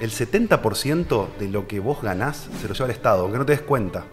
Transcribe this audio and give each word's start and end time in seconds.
el 0.00 0.10
70% 0.10 1.28
de 1.38 1.48
lo 1.48 1.66
que 1.66 1.80
vos 1.80 2.02
ganás 2.02 2.48
se 2.60 2.68
lo 2.68 2.74
lleva 2.74 2.86
el 2.86 2.92
Estado, 2.92 3.22
aunque 3.22 3.38
no 3.38 3.46
te 3.46 3.52
des 3.52 3.62
cuenta. 3.62 4.04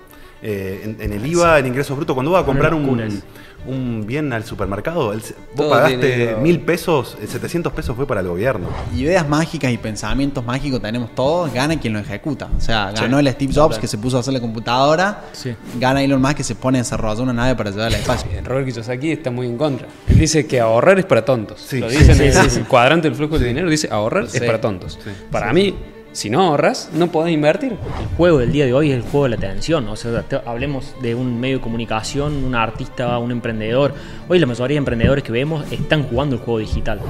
Eh, 0.42 0.81
en, 0.83 1.01
en 1.01 1.13
el 1.13 1.25
IVA, 1.25 1.59
en 1.59 1.67
ingresos 1.67 1.96
brutos, 1.96 2.13
cuando 2.13 2.31
vas 2.31 2.43
a 2.43 2.46
comprar 2.46 2.73
un. 2.73 3.21
Un 3.68 4.06
bien 4.06 4.32
al 4.33 4.44
supermercado, 4.44 5.12
el- 5.14 5.20
vos 5.22 5.33
Todo 5.56 5.69
pagaste 5.69 5.98
tiene- 5.98 6.35
mil 6.35 6.60
pesos, 6.62 7.17
el 7.22 7.28
700 7.28 7.74
pesos 7.74 7.96
fue 7.96 8.05
para 8.07 8.21
el 8.21 8.28
gobierno. 8.28 8.68
Ideas 8.96 9.28
mágicas 9.28 9.71
y 9.71 9.78
pensamientos 9.78 10.44
mágicos 10.46 10.82
tenemos 10.82 11.14
todos, 11.16 11.54
gana 11.54 11.80
quien 11.80 11.93
lo 11.93 12.00
ejecuta. 12.00 12.50
O 12.57 12.62
sea, 12.62 12.92
ganó 12.92 13.20
el 13.20 13.28
Steve 13.32 13.54
Jobs 13.54 13.78
que 13.80 13.88
se 13.88 13.98
puso 13.98 14.18
a 14.18 14.20
hacer 14.21 14.34
la 14.34 14.39
computadora, 14.42 15.25
Sí. 15.34 15.56
gana 15.80 16.04
Elon 16.04 16.21
Musk 16.21 16.36
que 16.38 16.43
se 16.43 16.56
pone 16.56 16.78
a 16.78 16.82
desarrollar 16.82 17.21
una 17.21 17.34
nave 17.34 17.56
para 17.56 17.70
llevar 17.71 17.88
al 17.88 17.96
espacio. 17.96 18.30
Robert 18.43 18.66
Kiyosaki 18.68 19.12
está 19.12 19.32
muy 19.32 19.48
en 19.48 19.57
contra. 19.57 19.88
Él 20.07 20.18
dice 20.20 20.46
que 20.46 20.60
ahorrar 20.60 21.00
es 21.00 21.06
para 21.06 21.24
tontos. 21.25 21.61
Sí, 21.61 21.79
Lo 21.79 21.89
sí, 21.89 21.97
dice 21.97 22.14
sí, 22.14 22.24
en 22.57 22.61
el 22.61 22.68
cuadrante 22.68 23.07
del 23.10 23.16
flujo 23.18 23.39
de 23.39 23.47
dinero, 23.47 23.70
dice 23.70 23.88
ahorrar 23.92 24.28
Sí. 24.29 24.38
es 24.38 24.43
para 24.43 24.61
tontos. 24.61 25.00
Para 25.32 25.52
mí, 25.54 25.74
si 26.16 26.29
no 26.29 26.41
ahorras, 26.41 26.89
no 26.93 27.11
podés 27.11 27.34
invertir. 27.34 27.73
El 27.73 28.15
juego 28.15 28.37
del 28.37 28.50
día 28.54 28.65
de 28.65 28.73
hoy 28.73 28.89
es 28.92 28.96
el 28.96 29.01
juego 29.01 29.23
de 29.23 29.29
la 29.32 29.36
atención. 29.36 29.86
O 29.89 29.97
sea, 29.97 30.21
te- 30.21 30.39
hablemos 30.46 30.96
de 31.01 31.14
un 31.14 31.37
medio 31.42 31.57
de 31.57 31.61
comunicación, 31.61 32.41
un 32.45 32.55
artista, 32.55 33.17
un 33.19 33.31
emprendedor. 33.31 33.93
Hoy 34.29 34.39
la 34.39 34.45
mayoría 34.45 34.75
de 34.75 34.79
emprendedores 34.79 35.25
que 35.25 35.33
vemos 35.33 35.70
están 35.71 36.03
jugando 36.03 36.37
el 36.37 36.41
juego 36.41 36.59
digital. 36.59 37.01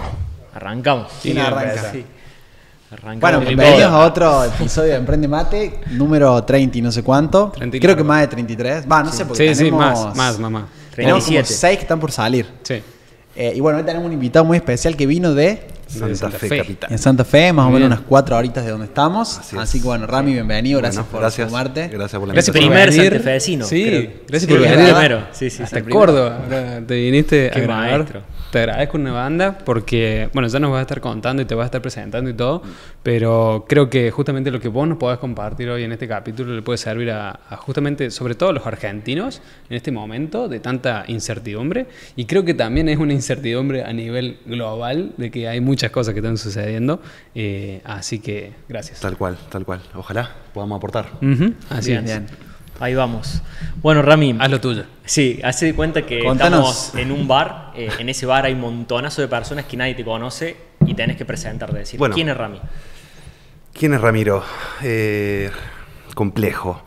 Arrancamos. 0.55 1.11
¿Quién 1.21 1.37
arranca? 1.37 1.91
Sí. 1.91 2.03
Arrancamos. 2.91 3.19
Bueno, 3.21 3.39
bienvenidos 3.41 3.91
a 3.91 3.99
otro 4.05 4.43
episodio 4.43 4.93
de 4.93 4.97
Emprende 4.97 5.27
Mate, 5.27 5.81
número 5.91 6.43
30 6.43 6.77
y 6.79 6.81
no 6.81 6.91
sé 6.91 7.03
cuánto. 7.03 7.51
30 7.55 7.77
y 7.77 7.79
Creo 7.79 7.95
que 7.95 8.03
más 8.03 8.21
de 8.21 8.27
33. 8.29 8.85
Va, 8.91 9.03
no 9.03 9.11
sé, 9.11 9.25
porque 9.27 9.49
Sí, 9.49 9.53
sí, 9.55 9.63
tenemos, 9.65 9.81
más, 10.07 10.15
más, 10.15 10.39
mamá. 10.39 10.67
Tenemos 10.95 11.23
como 11.25 11.35
37. 11.35 11.53
6 11.59 11.77
que 11.77 11.81
están 11.83 11.99
por 11.99 12.11
salir. 12.11 12.47
Sí. 12.63 12.81
Eh, 13.35 13.53
y 13.55 13.59
bueno, 13.59 13.77
hoy 13.77 13.83
tenemos 13.83 14.07
un 14.07 14.13
invitado 14.13 14.45
muy 14.45 14.57
especial 14.57 14.95
que 14.97 15.05
vino 15.05 15.33
de 15.35 15.74
Santa, 15.87 16.15
Santa 16.15 16.37
Fe, 16.39 16.47
Fe. 16.49 16.57
capital. 16.57 16.91
en 16.91 16.97
Santa 16.97 17.23
Fe, 17.25 17.53
más 17.53 17.63
o 17.63 17.67
menos 17.67 17.79
bien. 17.81 17.91
unas 17.91 18.01
4 18.07 18.37
horitas 18.37 18.65
de 18.65 18.71
donde 18.71 18.85
estamos. 18.87 19.39
Así 19.57 19.79
que 19.79 19.85
bueno, 19.85 20.07
Rami, 20.07 20.33
bienvenido, 20.33 20.79
gracias 20.79 21.03
Bueno, 21.03 21.11
por 21.11 21.21
gracias, 21.21 21.47
sumarte. 21.49 21.87
Gracias 21.89 22.19
por 22.19 22.27
la 22.27 22.33
Gracias 22.33 22.53
por 22.55 22.61
invitación. 22.63 22.71
Primer 22.73 22.89
venir. 22.89 23.11
santafesino, 23.13 23.65
Sí, 23.65 23.83
creo. 23.85 24.01
gracias 24.27 24.41
Sí, 24.41 24.47
por 24.47 24.59
venir. 24.59 24.85
primero. 24.93 25.27
Sí, 25.31 25.49
sí, 25.49 25.63
Hasta. 25.63 25.83
Córdoba. 25.83 26.39
Te 26.87 26.95
viniste 26.95 27.49
Qué 27.53 27.59
a 27.59 27.61
grabar. 27.63 27.89
maestro. 27.99 28.21
Te 28.55 28.59
agradezco 28.59 28.95
una 28.95 29.11
banda 29.11 29.57
porque, 29.57 30.29
bueno, 30.33 30.47
ya 30.47 30.61
nos 30.61 30.71
vas 30.71 30.79
a 30.79 30.81
estar 30.83 31.01
contando 31.01 31.41
y 31.41 31.45
te 31.45 31.53
vas 31.55 31.63
a 31.63 31.65
estar 31.65 31.81
presentando 31.81 32.29
y 32.29 32.33
todo, 32.33 32.63
pero 33.03 33.65
creo 33.67 33.89
que 33.89 34.09
justamente 34.11 34.49
lo 34.49 34.61
que 34.61 34.69
vos 34.69 34.87
nos 34.87 34.97
podés 34.97 35.19
compartir 35.19 35.69
hoy 35.69 35.83
en 35.83 35.91
este 35.91 36.07
capítulo 36.07 36.55
le 36.55 36.61
puede 36.61 36.77
servir 36.77 37.11
a, 37.11 37.37
a 37.49 37.57
justamente, 37.57 38.09
sobre 38.11 38.33
todo 38.33 38.51
a 38.51 38.53
los 38.53 38.65
argentinos 38.65 39.41
en 39.69 39.75
este 39.75 39.91
momento 39.91 40.47
de 40.47 40.61
tanta 40.61 41.03
incertidumbre 41.09 41.87
y 42.15 42.27
creo 42.27 42.45
que 42.45 42.53
también 42.53 42.87
es 42.87 42.97
una 42.97 43.11
incertidumbre 43.11 43.83
a 43.83 43.91
nivel 43.91 44.37
global 44.45 45.11
de 45.17 45.31
que 45.31 45.49
hay 45.49 45.59
muchas 45.59 45.91
cosas 45.91 46.13
que 46.13 46.21
están 46.21 46.37
sucediendo, 46.37 47.01
eh, 47.35 47.81
así 47.83 48.19
que 48.19 48.53
gracias. 48.69 49.01
Tal 49.01 49.17
cual, 49.17 49.37
tal 49.49 49.65
cual. 49.65 49.81
Ojalá 49.95 50.31
podamos 50.53 50.77
aportar. 50.77 51.07
Ujú, 51.21 51.55
así 51.69 51.91
Bien. 51.91 52.05
es. 52.05 52.05
Bien. 52.05 52.44
Ahí 52.79 52.93
vamos. 52.93 53.41
Bueno, 53.81 54.01
Rami. 54.01 54.35
Haz 54.39 54.49
lo 54.51 54.59
tuyo. 54.59 54.83
Sí, 55.05 55.39
hace 55.43 55.67
de 55.67 55.75
cuenta 55.75 56.05
que 56.05 56.19
Contanos. 56.23 56.87
estamos 56.87 56.95
en 56.95 57.11
un 57.11 57.27
bar. 57.27 57.71
eh, 57.75 57.89
en 57.99 58.09
ese 58.09 58.25
bar 58.25 58.45
hay 58.45 58.53
un 58.53 58.61
montonazo 58.61 59.21
de 59.21 59.27
personas 59.27 59.65
que 59.65 59.77
nadie 59.77 59.95
te 59.95 60.03
conoce 60.03 60.55
y 60.85 60.93
tenés 60.93 61.15
que 61.17 61.25
presentarte. 61.25 61.77
Decir, 61.79 61.97
Bueno. 61.99 62.15
¿quién 62.15 62.29
es 62.29 62.37
Rami? 62.37 62.59
¿Quién 63.73 63.93
es 63.93 64.01
Ramiro? 64.01 64.43
Eh, 64.83 65.49
complejo. 66.13 66.81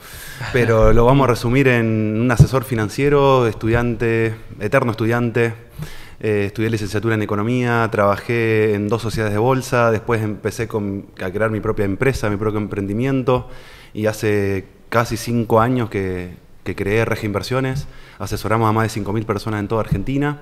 Pero 0.53 0.92
lo 0.92 1.05
vamos 1.05 1.25
a 1.25 1.28
resumir 1.28 1.69
en 1.69 2.19
un 2.20 2.31
asesor 2.31 2.64
financiero, 2.64 3.47
estudiante, 3.47 4.34
eterno 4.61 4.92
estudiante. 4.92 5.53
Eh, 6.20 6.44
estudié 6.47 6.70
licenciatura 6.70 7.14
en 7.14 7.22
economía, 7.22 7.89
trabajé 7.92 8.75
en 8.75 8.89
dos 8.89 9.03
sociedades 9.03 9.33
de 9.34 9.39
bolsa, 9.39 9.91
después 9.91 10.22
empecé 10.22 10.66
con- 10.66 11.06
a 11.22 11.31
crear 11.31 11.50
mi 11.50 11.61
propia 11.61 11.84
empresa, 11.84 12.28
mi 12.31 12.36
propio 12.36 12.59
emprendimiento 12.59 13.48
y 13.94 14.06
hace 14.06 14.64
casi 14.89 15.17
cinco 15.17 15.61
años 15.61 15.91
que, 15.91 16.36
que 16.64 16.75
creé 16.75 17.05
Rege 17.05 17.27
Inversiones, 17.27 17.86
asesoramos 18.19 18.69
a 18.69 18.72
más 18.72 18.92
de 18.92 19.00
5.000 19.00 19.25
personas 19.25 19.61
en 19.61 19.69
toda 19.69 19.81
Argentina 19.81 20.38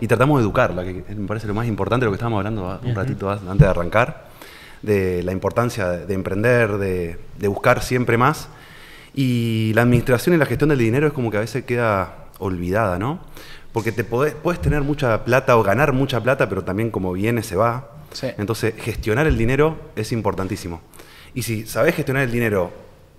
y 0.00 0.06
tratamos 0.06 0.38
de 0.38 0.44
educarla, 0.44 0.84
que 0.84 1.04
me 1.14 1.26
parece 1.26 1.46
lo 1.46 1.54
más 1.54 1.66
importante 1.66 2.04
lo 2.04 2.12
que 2.12 2.16
estábamos 2.16 2.38
hablando 2.38 2.80
un 2.82 2.94
ratito 2.94 3.30
antes 3.30 3.58
de 3.58 3.66
arrancar 3.66 4.28
de 4.82 5.22
la 5.22 5.32
importancia 5.32 5.88
de, 5.88 6.06
de 6.06 6.14
emprender, 6.14 6.78
de, 6.78 7.18
de 7.38 7.48
buscar 7.48 7.82
siempre 7.82 8.16
más. 8.16 8.48
Y 9.14 9.72
la 9.74 9.82
administración 9.82 10.34
y 10.34 10.38
la 10.38 10.46
gestión 10.46 10.70
del 10.70 10.78
dinero 10.78 11.06
es 11.06 11.12
como 11.12 11.30
que 11.30 11.36
a 11.36 11.40
veces 11.40 11.64
queda 11.64 12.26
olvidada, 12.38 12.98
¿no? 12.98 13.20
Porque 13.72 13.92
te 13.92 14.04
podés, 14.04 14.34
puedes 14.34 14.60
tener 14.60 14.82
mucha 14.82 15.24
plata 15.24 15.56
o 15.56 15.62
ganar 15.62 15.92
mucha 15.92 16.20
plata, 16.20 16.48
pero 16.48 16.62
también 16.62 16.90
como 16.90 17.12
viene 17.12 17.42
se 17.42 17.56
va. 17.56 17.90
Sí. 18.12 18.28
Entonces, 18.38 18.74
gestionar 18.76 19.26
el 19.26 19.38
dinero 19.38 19.78
es 19.96 20.12
importantísimo. 20.12 20.80
Y 21.34 21.42
si 21.42 21.66
sabes 21.66 21.94
gestionar 21.94 22.24
el 22.24 22.32
dinero, 22.32 22.72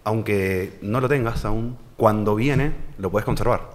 aunque 0.04 0.78
no 0.82 1.02
lo 1.02 1.10
tengas 1.10 1.46
aún, 1.46 1.78
cuando 1.98 2.36
viene, 2.36 2.74
lo 2.98 3.12
puedes 3.12 3.26
conservar. 3.26 3.70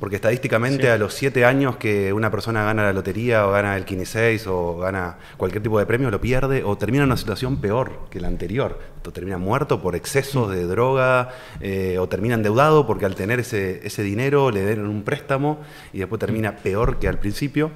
Porque 0.00 0.16
estadísticamente 0.16 0.84
Sí. 0.84 0.88
a 0.88 0.96
los 0.96 1.12
siete 1.12 1.44
años 1.44 1.76
que 1.76 2.12
una 2.14 2.30
persona 2.30 2.64
gana 2.64 2.84
la 2.84 2.94
lotería 2.94 3.46
o 3.46 3.50
gana 3.52 3.76
el 3.76 3.84
15 3.84 4.40
o 4.48 4.78
gana 4.78 5.18
cualquier 5.36 5.62
tipo 5.62 5.78
de 5.78 5.84
premio, 5.84 6.10
lo 6.10 6.20
pierde 6.22 6.64
o 6.64 6.76
termina 6.78 7.04
en 7.04 7.10
una 7.10 7.18
situación 7.18 7.58
peor 7.60 8.08
que 8.08 8.18
la 8.18 8.28
anterior. 8.28 8.78
O 9.06 9.10
termina 9.10 9.36
muerto 9.36 9.82
por 9.82 9.94
excesos 9.94 10.50
de 10.50 10.64
droga 10.64 11.28
eh, 11.60 11.98
o 11.98 12.08
termina 12.08 12.34
endeudado 12.34 12.86
porque 12.86 13.04
al 13.04 13.14
tener 13.14 13.40
ese, 13.40 13.86
ese 13.86 14.02
dinero 14.02 14.50
le 14.50 14.64
dieron 14.64 14.88
un 14.88 15.02
préstamo 15.02 15.58
y 15.92 15.98
después 15.98 16.18
termina 16.18 16.56
peor 16.56 16.98
que 16.98 17.06
al 17.06 17.18
principio. 17.18 17.70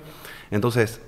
Entonces, 0.51 1.03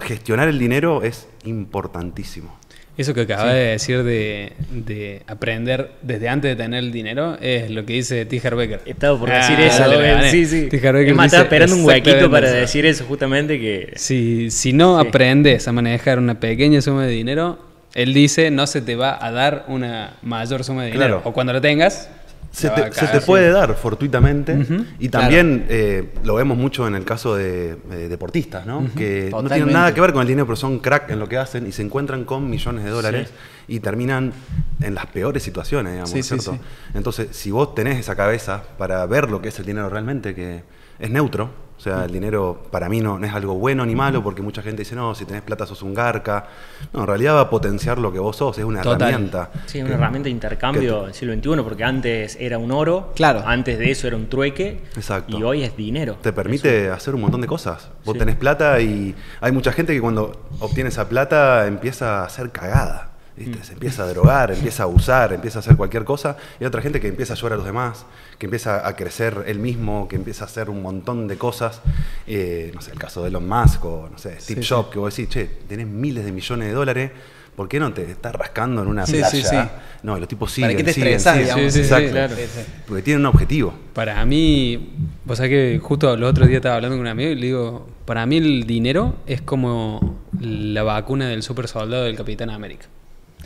gestionar 0.00 0.48
el 0.48 0.58
dinero 0.58 1.02
es 1.04 1.28
importantísimo. 1.44 2.58
Eso 2.98 3.14
que 3.14 3.20
acabas 3.22 3.54
de 3.54 3.60
decir 3.60 4.02
de, 4.02 4.52
de 4.72 5.22
aprender 5.28 5.92
desde 6.02 6.28
antes 6.28 6.50
de 6.56 6.62
tener 6.62 6.80
el 6.80 6.90
dinero 6.92 7.38
es 7.40 7.70
lo 7.70 7.86
que 7.86 7.92
dice 7.94 8.26
T. 8.26 8.40
Harv 8.44 8.56
Becker. 8.56 8.80
Estaba 8.86 9.18
por 9.18 9.30
Ah, 9.30 9.36
decir 9.38 9.60
eso. 9.60 9.78
dale. 9.88 10.30
sí, 10.30 10.44
sí. 10.46 10.66
T. 10.68 10.76
Harv 10.86 10.96
Becker 10.98 11.10
Es 11.12 11.16
más, 11.16 11.26
estaba 11.26 11.44
esperando 11.44 11.76
un 11.76 11.84
huequito 11.84 12.28
para 12.30 12.48
eso. 12.48 12.56
decir 12.56 12.84
eso, 12.86 13.04
justamente 13.06 13.58
que. 13.60 13.92
Si, 13.96 14.50
si 14.50 14.72
no 14.72 15.00
Sí. 15.00 15.06
aprendes 15.08 15.68
a 15.68 15.72
manejar 15.72 16.18
una 16.18 16.40
pequeña 16.40 16.82
suma 16.82 17.06
de 17.06 17.12
dinero, 17.12 17.58
él 17.94 18.12
dice 18.12 18.50
no 18.50 18.66
se 18.66 18.82
te 18.82 18.96
va 18.96 19.16
a 19.24 19.30
dar 19.30 19.64
una 19.68 20.14
mayor 20.22 20.64
suma 20.64 20.82
de 20.82 20.90
dinero. 20.90 21.06
Claro. 21.16 21.22
O 21.24 21.32
cuando 21.32 21.52
lo 21.52 21.60
tengas, 21.60 22.10
Se 22.50 22.70
te, 22.70 22.90
se 22.92 23.20
puede 23.20 23.50
dar 23.50 23.74
fortuitamente 23.74 24.58
y 24.98 25.08
también 25.10 25.66
eh, 25.68 26.10
lo 26.24 26.34
vemos 26.34 26.56
mucho 26.56 26.88
en 26.88 26.94
el 26.94 27.04
caso 27.04 27.36
de 27.36 27.76
eh, 27.92 28.08
deportistas, 28.08 28.66
¿no? 28.66 28.88
que 28.96 29.28
no 29.30 29.44
tienen 29.44 29.72
nada 29.72 29.92
que 29.94 30.00
ver 30.00 30.12
con 30.12 30.22
el 30.22 30.28
dinero, 30.28 30.46
pero 30.46 30.56
son 30.56 30.78
crack 30.80 31.10
en 31.10 31.18
lo 31.18 31.28
que 31.28 31.36
hacen 31.36 31.66
y 31.66 31.72
se 31.72 31.82
encuentran 31.82 32.24
con 32.24 32.48
millones 32.48 32.84
de 32.84 32.90
dólares 32.90 33.30
y 33.68 33.80
terminan 33.80 34.32
en 34.80 34.94
las 34.94 35.06
peores 35.06 35.42
situaciones, 35.42 35.92
digamos, 35.92 36.10
Sí, 36.10 36.22
sí, 36.22 36.28
¿cierto? 36.38 36.52
sí. 36.54 36.60
Entonces, 36.94 37.28
si 37.32 37.50
vos 37.50 37.74
tenés 37.74 37.98
esa 37.98 38.16
cabeza 38.16 38.62
para 38.78 39.04
ver 39.06 39.30
lo 39.30 39.42
que 39.42 39.48
es 39.50 39.58
el 39.58 39.66
dinero 39.66 39.88
realmente, 39.90 40.34
que 40.34 40.62
es 40.98 41.10
neutro, 41.10 41.50
o 41.78 41.80
sea, 41.80 42.04
el 42.04 42.10
dinero 42.12 42.60
para 42.72 42.88
mí 42.88 43.00
no, 43.00 43.18
no 43.20 43.24
es 43.26 43.32
algo 43.32 43.54
bueno 43.54 43.86
ni 43.86 43.94
malo, 43.94 44.20
porque 44.20 44.42
mucha 44.42 44.62
gente 44.62 44.82
dice, 44.82 44.96
no, 44.96 45.14
si 45.14 45.24
tenés 45.24 45.42
plata 45.42 45.64
sos 45.64 45.80
un 45.82 45.94
garca. 45.94 46.46
No, 46.92 47.00
en 47.02 47.06
realidad 47.06 47.36
va 47.36 47.42
a 47.42 47.50
potenciar 47.50 47.98
lo 47.98 48.12
que 48.12 48.18
vos 48.18 48.36
sos, 48.36 48.58
es 48.58 48.64
una 48.64 48.82
Total. 48.82 49.08
herramienta. 49.10 49.50
Sí, 49.66 49.78
una 49.78 49.88
que- 49.90 49.94
herramienta 49.94 50.24
de 50.24 50.30
intercambio 50.30 51.04
del 51.04 51.14
siglo 51.14 51.34
XXI, 51.34 51.62
porque 51.62 51.84
antes 51.84 52.36
era 52.40 52.58
un 52.58 52.72
oro, 52.72 53.12
Claro. 53.14 53.42
antes 53.46 53.78
de 53.78 53.90
eso 53.92 54.08
era 54.08 54.16
un 54.16 54.28
trueque, 54.28 54.80
Exacto. 54.96 55.38
y 55.38 55.42
hoy 55.44 55.62
es 55.62 55.76
dinero. 55.76 56.16
te 56.20 56.32
permite 56.32 56.90
hacer 56.90 57.14
un 57.14 57.20
montón 57.20 57.40
de 57.40 57.46
cosas. 57.46 57.90
Vos 58.04 58.14
Sí. 58.14 58.18
tenés 58.18 58.34
plata 58.36 58.80
y 58.80 59.14
hay 59.40 59.52
mucha 59.52 59.70
gente 59.72 59.94
que 59.94 60.00
cuando 60.00 60.32
obtiene 60.58 60.88
esa 60.88 61.08
plata 61.08 61.66
empieza 61.68 62.22
a 62.22 62.24
hacer 62.24 62.50
cagada. 62.50 63.07
¿Viste? 63.38 63.64
Se 63.64 63.72
empieza 63.74 64.02
a 64.02 64.06
drogar, 64.06 64.50
empieza 64.52 64.82
a 64.82 64.86
abusar, 64.86 65.32
empieza 65.32 65.58
a 65.58 65.60
hacer 65.60 65.76
cualquier 65.76 66.04
cosa. 66.04 66.36
Y 66.60 66.64
hay 66.64 66.68
otra 66.68 66.82
gente 66.82 67.00
que 67.00 67.08
empieza 67.08 67.32
a 67.32 67.36
ayudar 67.36 67.52
a 67.54 67.56
los 67.56 67.64
demás, 67.64 68.04
que 68.38 68.46
empieza 68.46 68.86
a 68.86 68.96
crecer 68.96 69.44
él 69.46 69.58
mismo, 69.58 70.08
que 70.08 70.16
empieza 70.16 70.44
a 70.44 70.46
hacer 70.48 70.68
un 70.70 70.82
montón 70.82 71.28
de 71.28 71.36
cosas. 71.36 71.80
Eh, 72.26 72.72
no 72.74 72.80
sé, 72.80 72.90
el 72.92 72.98
caso 72.98 73.22
de 73.22 73.28
Elon 73.28 73.48
Musk 73.48 73.84
o, 73.84 74.08
no 74.10 74.18
sé, 74.18 74.38
Steve 74.40 74.62
Sí, 74.62 74.68
Jobs, 74.68 74.90
que 74.90 74.98
vos 74.98 75.14
decís, 75.16 75.28
che, 75.32 75.44
tenés 75.68 75.86
miles 75.86 76.24
de 76.24 76.32
millones 76.32 76.68
de 76.68 76.74
dólares. 76.74 77.10
¿Por 77.56 77.68
qué 77.68 77.80
no 77.80 77.92
te 77.92 78.08
estás 78.08 78.32
rascando 78.36 78.82
en 78.82 78.88
una 78.88 79.04
Sí, 79.04 79.14
playa? 79.14 79.28
sí, 79.30 79.42
sí. 79.42 79.56
No, 80.04 80.16
los 80.16 80.28
tipos 80.28 80.48
¿Para 80.52 80.68
siguen, 80.68 80.76
qué 80.76 80.84
te 80.84 80.92
siguen, 80.92 81.08
estresás, 81.14 81.32
siguen. 81.34 81.46
digamos? 81.56 81.72
Sí, 81.72 81.78
sí, 81.82 81.88
sí, 81.88 81.92
Exacto. 81.92 82.10
claro. 82.12 82.36
Sí, 82.36 82.42
sí. 82.54 82.60
Porque 82.86 83.02
tienen 83.02 83.20
un 83.22 83.26
objetivo. 83.26 83.74
Para 83.94 84.24
mí, 84.24 84.90
vos 85.24 85.38
sabés 85.38 85.50
que 85.50 85.80
justo 85.82 86.14
el 86.14 86.22
otro 86.22 86.46
día 86.46 86.58
estaba 86.58 86.76
hablando 86.76 86.94
con 86.96 87.00
un 87.00 87.08
amigo 87.08 87.30
y 87.32 87.34
le 87.34 87.46
digo, 87.46 87.88
para 88.04 88.24
mí 88.26 88.36
el 88.36 88.64
dinero 88.64 89.16
es 89.26 89.42
como 89.42 90.20
la 90.40 90.84
vacuna 90.84 91.26
del 91.28 91.42
super 91.42 91.66
soldado 91.66 92.04
del 92.04 92.14
Capitán 92.14 92.50
América. 92.50 92.86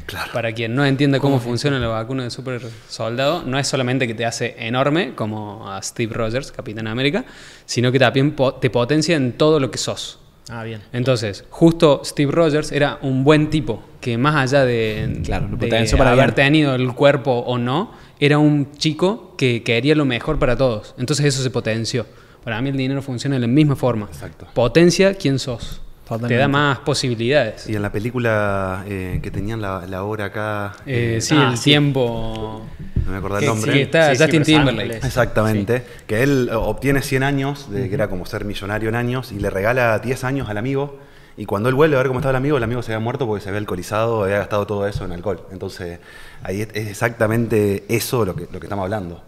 Claro. 0.06 0.32
Para 0.32 0.52
quien 0.52 0.74
no 0.74 0.84
entienda 0.84 1.18
cómo 1.20 1.38
funciona 1.40 1.78
la 1.78 1.88
vacuna 1.88 2.22
del 2.22 2.30
super 2.30 2.60
soldado, 2.88 3.42
no 3.44 3.58
es 3.58 3.66
solamente 3.68 4.06
que 4.06 4.14
te 4.14 4.24
hace 4.24 4.54
enorme, 4.58 5.14
como 5.14 5.70
a 5.70 5.80
Steve 5.82 6.12
Rogers, 6.14 6.52
Capitán 6.52 6.86
América, 6.86 7.24
sino 7.66 7.92
que 7.92 7.98
también 7.98 8.34
te 8.60 8.70
potencia 8.70 9.16
en 9.16 9.32
todo 9.32 9.60
lo 9.60 9.70
que 9.70 9.78
sos. 9.78 10.18
Ah, 10.48 10.64
bien. 10.64 10.80
Entonces, 10.92 11.44
justo 11.50 12.02
Steve 12.04 12.32
Rogers 12.32 12.72
era 12.72 12.98
un 13.02 13.22
buen 13.24 13.48
tipo, 13.48 13.82
que 14.00 14.18
más 14.18 14.34
allá 14.36 14.64
de, 14.64 15.20
Claro, 15.24 15.48
de 15.50 15.68
para 15.96 16.10
haber 16.12 16.26
bien. 16.26 16.34
tenido 16.34 16.74
el 16.74 16.92
cuerpo 16.94 17.30
o 17.32 17.58
no, 17.58 17.92
era 18.18 18.38
un 18.38 18.72
chico 18.72 19.34
que 19.38 19.62
quería 19.62 19.94
lo 19.94 20.04
mejor 20.04 20.38
para 20.38 20.56
todos. 20.56 20.94
Entonces 20.98 21.26
eso 21.26 21.42
se 21.42 21.50
potenció. 21.50 22.06
Para 22.44 22.60
mí 22.60 22.70
el 22.70 22.76
dinero 22.76 23.02
funciona 23.02 23.36
de 23.36 23.40
la 23.40 23.46
misma 23.46 23.76
forma. 23.76 24.06
Exacto. 24.06 24.48
Potencia 24.52 25.14
quién 25.14 25.38
sos. 25.38 25.80
Totalmente. 26.14 26.34
Te 26.34 26.40
da 26.40 26.48
más 26.48 26.78
posibilidades. 26.80 27.68
Y 27.68 27.76
en 27.76 27.82
la 27.82 27.90
película 27.92 28.84
eh, 28.88 29.20
que 29.22 29.30
tenían 29.30 29.60
la, 29.60 29.86
la 29.86 30.04
hora 30.04 30.26
acá, 30.26 30.72
Eh, 30.86 31.16
eh, 31.16 31.20
sí, 31.20 31.34
ah, 31.38 31.50
el 31.50 31.56
sí. 31.56 31.64
tiempo. 31.64 32.66
no 33.04 33.10
me 33.10 33.16
acuerdo 33.18 33.38
el 33.38 33.46
nombre. 33.46 33.72
Sí, 33.72 33.80
está 33.80 34.14
Sí, 34.14 34.22
Justin 34.22 34.42
Timberlake. 34.42 35.04
Exactamente, 35.04 35.82
que 36.06 36.22
él 36.22 36.50
obtiene 36.52 37.02
100 37.02 37.22
años, 37.22 37.70
de 37.70 37.88
que 37.88 37.94
era 37.94 38.08
como 38.08 38.26
ser 38.26 38.44
millonario 38.44 38.88
en 38.88 38.94
años, 38.94 39.32
y 39.32 39.38
le 39.40 39.50
regala 39.50 39.98
10 39.98 40.24
años 40.24 40.48
al 40.48 40.58
amigo, 40.58 40.98
y 41.36 41.46
cuando 41.46 41.68
él 41.70 41.74
vuelve 41.74 41.96
a 41.96 41.98
ver 41.98 42.08
cómo 42.08 42.20
estaba 42.20 42.30
el 42.32 42.36
amigo, 42.36 42.58
el 42.58 42.62
amigo 42.62 42.82
se 42.82 42.92
había 42.92 43.02
muerto 43.02 43.26
porque 43.26 43.42
se 43.42 43.48
había 43.48 43.58
alcoholizado, 43.58 44.24
había 44.24 44.38
gastado 44.38 44.66
todo 44.66 44.86
eso 44.86 45.04
en 45.06 45.12
alcohol. 45.12 45.40
Entonces, 45.50 45.98
ahí 46.42 46.60
es 46.60 46.68
es 46.74 46.88
exactamente 46.88 47.84
eso 47.88 48.24
lo 48.26 48.34
que, 48.36 48.48
lo 48.52 48.60
que 48.60 48.66
estamos 48.66 48.82
hablando. 48.84 49.22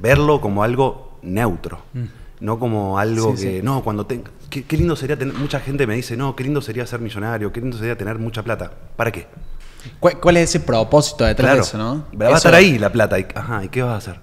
Verlo 0.00 0.40
como 0.40 0.64
algo 0.64 1.18
neutro, 1.22 1.82
no 2.42 2.58
como 2.58 2.98
algo 2.98 3.36
Sí, 3.36 3.44
que, 3.46 3.56
sí. 3.58 3.60
no, 3.62 3.82
cuando 3.82 4.04
tenga... 4.06 4.30
Qué, 4.50 4.64
qué 4.64 4.76
lindo 4.76 4.96
sería 4.96 5.16
tener, 5.18 5.34
mucha 5.34 5.60
gente 5.60 5.86
me 5.86 5.94
dice, 5.94 6.16
no, 6.16 6.36
qué 6.36 6.44
lindo 6.44 6.60
sería 6.60 6.86
ser 6.86 7.00
millonario, 7.00 7.52
qué 7.52 7.60
lindo 7.60 7.78
sería 7.78 7.96
tener 7.96 8.18
mucha 8.18 8.42
plata. 8.42 8.70
¿Para 8.96 9.10
qué? 9.10 9.26
¿Cuál, 9.98 10.20
cuál 10.20 10.36
es 10.36 10.50
ese 10.50 10.60
propósito 10.60 11.24
detrás 11.24 11.46
Claro, 11.46 11.62
de 11.62 11.68
eso, 11.68 11.78
no? 11.78 12.06
va 12.20 12.28
a 12.34 12.36
estar 12.36 12.54
ahí 12.54 12.78
la 12.78 12.92
plata. 12.92 13.18
Y, 13.18 13.26
ajá, 13.34 13.64
¿y 13.64 13.68
qué 13.68 13.82
vas 13.82 13.94
a 13.94 13.96
hacer? 13.96 14.20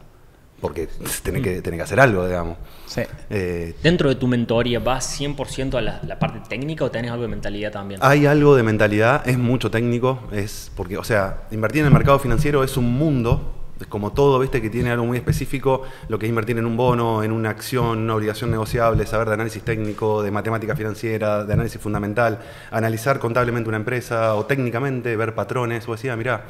Porque 0.62 0.88
tenés 1.24 1.42
que, 1.42 1.62
tenés 1.62 1.78
que 1.80 1.84
hacer 1.84 2.00
algo, 2.00 2.26
digamos. 2.28 2.58
Sí. 2.86 3.02
Eh, 3.30 3.76
Dentro 3.84 4.10
de 4.10 4.16
tu 4.16 4.28
mentoría, 4.28 4.80
¿vas 4.80 5.20
100% 5.20 5.76
a 5.76 5.82
la, 5.82 6.02
la 6.06 6.18
parte 6.20 6.40
técnica 6.48 6.84
o 6.86 6.92
tenés 6.92 7.12
algo 7.12 7.24
de 7.24 7.30
mentalidad 7.30 7.72
también? 7.72 8.00
hay 8.04 8.26
algo 8.26 8.56
de 8.56 8.64
mentalidad, 8.64 9.28
es 9.28 9.38
mucho 9.38 9.70
técnico, 9.72 10.20
es 10.32 10.72
porque, 10.76 10.98
o 10.98 11.04
sea, 11.04 11.44
invertir 11.52 11.82
en 11.82 11.88
el 11.88 11.94
mercado 11.94 12.20
financiero 12.20 12.64
es 12.64 12.78
un 12.78 12.92
mundo, 12.92 13.59
como 13.88 14.12
todo, 14.12 14.40
viste, 14.40 14.62
que 14.62 14.70
tiene 14.70 14.92
algo 14.92 15.06
muy 15.06 15.18
específico, 15.18 15.84
lo 16.08 16.20
que 16.20 16.26
es 16.26 16.30
invertir 16.30 16.58
en 16.58 16.66
un 16.66 16.76
bono, 16.76 17.24
en 17.24 17.32
una 17.32 17.50
acción, 17.50 18.00
una 18.00 18.16
obligación 18.16 18.52
negociable, 18.52 19.06
saber 19.06 19.28
de 19.28 19.36
análisis 19.36 19.64
técnico, 19.64 20.22
de 20.22 20.32
matemática 20.32 20.76
financiera, 20.76 21.44
de 21.46 21.54
análisis 21.54 21.80
fundamental, 21.80 22.40
analizar 22.72 23.20
contablemente 23.20 23.70
una 23.70 23.78
empresa 23.78 24.36
o 24.36 24.46
técnicamente, 24.46 25.16
ver 25.16 25.36
patrones, 25.36 25.88
o 25.88 25.94
decía, 25.94 26.16
mirá, 26.16 26.44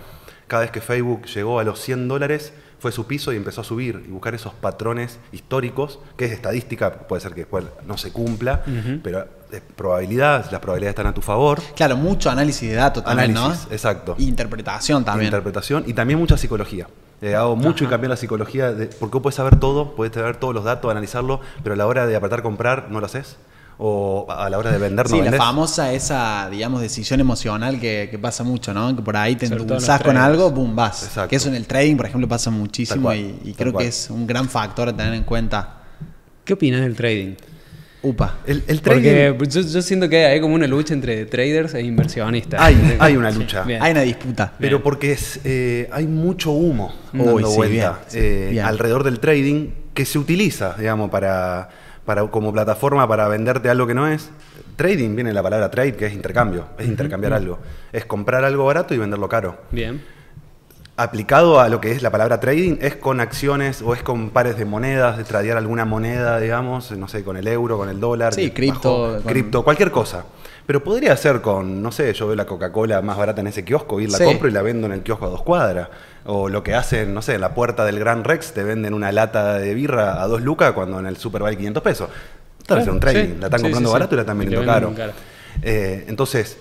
cada 0.47 0.63
vez 0.63 0.71
que 0.71 0.81
Facebook 0.81 1.25
llegó 1.27 1.59
a 1.59 1.63
los 1.63 1.79
100 1.79 2.07
dólares, 2.07 2.53
fue 2.79 2.91
su 2.91 3.05
piso 3.05 3.33
y 3.33 3.35
empezó 3.35 3.61
a 3.61 3.63
subir 3.63 4.03
y 4.07 4.09
buscar 4.09 4.33
esos 4.33 4.53
patrones 4.53 5.19
históricos, 5.31 5.99
que 6.17 6.25
es 6.25 6.31
estadística, 6.31 6.91
puede 6.91 7.21
ser 7.21 7.33
que 7.33 7.41
después 7.41 7.65
no 7.85 7.97
se 7.97 8.11
cumpla, 8.11 8.63
pero 9.03 9.27
es 9.51 9.61
probabilidad, 9.75 10.49
las 10.51 10.61
probabilidades 10.61 10.93
están 10.93 11.07
a 11.07 11.13
tu 11.13 11.21
favor. 11.21 11.61
Claro, 11.75 11.97
mucho 11.97 12.29
análisis 12.29 12.69
de 12.69 12.75
datos 12.75 13.03
también, 13.03 13.35
Análisis, 13.35 13.67
¿no? 13.67 13.73
exacto. 13.73 14.15
Interpretación 14.17 15.03
también. 15.03 15.27
Interpretación 15.27 15.83
y 15.87 15.93
también 15.93 16.19
mucha 16.19 16.37
psicología. 16.37 16.87
Eh, 17.21 17.35
hago 17.35 17.55
mucho 17.55 17.83
hincapié 17.83 18.05
en 18.05 18.11
la 18.11 18.15
psicología, 18.17 18.71
de, 18.71 18.87
porque 18.87 19.15
vos 19.15 19.23
puedes 19.23 19.35
saber 19.35 19.59
todo, 19.59 19.93
puedes 19.95 20.11
tener 20.13 20.37
todos 20.37 20.53
los 20.53 20.63
datos, 20.63 20.89
analizarlo, 20.89 21.41
pero 21.63 21.73
a 21.73 21.77
la 21.77 21.85
hora 21.85 22.07
de 22.07 22.15
apretar 22.15 22.41
comprar 22.41 22.87
no 22.89 22.99
lo 22.99 23.05
haces. 23.05 23.37
O 23.81 24.27
a 24.29 24.49
la 24.49 24.57
hora 24.57 24.71
de 24.73 24.77
vender 24.77 25.09
no 25.09 25.15
Sí, 25.15 25.21
la 25.21 25.31
famosa 25.37 25.93
esa, 25.93 26.49
digamos, 26.49 26.81
decisión 26.81 27.21
emocional 27.21 27.79
que, 27.79 28.09
que 28.11 28.19
pasa 28.19 28.43
mucho, 28.43 28.73
¿no? 28.73 28.93
Que 28.93 29.01
por 29.01 29.15
ahí 29.15 29.37
te 29.37 29.47
Sobre 29.47 29.59
todo 29.63 29.75
en 29.75 29.75
los 29.75 29.83
endulzás 29.83 30.01
con 30.01 30.15
traders. 30.15 30.33
algo, 30.33 30.51
boom, 30.51 30.75
vas. 30.75 31.03
Exacto. 31.03 31.29
Que 31.29 31.37
eso 31.37 31.47
en 31.47 31.55
el 31.55 31.65
trading, 31.65 31.95
por 31.95 32.05
ejemplo, 32.07 32.27
pasa 32.27 32.51
muchísimo 32.51 33.03
cual, 33.03 33.17
y, 33.17 33.39
y 33.45 33.53
tal 33.53 33.55
creo 33.55 33.71
cual. 33.71 33.83
que 33.85 33.89
es 33.89 34.09
un 34.09 34.27
gran 34.27 34.49
factor 34.49 34.89
a 34.89 34.93
tener 34.95 35.13
en 35.13 35.23
cuenta. 35.23 35.77
¿Qué 36.43 36.53
opinas 36.53 36.81
del 36.81 36.95
trading? 36.95 37.35
Upa. 38.01 38.37
El, 38.47 38.63
el 38.67 38.81
trading, 38.81 39.33
Porque 39.37 39.51
yo, 39.51 39.61
yo 39.61 39.81
siento 39.81 40.07
que 40.07 40.25
hay 40.25 40.39
como 40.39 40.55
una 40.55 40.67
lucha 40.67 40.93
entre 40.93 41.25
traders 41.25 41.73
e 41.73 41.81
inversionistas. 41.81 42.61
hay, 42.61 42.95
hay 42.99 43.17
una 43.17 43.29
lucha. 43.29 43.65
Hay 43.81 43.91
una 43.91 44.01
disputa. 44.01 44.53
Pero 44.57 44.77
Bien. 44.77 44.83
porque 44.83 45.11
es, 45.11 45.41
eh, 45.43 45.89
hay 45.91 46.07
mucho 46.07 46.51
humo 46.51 46.93
Uy, 47.13 47.19
dando 47.25 47.49
sí, 47.49 47.55
vuelta 47.57 47.99
bien, 48.11 48.23
eh, 48.23 48.47
bien. 48.51 48.65
alrededor 48.65 49.03
del 49.03 49.19
trading 49.19 49.69
que 49.93 50.05
se 50.05 50.17
utiliza, 50.17 50.75
digamos, 50.79 51.09
para, 51.09 51.69
para 52.05 52.25
como 52.27 52.53
plataforma 52.53 53.05
para 53.07 53.27
venderte 53.27 53.69
algo 53.69 53.85
que 53.85 53.93
no 53.93 54.07
es. 54.07 54.29
Trading 54.77 55.13
viene 55.15 55.31
de 55.31 55.33
la 55.33 55.43
palabra 55.43 55.69
trade, 55.69 55.95
que 55.97 56.05
es 56.05 56.13
intercambio, 56.13 56.67
es 56.77 56.87
intercambiar 56.87 57.33
algo. 57.33 57.59
Es 57.91 58.05
comprar 58.05 58.45
algo 58.45 58.63
barato 58.65 58.93
y 58.93 58.97
venderlo 58.97 59.27
caro. 59.27 59.57
Bien. 59.71 60.01
Aplicado 61.03 61.61
a 61.61 61.69
lo 61.69 61.79
que 61.79 61.93
es 61.93 62.01
la 62.01 62.09
palabra 62.09 62.41
trading, 62.41 62.75
es 62.81 62.97
con 62.97 63.21
acciones 63.21 63.81
o 63.81 63.93
es 63.93 64.03
con 64.03 64.31
pares 64.31 64.57
de 64.57 64.65
monedas, 64.65 65.17
de 65.17 65.23
tradear 65.23 65.55
alguna 65.57 65.85
moneda, 65.85 66.37
digamos, 66.41 66.91
no 66.91 67.07
sé, 67.07 67.23
con 67.23 67.37
el 67.37 67.47
euro, 67.47 67.77
con 67.77 67.87
el 67.87 68.01
dólar. 68.01 68.33
Sí, 68.33 68.51
cripto, 68.51 69.13
con- 69.13 69.21
Cripto, 69.21 69.63
cualquier 69.63 69.91
cosa. 69.91 70.25
Pero 70.65 70.83
podría 70.83 71.15
ser 71.15 71.39
con, 71.39 71.81
no 71.81 71.93
sé, 71.93 72.11
yo 72.13 72.27
veo 72.27 72.35
la 72.35 72.45
Coca-Cola 72.45 73.01
más 73.01 73.15
barata 73.17 73.39
en 73.39 73.47
ese 73.47 73.63
kiosco, 73.63 74.01
ir 74.01 74.11
la 74.11 74.17
Sí. 74.17 74.25
compro 74.25 74.49
y 74.49 74.51
la 74.51 74.61
vendo 74.61 74.87
en 74.87 74.91
el 74.93 75.01
kiosco 75.01 75.25
a 75.27 75.29
dos 75.29 75.41
cuadras. 75.41 75.87
O 76.25 76.49
lo 76.49 76.63
que 76.63 76.75
hacen, 76.75 77.13
no 77.13 77.21
sé, 77.21 77.35
en 77.35 77.41
la 77.41 77.53
puerta 77.55 77.85
del 77.85 77.97
Gran 77.97 78.25
Rex 78.25 78.51
te 78.53 78.63
venden 78.63 78.93
una 78.93 79.13
lata 79.13 79.53
de 79.53 79.73
birra 79.73 80.21
a 80.21 80.27
dos 80.27 80.41
lucas 80.41 80.73
cuando 80.73 80.99
en 80.99 81.05
el 81.05 81.15
Super 81.15 81.41
vale 81.41 81.55
500 81.55 81.81
pesos. 81.81 82.09
Claro, 82.67 82.91
un 82.91 82.99
trading, 82.99 83.21
sí. 83.25 83.35
la 83.39 83.45
están 83.47 83.59
Sí, 83.61 83.63
comprando 83.63 83.91
barato 83.93 84.15
y 84.15 84.17
la 84.17 84.21
están 84.23 84.37
vendiendo 84.37 84.67
caro. 84.67 84.93
Eh, 85.61 86.03
entonces, 86.09 86.57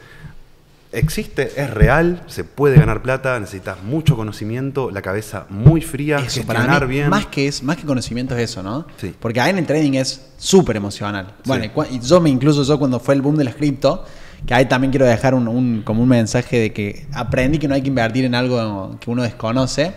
existe, 0.92 1.52
es 1.60 1.70
real, 1.70 2.22
se 2.26 2.44
puede 2.44 2.76
ganar 2.78 3.02
plata, 3.02 3.38
necesitas 3.38 3.82
mucho 3.82 4.16
conocimiento, 4.16 4.90
la 4.90 5.02
cabeza 5.02 5.46
muy 5.50 5.80
fría, 5.80 6.18
Eso, 6.18 6.42
para 6.44 6.80
mí, 6.80 6.86
bien. 6.86 7.08
Más 7.10 7.26
que, 7.26 7.46
es, 7.48 7.62
más 7.62 7.76
que 7.76 7.84
conocimiento 7.84 8.34
es 8.36 8.50
eso, 8.50 8.62
¿no? 8.62 8.86
Sí. 8.98 9.14
Porque 9.18 9.40
ahí 9.40 9.50
en 9.50 9.58
el 9.58 9.66
trading 9.66 9.92
es 9.94 10.20
súper 10.38 10.76
emocional. 10.76 11.34
Bueno, 11.44 11.64
Sí. 11.64 11.96
y 11.96 12.00
yo 12.00 12.20
me 12.20 12.30
incluso 12.30 12.62
yo 12.62 12.78
cuando 12.78 12.98
fue 13.00 13.14
el 13.14 13.22
boom 13.22 13.36
de 13.36 13.44
las 13.44 13.54
cripto, 13.54 14.04
que 14.46 14.54
ahí 14.54 14.66
también 14.66 14.90
quiero 14.90 15.04
dejar 15.06 15.34
un, 15.34 15.48
un- 15.48 15.82
como 15.82 16.02
un 16.02 16.08
mensaje 16.08 16.58
de 16.58 16.72
que 16.72 17.06
aprendí 17.12 17.58
que 17.58 17.66
no 17.68 17.74
hay 17.74 17.82
que 17.82 17.88
invertir 17.88 18.24
en 18.24 18.34
algo 18.34 18.96
que 19.00 19.10
uno 19.10 19.22
desconoce. 19.22 19.92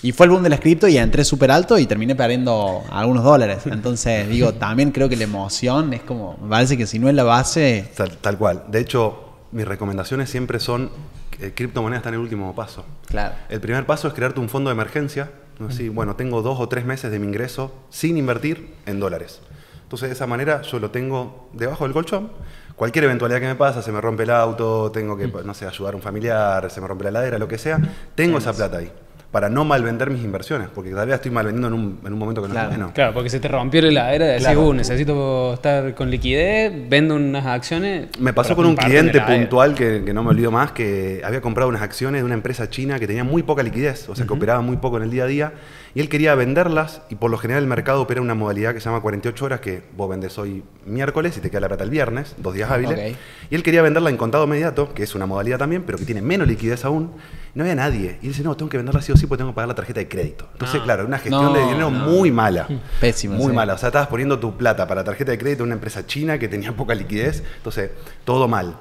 Y 0.00 0.12
fue 0.12 0.26
el 0.26 0.30
boom 0.30 0.44
de 0.44 0.50
las 0.50 0.60
cripto 0.60 0.86
y 0.86 0.96
entré 0.96 1.24
súper 1.24 1.50
alto 1.50 1.76
y 1.76 1.86
terminé 1.86 2.14
perdiendo 2.14 2.84
algunos 2.90 3.24
dólares. 3.24 3.60
Entonces, 3.66 4.28
digo, 4.28 4.54
también 4.54 4.92
creo 4.92 5.08
que 5.08 5.16
la 5.16 5.24
emoción 5.24 5.92
es 5.92 6.02
como, 6.02 6.36
me 6.40 6.48
parece 6.50 6.76
que 6.76 6.86
si 6.86 7.00
no 7.00 7.08
es 7.08 7.16
la 7.16 7.24
base, 7.24 7.90
Tal, 7.96 8.16
tal 8.18 8.38
cual. 8.38 8.62
De 8.68 8.78
hecho, 8.78 9.27
mis 9.52 9.66
recomendaciones 9.66 10.30
siempre 10.30 10.60
son 10.60 10.90
que 11.30 11.54
criptomonedas 11.54 12.00
está 12.00 12.08
en 12.10 12.16
el 12.16 12.20
último 12.20 12.54
paso. 12.54 12.84
claro. 13.06 13.34
El 13.48 13.60
primer 13.60 13.86
paso 13.86 14.08
es 14.08 14.14
crearte 14.14 14.40
un 14.40 14.48
fondo 14.48 14.70
de 14.70 14.74
emergencia. 14.74 15.30
Así, 15.68 15.88
bueno, 15.88 16.14
tengo 16.14 16.40
dos 16.40 16.60
o 16.60 16.68
tres 16.68 16.84
meses 16.84 17.10
de 17.10 17.18
mi 17.18 17.26
ingreso 17.26 17.74
sin 17.90 18.16
invertir 18.16 18.74
en 18.86 19.00
dólares. 19.00 19.40
Entonces, 19.82 20.08
de 20.08 20.14
esa 20.14 20.26
manera 20.26 20.62
yo 20.62 20.78
lo 20.78 20.90
tengo 20.90 21.48
debajo 21.52 21.84
del 21.84 21.92
colchón. 21.92 22.30
Cualquier 22.76 23.06
eventualidad 23.06 23.40
que 23.40 23.46
me 23.46 23.54
pasa, 23.56 23.82
se 23.82 23.90
me 23.90 24.00
rompe 24.00 24.22
el 24.22 24.30
auto, 24.30 24.92
tengo 24.92 25.16
que, 25.16 25.26
no 25.26 25.54
sé, 25.54 25.66
ayudar 25.66 25.94
a 25.94 25.96
un 25.96 26.02
familiar, 26.02 26.70
se 26.70 26.80
me 26.80 26.86
rompe 26.86 27.04
la 27.04 27.10
heladera, 27.10 27.38
lo 27.38 27.48
que 27.48 27.58
sea, 27.58 27.80
tengo 28.14 28.38
esa 28.38 28.52
plata 28.52 28.78
ahí. 28.78 28.92
Para 29.30 29.50
no 29.50 29.62
malvender 29.62 30.08
mis 30.08 30.24
inversiones, 30.24 30.68
porque 30.74 30.90
tal 30.90 31.06
vez 31.06 31.16
estoy 31.16 31.30
malvendiendo 31.30 31.68
en 31.68 31.74
un, 31.74 31.98
en 32.02 32.12
un 32.14 32.18
momento 32.18 32.40
que 32.40 32.48
no 32.48 32.54
Claro. 32.54 32.70
es 32.70 32.76
bueno. 32.78 32.92
Claro, 32.94 33.12
porque 33.12 33.28
se 33.28 33.38
te 33.40 33.46
rompió 33.48 33.82
la 33.82 33.88
heladera 33.88 34.24
decís, 34.26 34.44
Claro. 34.46 34.62
uh, 34.68 34.72
necesito 34.72 35.52
estar 35.52 35.94
con 35.94 36.10
liquidez, 36.10 36.72
vendo 36.88 37.14
unas 37.16 37.44
acciones. 37.44 38.08
Me 38.18 38.32
pasó 38.32 38.56
con 38.56 38.64
un 38.64 38.74
cliente 38.74 39.20
puntual 39.20 39.74
que, 39.74 40.02
que 40.02 40.14
no 40.14 40.22
me 40.24 40.30
olvido 40.30 40.50
más, 40.50 40.72
que 40.72 41.20
había 41.22 41.42
comprado 41.42 41.68
unas 41.68 41.82
acciones 41.82 42.22
de 42.22 42.24
una 42.24 42.32
empresa 42.32 42.70
china 42.70 42.98
que 42.98 43.06
tenía 43.06 43.22
muy 43.22 43.42
poca 43.42 43.62
liquidez, 43.62 44.08
o 44.08 44.16
sea, 44.16 44.26
que 44.26 44.32
operaba 44.32 44.62
muy 44.62 44.78
poco 44.78 44.96
en 44.96 45.02
el 45.02 45.10
día 45.10 45.24
a 45.24 45.26
día, 45.26 45.52
y 45.94 46.00
él 46.00 46.08
quería 46.08 46.34
venderlas, 46.34 47.02
y 47.10 47.16
por 47.16 47.30
lo 47.30 47.36
general 47.36 47.62
el 47.64 47.68
mercado 47.68 48.00
opera 48.00 48.22
una 48.22 48.34
modalidad 48.34 48.72
que 48.72 48.80
se 48.80 48.86
llama 48.86 49.02
48 49.02 49.44
horas, 49.44 49.60
que 49.60 49.82
vos 49.94 50.08
vendés 50.08 50.38
hoy 50.38 50.62
miércoles 50.86 51.36
y 51.36 51.40
te 51.42 51.50
queda 51.50 51.60
la 51.60 51.68
plata 51.68 51.84
el 51.84 51.90
viernes, 51.90 52.34
dos 52.38 52.54
días 52.54 52.70
hábiles, 52.70 53.14
y 53.50 53.54
él 53.54 53.62
quería 53.62 53.82
venderla 53.82 54.08
en 54.08 54.16
contado 54.16 54.44
inmediato, 54.44 54.94
que 54.94 55.02
es 55.02 55.14
una 55.14 55.26
modalidad 55.26 55.58
también, 55.58 55.82
pero 55.82 55.98
que 55.98 56.06
tiene 56.06 56.22
menos 56.22 56.48
liquidez 56.48 56.86
aún, 56.86 57.10
no 57.54 57.64
había 57.64 57.74
nadie. 57.74 58.18
Y 58.22 58.26
él 58.26 58.32
dice, 58.32 58.42
no, 58.42 58.56
tengo 58.56 58.68
que 58.68 58.76
venderla 58.76 59.00
sí 59.02 59.12
o 59.12 59.16
sí 59.16 59.26
porque 59.26 59.38
tengo 59.40 59.50
que 59.52 59.56
pagar 59.56 59.68
la 59.68 59.74
tarjeta 59.74 60.00
de 60.00 60.08
crédito. 60.08 60.48
Entonces, 60.52 60.80
Ah. 60.80 60.84
claro, 60.84 61.06
una 61.06 61.18
gestión 61.18 61.42
No, 61.44 61.52
de 61.52 61.60
dinero 61.60 61.90
no. 61.90 62.06
muy 62.10 62.30
mala. 62.30 62.66
Pésimo, 63.00 63.34
Muy 63.36 63.48
sí. 63.50 63.52
mala. 63.52 63.74
O 63.74 63.78
sea, 63.78 63.88
estabas 63.88 64.08
poniendo 64.08 64.38
tu 64.38 64.56
plata 64.56 64.86
para 64.86 65.04
tarjeta 65.04 65.30
de 65.32 65.38
crédito 65.38 65.62
en 65.62 65.68
una 65.68 65.74
empresa 65.74 66.06
china 66.06 66.38
que 66.38 66.48
tenía 66.48 66.72
poca 66.76 66.94
liquidez. 66.94 67.42
Entonces, 67.56 67.90
todo 68.24 68.48
mal. 68.48 68.76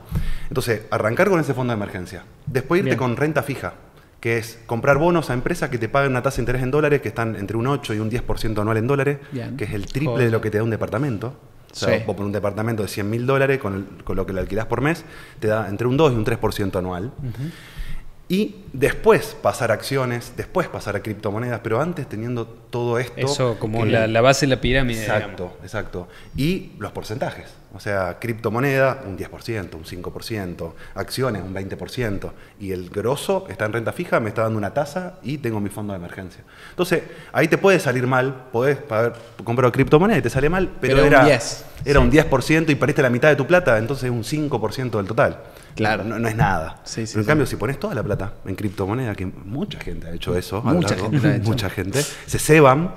Entonces, 0.50 0.84
arrancar 0.92 1.30
con 1.30 1.40
ese 1.40 1.54
fondo 1.54 1.72
de 1.72 1.76
emergencia. 1.78 2.24
Después 2.46 2.80
irte 2.80 2.90
Bien. 2.92 2.98
con 2.98 3.16
renta 3.18 3.44
fija, 3.44 3.74
que 4.20 4.38
es 4.38 4.60
comprar 4.66 4.98
bonos 4.98 5.30
a 5.30 5.34
empresas 5.34 5.70
que 5.70 5.78
te 5.78 5.90
paguen 5.90 6.12
una 6.12 6.22
tasa 6.24 6.38
de 6.38 6.42
interés 6.44 6.64
en 6.64 6.72
dólares 6.72 7.02
que 7.02 7.08
están 7.10 7.36
entre 7.36 7.56
un 7.58 7.68
8 7.68 7.94
y 7.94 8.00
un 8.00 8.10
10% 8.10 8.62
anual 8.62 8.78
en 8.78 8.88
dólares, 8.88 9.20
Bien. 9.32 9.56
que 9.58 9.66
es 9.66 9.74
el 9.74 9.86
triple 9.86 10.10
Joder. 10.12 10.26
de 10.26 10.32
lo 10.32 10.42
que 10.42 10.50
te 10.50 10.58
da 10.58 10.64
un 10.64 10.70
departamento. 10.72 11.36
O 11.72 11.76
sea, 11.76 11.98
Sí. 12.00 12.04
vos 12.08 12.16
por 12.16 12.26
un 12.26 12.32
departamento 12.32 12.82
de 12.82 12.88
100 12.90 13.10
mil 13.10 13.28
dólares, 13.28 13.60
con, 13.60 13.76
el- 13.76 14.04
con 14.04 14.16
lo 14.16 14.26
que 14.26 14.34
lo 14.34 14.40
alquilás 14.40 14.66
por 14.66 14.82
mes, 14.82 15.04
te 15.40 15.48
da 15.48 15.68
entre 15.70 15.86
un 15.86 15.98
2 15.98 16.14
y 16.14 16.16
un 16.16 16.24
3% 16.24 16.80
anual. 16.80 17.12
Y 18.30 18.56
después 18.74 19.38
pasar 19.42 19.72
a 19.72 19.76
acciones, 19.76 20.34
después 20.36 20.68
pasar 20.68 20.98
a 20.98 21.00
criptomonedas, 21.02 21.62
pero 21.64 21.80
antes 21.80 22.08
teniendo 22.10 22.46
todo 22.46 23.00
esto. 23.00 23.14
Eso 23.26 23.58
como 23.58 23.84
que- 23.86 23.90
la, 23.92 24.06
la 24.08 24.20
base 24.22 24.46
de 24.46 24.56
la 24.56 24.60
pirámide. 24.62 25.00
Exacto, 25.02 25.44
digamos. 25.44 25.64
exacto. 25.64 26.08
Y 26.36 26.72
los 26.78 26.92
porcentajes. 26.92 27.46
O 27.74 27.80
sea, 27.80 28.18
criptomoneda 28.20 29.04
un 29.06 29.18
10%, 29.18 29.76
un 29.76 29.84
5%, 29.86 30.74
acciones 30.96 31.44
un 31.44 31.54
20%. 31.54 32.32
Y 32.60 32.72
el 32.72 32.90
grosso 32.90 33.46
está 33.50 33.66
en 33.66 33.74
renta 33.74 33.94
fija, 33.94 34.20
me 34.20 34.30
está 34.30 34.42
dando 34.44 34.58
una 34.58 34.74
tasa 34.74 35.20
y 35.24 35.38
tengo 35.38 35.60
mi 35.62 35.70
fondo 35.70 35.94
de 35.94 36.00
emergencia. 36.00 36.44
Entonces, 36.72 37.04
ahí 37.32 37.48
te 37.48 37.58
puede 37.58 37.80
salir 37.80 38.08
mal, 38.08 38.48
podés 38.52 38.80
haber 38.90 39.14
comprado 39.44 39.72
criptomoneda 39.72 40.18
y 40.18 40.22
te 40.22 40.30
sale 40.30 40.50
mal, 40.50 40.70
pero, 40.82 40.96
Pero 40.96 41.08
un 41.08 41.14
era, 41.14 41.26
10, 41.26 41.66
era 41.86 42.00
sí. 42.02 42.06
un 42.06 42.12
10% 42.12 42.70
y 42.72 42.76
perdiste 42.76 43.02
la 43.02 43.10
mitad 43.10 43.30
de 43.30 43.36
tu 43.36 43.46
plata, 43.48 43.78
entonces 43.78 44.06
es 44.06 44.12
un 44.12 44.24
5% 44.24 44.98
del 44.98 45.06
total. 45.08 45.38
Claro. 45.78 46.04
No, 46.04 46.20
no 46.20 46.28
es 46.28 46.36
nada. 46.36 46.82
Sí, 46.84 47.06
sí, 47.08 47.14
pero 47.14 47.22
en 47.22 47.26
sí. 47.26 47.28
cambio, 47.28 47.46
si 47.46 47.56
pones 47.56 47.80
toda 47.80 47.96
la 47.96 48.04
plata 48.04 48.34
en 48.46 48.56
criptomoneda, 48.56 49.16
que 49.16 49.26
mucha 49.26 49.80
gente 49.80 50.08
ha 50.08 50.12
hecho 50.14 50.36
eso, 50.38 50.62
Mucha 50.62 50.90
largo- 50.96 51.12
gente 51.12 51.36
hecho. 51.38 51.44
mucha 51.50 51.70
gente, 51.70 52.02
se 52.26 52.40
ceban 52.40 52.92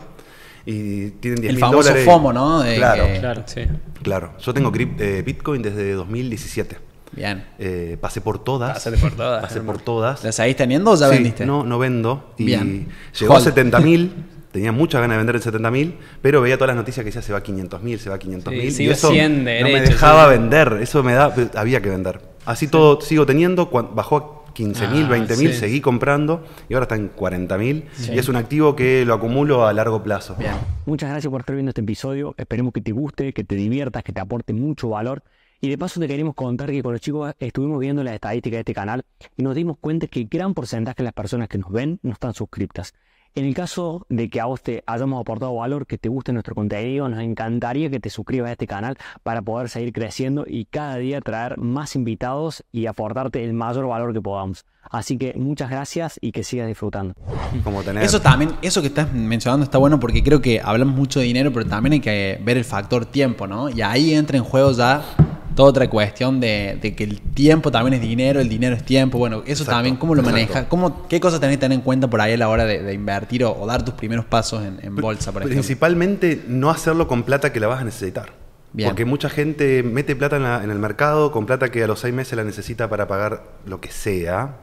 y 0.67 1.11
tienen 1.13 1.41
10 1.41 1.55
El 1.55 1.59
famoso 1.59 1.89
dólares. 1.89 2.05
FOMO, 2.05 2.33
¿no? 2.33 2.61
De 2.61 2.77
claro, 2.77 3.07
que- 3.07 3.19
Claro. 3.21 3.43
Sí. 3.47 3.61
claro. 4.03 4.33
Yo 4.41 4.53
tengo 4.55 4.73
eh, 4.75 5.23
Bitcoin 5.25 5.63
desde 5.63 5.93
2017. 5.93 6.79
Bien. 7.13 7.45
Eh, 7.59 7.97
pasé 8.01 8.21
por 8.21 8.43
todas. 8.45 8.75
Pásate 8.75 8.97
por 8.99 9.13
todas, 9.13 9.43
Pasé 9.43 9.61
por 9.61 9.79
todas. 9.81 10.23
¿La 10.23 10.31
seguís 10.33 10.57
teniendo 10.57 10.93
o 10.93 10.97
ya 10.97 11.09
Sí, 11.09 11.15
vendiste? 11.15 11.45
No, 11.45 11.65
no 11.65 11.79
vendo. 11.79 12.35
Y 12.39 12.45
Bien. 12.45 12.89
llegó 13.19 13.33
a 13.33 13.37
Hold. 13.37 13.45
70 13.47 13.81
mil. 13.81 14.13
Tenía 14.53 14.73
muchas 14.73 15.01
ganas 15.01 15.15
de 15.15 15.19
vender 15.19 15.37
en 15.37 15.43
70 15.43 15.71
mil, 15.71 15.97
pero 16.23 16.41
veía 16.41 16.57
todas 16.57 16.69
las 16.71 16.77
noticias 16.77 17.05
que 17.05 17.11
decía 17.11 17.23
se 17.23 17.33
va 17.33 17.39
a 17.39 17.43
500 17.43 17.83
mil, 17.85 18.01
se 18.01 18.11
va 18.11 18.17
a 18.17 18.19
500 18.19 18.53
mil. 18.53 18.73
Sí, 18.73 18.83
y 18.85 18.89
eso 18.91 19.11
100 19.13 19.39
no 19.39 19.45
me 19.45 19.81
dejaba 19.81 20.25
sí. 20.25 20.31
vender. 20.39 20.79
Eso 20.83 21.05
me 21.05 21.13
da, 21.13 21.33
había 21.55 21.81
que 21.81 21.89
vender. 21.89 22.21
Así 22.47 22.68
todo 22.68 23.00
sigo 23.00 23.26
teniendo. 23.26 23.66
Bajó 23.66 24.16
a 24.16 24.52
15 24.54 24.88
mil, 24.88 25.04
Ah, 25.04 25.09
20 25.11 25.37
mil, 25.37 25.52
sí. 25.52 25.59
seguí 25.61 25.80
comprando 25.80 26.44
y 26.68 26.75
ahora 26.75 26.85
está 26.85 26.97
en 26.97 27.09
40 27.09 27.56
mil. 27.59 27.85
Y 28.12 28.18
es 28.18 28.28
un 28.28 28.37
activo 28.37 28.75
que 28.75 29.04
lo 29.04 29.14
acumulo 29.14 29.66
a 29.66 29.73
largo 29.73 30.02
plazo. 30.02 30.35
Bien. 30.38 30.52
Muchas 30.87 31.11
gracias 31.11 31.30
por 31.30 31.40
estar 31.40 31.54
viendo 31.54 31.70
este 31.70 31.80
episodio. 31.82 32.35
Esperemos 32.37 32.73
que 32.73 32.80
te 32.80 32.92
guste, 32.92 33.32
que 33.32 33.44
te 33.44 33.54
diviertas, 33.54 34.02
que 34.02 34.12
te 34.12 34.20
aporte 34.20 34.52
mucho 34.52 34.88
valor. 34.90 35.23
Y 35.62 35.68
de 35.68 35.76
paso 35.76 36.00
te 36.00 36.09
queremos 36.09 36.35
contar 36.35 36.70
que 36.70 36.82
con 36.82 36.92
los 36.92 37.02
chicos 37.02 37.35
estuvimos 37.38 37.78
viendo 37.80 38.02
las 38.02 38.14
estadísticas 38.14 38.56
de 38.56 38.61
este 38.61 38.75
canal 38.75 39.04
y 39.37 39.42
nos 39.42 39.54
dimos 39.54 39.76
cuenta 39.78 40.06
que 40.06 40.25
gran 40.25 40.54
porcentaje 40.54 40.97
de 40.99 41.04
las 41.04 41.12
personas 41.12 41.49
que 41.49 41.59
nos 41.59 41.70
ven 41.70 41.99
no 42.02 42.12
están 42.12 42.32
suscriptas. 42.32 42.94
En 43.37 43.45
el 43.45 43.55
caso 43.55 44.07
de 44.09 44.29
que 44.29 44.41
a 44.41 44.47
vos 44.47 44.61
te 44.61 44.83
hayamos 44.87 45.21
aportado 45.21 45.55
valor, 45.55 45.87
que 45.87 45.99
te 45.99 46.09
guste 46.09 46.33
nuestro 46.33 46.57
contenido, 46.57 47.09
nos 47.09 47.21
encantaría 47.21 47.89
que 47.89 48.01
te 48.01 48.11
suscribas 48.11 48.49
a 48.49 48.53
este 48.53 48.67
canal 48.67 48.97
para 49.23 49.41
poder 49.41 49.69
seguir 49.69 49.93
creciendo 49.93 50.45
y 50.49 50.65
cada 50.65 50.97
día 50.97 51.21
traer 51.21 51.57
más 51.57 51.95
invitados 51.95 52.65
y 52.73 52.87
aportarte 52.87 53.45
el 53.45 53.53
mayor 53.53 53.87
valor 53.87 54.13
que 54.13 54.21
podamos. 54.21 54.67
Así 54.83 55.17
que 55.17 55.35
muchas 55.35 55.71
gracias 55.71 56.19
y 56.21 56.33
que 56.33 56.43
sigas 56.43 56.67
disfrutando. 56.67 57.15
Como 57.63 57.85
tener. 57.85 58.03
Eso 58.03 58.21
también, 58.21 58.53
eso 58.63 58.81
que 58.81 58.89
estás 58.89 59.13
mencionando 59.13 59.63
está 59.63 59.79
bueno 59.79 60.01
porque 60.01 60.25
creo 60.25 60.41
que 60.41 60.61
hablamos 60.61 60.97
mucho 60.97 61.21
de 61.21 61.27
dinero, 61.27 61.53
pero 61.53 61.67
también 61.67 61.93
hay 61.93 62.01
que 62.01 62.41
ver 62.43 62.57
el 62.57 62.65
factor 62.65 63.07
tiempo, 63.07 63.47
¿no? 63.47 63.71
Y 63.71 63.81
ahí 63.83 64.13
entra 64.13 64.39
en 64.39 64.43
juego 64.43 64.73
ya 64.73 65.05
toda 65.54 65.71
otra 65.71 65.88
cuestión 65.90 66.40
de, 66.40 66.78
de 66.80 66.95
que 66.95 67.04
el 67.04 67.21
tiempo 67.21 67.71
también 67.71 67.95
es 67.95 68.00
dinero, 68.00 68.40
el 68.40 68.49
dinero 68.49 68.75
es 68.76 68.85
tiempo. 68.85 69.19
Bueno, 69.19 69.38
eso 69.45 69.62
Exacto, 69.64 69.71
también, 69.73 69.97
¿cómo 69.97 70.14
lo 70.14 70.21
exacto. 70.23 70.37
manejas? 70.40 70.64
¿Cómo, 70.69 71.07
¿Qué 71.09 71.21
cosas 71.21 71.40
tenés 71.40 71.57
que 71.57 71.61
tener 71.61 71.76
en 71.76 71.83
cuenta 71.83 72.09
por 72.09 72.21
ahí 72.21 72.33
a 72.33 72.37
la 72.37 72.49
hora 72.49 72.64
de, 72.64 72.83
de 72.83 72.92
invertir 72.95 73.45
o, 73.45 73.57
o 73.59 73.66
dar 73.66 73.85
tus 73.85 73.95
primeros 73.95 74.25
pasos 74.25 74.64
en, 74.64 74.78
en 74.83 74.97
bolsa, 74.97 75.33
por 75.33 75.42
ejemplo? 75.42 75.54
Principalmente 75.61 76.42
no 76.49 76.71
hacerlo 76.71 77.07
con 77.09 77.23
plata 77.23 77.52
que 77.52 77.61
la 77.61 77.66
vas 77.66 77.80
a 77.80 77.85
necesitar. 77.85 78.33
Bien. 78.73 78.88
Porque 78.90 79.04
mucha 79.04 79.28
gente 79.28 79.83
mete 79.83 80.14
plata 80.14 80.37
en, 80.37 80.45
la- 80.45 80.62
en 80.62 80.71
el 80.71 80.78
mercado 80.78 81.33
con 81.33 81.45
plata 81.47 81.71
que 81.71 81.83
a 81.83 81.87
los 81.87 82.00
seis 82.00 82.14
meses 82.14 82.37
la 82.37 82.45
necesita 82.45 82.88
para 82.88 83.09
pagar 83.09 83.42
lo 83.66 83.80
que 83.80 83.90
sea. 83.90 84.57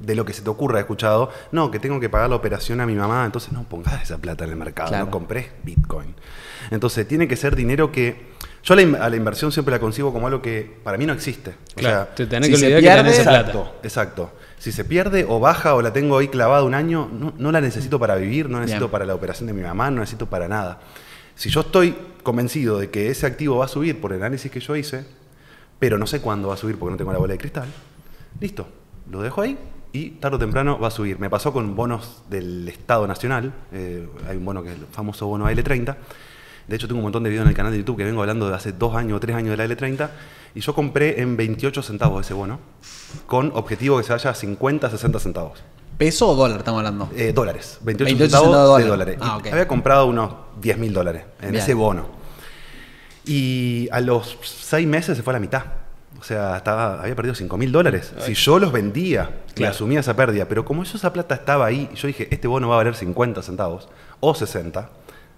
De 0.00 0.14
lo 0.14 0.26
que 0.26 0.34
se 0.34 0.42
te 0.42 0.50
ocurra, 0.50 0.78
he 0.78 0.80
escuchado. 0.82 1.30
No, 1.50 1.70
que 1.70 1.78
tengo 1.78 1.98
que 1.98 2.10
pagar 2.10 2.28
la 2.28 2.36
operación 2.36 2.80
a 2.82 2.86
mi 2.86 2.94
mamá. 2.94 3.24
Entonces 3.24 3.52
no 3.52 3.62
pongas 3.62 4.02
esa 4.02 4.18
plata 4.18 4.44
en 4.44 4.50
el 4.50 4.56
mercado. 4.56 4.88
Claro. 4.90 5.06
No 5.06 5.10
compres 5.10 5.46
Bitcoin. 5.62 6.14
Entonces 6.70 7.08
tiene 7.08 7.26
que 7.26 7.36
ser 7.36 7.56
dinero 7.56 7.90
que. 7.90 8.34
Yo 8.64 8.74
a 8.74 8.76
la, 8.78 9.04
a 9.04 9.10
la 9.10 9.16
inversión 9.16 9.52
siempre 9.52 9.72
la 9.72 9.78
concibo 9.78 10.12
como 10.12 10.26
algo 10.26 10.40
que 10.40 10.78
para 10.82 10.96
mí 10.96 11.04
no 11.06 11.12
existe. 11.12 11.50
O 11.50 11.80
Claro, 11.80 12.06
sea, 12.06 12.14
te 12.14 12.26
tenés 12.26 12.46
si 12.46 12.52
que 12.52 12.58
se 12.58 12.66
olvidar 12.74 12.80
pierde, 12.80 12.96
que 12.96 13.02
tenés 13.04 13.18
esa 13.20 13.30
plata. 13.30 13.48
Exacto, 13.50 13.74
exacto. 13.82 14.32
Si 14.58 14.72
se 14.72 14.84
pierde 14.84 15.26
o 15.28 15.38
baja 15.38 15.74
o 15.74 15.82
la 15.82 15.92
tengo 15.92 16.16
ahí 16.16 16.28
clavada 16.28 16.64
un 16.64 16.74
año, 16.74 17.10
no, 17.12 17.34
no 17.36 17.52
la 17.52 17.60
necesito 17.60 17.98
para 17.98 18.16
vivir, 18.16 18.48
no 18.48 18.60
necesito 18.60 18.86
Bien. 18.86 18.90
para 18.92 19.04
la 19.04 19.14
operación 19.14 19.46
de 19.48 19.52
mi 19.52 19.60
mamá, 19.62 19.90
no 19.90 20.00
necesito 20.00 20.26
para 20.26 20.48
nada. 20.48 20.80
Si 21.34 21.50
yo 21.50 21.60
estoy 21.60 21.94
convencido 22.22 22.78
de 22.78 22.88
que 22.88 23.10
ese 23.10 23.26
activo 23.26 23.58
va 23.58 23.66
a 23.66 23.68
subir 23.68 24.00
por 24.00 24.12
el 24.12 24.22
análisis 24.22 24.50
que 24.50 24.60
yo 24.60 24.74
hice, 24.76 25.04
pero 25.78 25.98
no 25.98 26.06
sé 26.06 26.22
cuándo 26.22 26.48
va 26.48 26.54
a 26.54 26.56
subir 26.56 26.78
porque 26.78 26.92
no 26.92 26.96
tengo 26.96 27.12
la 27.12 27.18
bola 27.18 27.32
de 27.32 27.38
cristal, 27.38 27.68
listo, 28.40 28.66
lo 29.10 29.20
dejo 29.20 29.42
ahí 29.42 29.58
y 29.92 30.10
tarde 30.12 30.36
o 30.36 30.38
temprano 30.38 30.78
va 30.78 30.88
a 30.88 30.90
subir. 30.90 31.18
Me 31.18 31.28
pasó 31.28 31.52
con 31.52 31.76
bonos 31.76 32.22
del 32.30 32.66
Estado 32.68 33.06
Nacional, 33.06 33.52
eh, 33.72 34.08
hay 34.26 34.38
un 34.38 34.44
bono 34.46 34.62
que 34.62 34.70
es 34.72 34.78
el 34.78 34.86
famoso 34.86 35.26
bono 35.26 35.46
AL30. 35.50 35.96
De 36.68 36.76
hecho, 36.76 36.86
tengo 36.88 36.98
un 37.00 37.04
montón 37.04 37.22
de 37.22 37.30
videos 37.30 37.44
en 37.44 37.50
el 37.50 37.54
canal 37.56 37.72
de 37.72 37.78
YouTube 37.78 37.96
que 37.98 38.04
vengo 38.04 38.20
hablando 38.20 38.48
de 38.48 38.54
hace 38.54 38.72
dos 38.72 38.94
años 38.96 39.16
o 39.16 39.20
tres 39.20 39.36
años 39.36 39.56
de 39.56 39.56
la 39.56 39.66
L30. 39.74 40.08
Y 40.54 40.60
yo 40.60 40.74
compré 40.74 41.20
en 41.20 41.36
28 41.36 41.82
centavos 41.82 42.24
ese 42.24 42.32
bono, 42.34 42.58
con 43.26 43.50
objetivo 43.54 43.98
que 43.98 44.04
se 44.04 44.12
vaya 44.12 44.30
a 44.30 44.34
50, 44.34 44.88
60 44.90 45.18
centavos. 45.18 45.62
¿Peso 45.98 46.28
o 46.30 46.34
dólar 46.34 46.58
estamos 46.58 46.78
hablando? 46.78 47.08
Eh, 47.14 47.32
dólares, 47.32 47.78
28, 47.82 48.04
28 48.16 48.18
centavos 48.30 48.46
centavos 48.48 48.78
de 48.78 48.84
de 48.84 48.90
dólar. 48.90 49.06
dólares. 49.06 49.20
Ah, 49.22 49.36
Y 49.36 49.40
ok. 49.48 49.52
Había 49.52 49.68
comprado 49.68 50.06
unos 50.06 50.34
10 50.60 50.78
mil 50.78 50.92
dólares 50.92 51.24
en 51.40 51.50
Bien. 51.52 51.62
ese 51.62 51.74
bono. 51.74 52.06
Y 53.26 53.88
a 53.90 54.00
los 54.00 54.36
seis 54.42 54.86
meses 54.86 55.16
se 55.16 55.22
fue 55.22 55.32
a 55.32 55.34
la 55.34 55.40
mitad. 55.40 55.62
O 56.20 56.22
sea, 56.22 56.56
estaba, 56.56 57.02
había 57.02 57.14
perdido 57.14 57.34
5 57.34 57.56
mil 57.56 57.70
dólares. 57.72 58.12
Si 58.20 58.34
yo 58.34 58.58
los 58.58 58.72
vendía 58.72 59.30
Claro. 59.54 59.72
asumía 59.72 60.00
esa 60.00 60.14
pérdida, 60.16 60.46
pero 60.46 60.64
como 60.64 60.84
yo 60.84 60.96
esa 60.96 61.12
plata 61.12 61.34
estaba 61.34 61.66
ahí, 61.66 61.90
yo 61.94 62.06
dije, 62.08 62.28
este 62.30 62.48
bono 62.48 62.68
va 62.68 62.74
a 62.74 62.78
valer 62.78 62.94
50 62.94 63.42
centavos 63.42 63.88
o 64.20 64.34
60, 64.34 64.88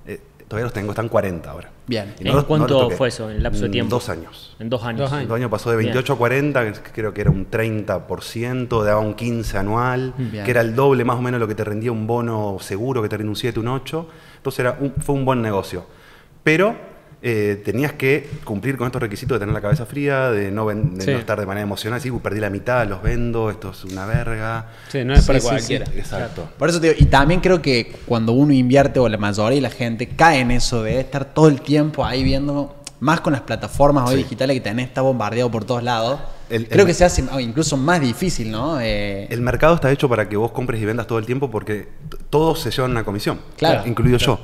eh, 0.06 0.20
todavía 0.48 0.64
los 0.64 0.72
tengo, 0.72 0.90
están 0.92 1.08
40 1.08 1.50
ahora. 1.50 1.70
Bien. 1.86 2.14
¿En 2.20 2.32
los- 2.34 2.44
cuánto 2.44 2.90
fue 2.90 3.08
eso, 3.08 3.28
en 3.30 3.36
el 3.36 3.42
lapso 3.42 3.62
de 3.62 3.68
Mm, 3.68 3.72
tiempo? 3.72 3.90
Dos 3.96 4.08
años. 4.08 4.56
En 4.58 4.68
dos 4.70 4.82
años. 4.84 5.00
Dos 5.00 5.12
años. 5.12 5.28
El 5.30 5.34
año 5.36 5.50
pasó 5.50 5.70
de 5.70 5.76
Bien. 5.76 5.86
28 5.88 6.12
a 6.12 6.16
40, 6.18 6.72
que 6.72 6.90
creo 6.92 7.12
que 7.14 7.20
era 7.20 7.30
un 7.30 7.46
30%, 7.50 8.82
daba 8.84 9.00
un 9.00 9.14
15 9.14 9.58
anual, 9.58 10.14
Bien. 10.16 10.44
que 10.44 10.50
era 10.50 10.60
el 10.60 10.74
doble 10.74 11.04
más 11.04 11.16
o 11.16 11.22
menos 11.22 11.40
lo 11.40 11.48
que 11.48 11.54
te 11.54 11.64
rendía 11.64 11.92
un 11.92 12.06
bono 12.06 12.56
seguro, 12.60 13.02
que 13.02 13.08
te 13.08 13.16
rendía 13.16 13.30
un 13.30 13.36
7, 13.36 13.60
un 13.60 13.68
8. 13.68 14.08
Entonces 14.36 14.60
era 14.60 14.76
un- 14.80 14.94
fue 15.00 15.14
un 15.14 15.24
buen 15.24 15.42
negocio. 15.42 15.84
Pero 16.42 16.76
eh, 17.22 17.60
tenías 17.64 17.92
que 17.94 18.28
cumplir 18.44 18.76
con 18.76 18.86
estos 18.86 19.00
requisitos 19.00 19.36
de 19.36 19.40
tener 19.40 19.54
la 19.54 19.60
cabeza 19.60 19.86
fría, 19.86 20.30
de 20.30 20.50
no, 20.50 20.66
ven- 20.66 20.96
de 20.96 21.04
Sí. 21.04 21.10
no 21.12 21.18
estar 21.18 21.40
de 21.40 21.46
manera 21.46 21.62
emocional, 21.62 22.00
sí, 22.00 22.10
"Uy, 22.10 22.20
perdí 22.20 22.40
la 22.40 22.50
mitad, 22.50 22.86
los 22.86 23.02
vendo, 23.02 23.50
esto 23.50 23.70
es 23.70 23.84
una 23.84 24.06
verga. 24.06 24.66
Sí, 24.88 25.02
no 25.04 25.14
es 25.14 25.24
para 25.26 25.40
Sí, 25.40 25.44
sí, 25.46 25.50
cualquiera. 25.50 25.86
Exacto. 25.96 26.48
Por 26.58 26.68
eso 26.68 26.80
te 26.80 26.88
digo, 26.92 26.98
y 27.00 27.06
también 27.06 27.40
creo 27.40 27.60
que 27.62 27.92
cuando 28.06 28.32
uno 28.32 28.52
invierte, 28.52 29.00
o 29.00 29.08
la 29.08 29.16
mayoría 29.18 29.56
de 29.56 29.62
la 29.62 29.70
gente, 29.70 30.08
cae 30.08 30.40
en 30.40 30.50
eso 30.50 30.82
de 30.82 31.00
estar 31.00 31.24
todo 31.24 31.48
el 31.48 31.60
tiempo 31.62 32.04
ahí 32.04 32.22
viendo, 32.22 32.76
más 33.00 33.20
con 33.20 33.32
las 33.32 33.42
plataformas 33.42 34.08
hoy 34.08 34.16
Sí. 34.16 34.22
digitales 34.22 34.54
que 34.54 34.60
tenés, 34.62 34.88
está 34.88 35.02
bombardeado 35.02 35.50
por 35.50 35.64
todos 35.64 35.82
lados. 35.82 36.18
El- 36.48 36.66
creo 36.68 36.82
el- 36.82 36.86
que 36.86 36.94
se 36.94 37.04
hace 37.04 37.24
incluso 37.40 37.76
más 37.76 38.00
difícil, 38.00 38.50
¿no? 38.52 38.80
Eh, 38.80 39.26
El 39.30 39.40
mercado 39.40 39.74
está 39.74 39.90
hecho 39.90 40.08
para 40.08 40.28
que 40.28 40.36
vos 40.36 40.52
compres 40.52 40.80
y 40.80 40.84
vendas 40.84 41.06
todo 41.06 41.18
el 41.18 41.26
tiempo 41.26 41.50
porque 41.50 41.88
todos 42.30 42.60
se 42.60 42.70
llevan 42.70 42.92
una 42.92 43.04
comisión, 43.04 43.40
Claro. 43.56 43.82
incluido 43.86 44.16
yo. 44.18 44.38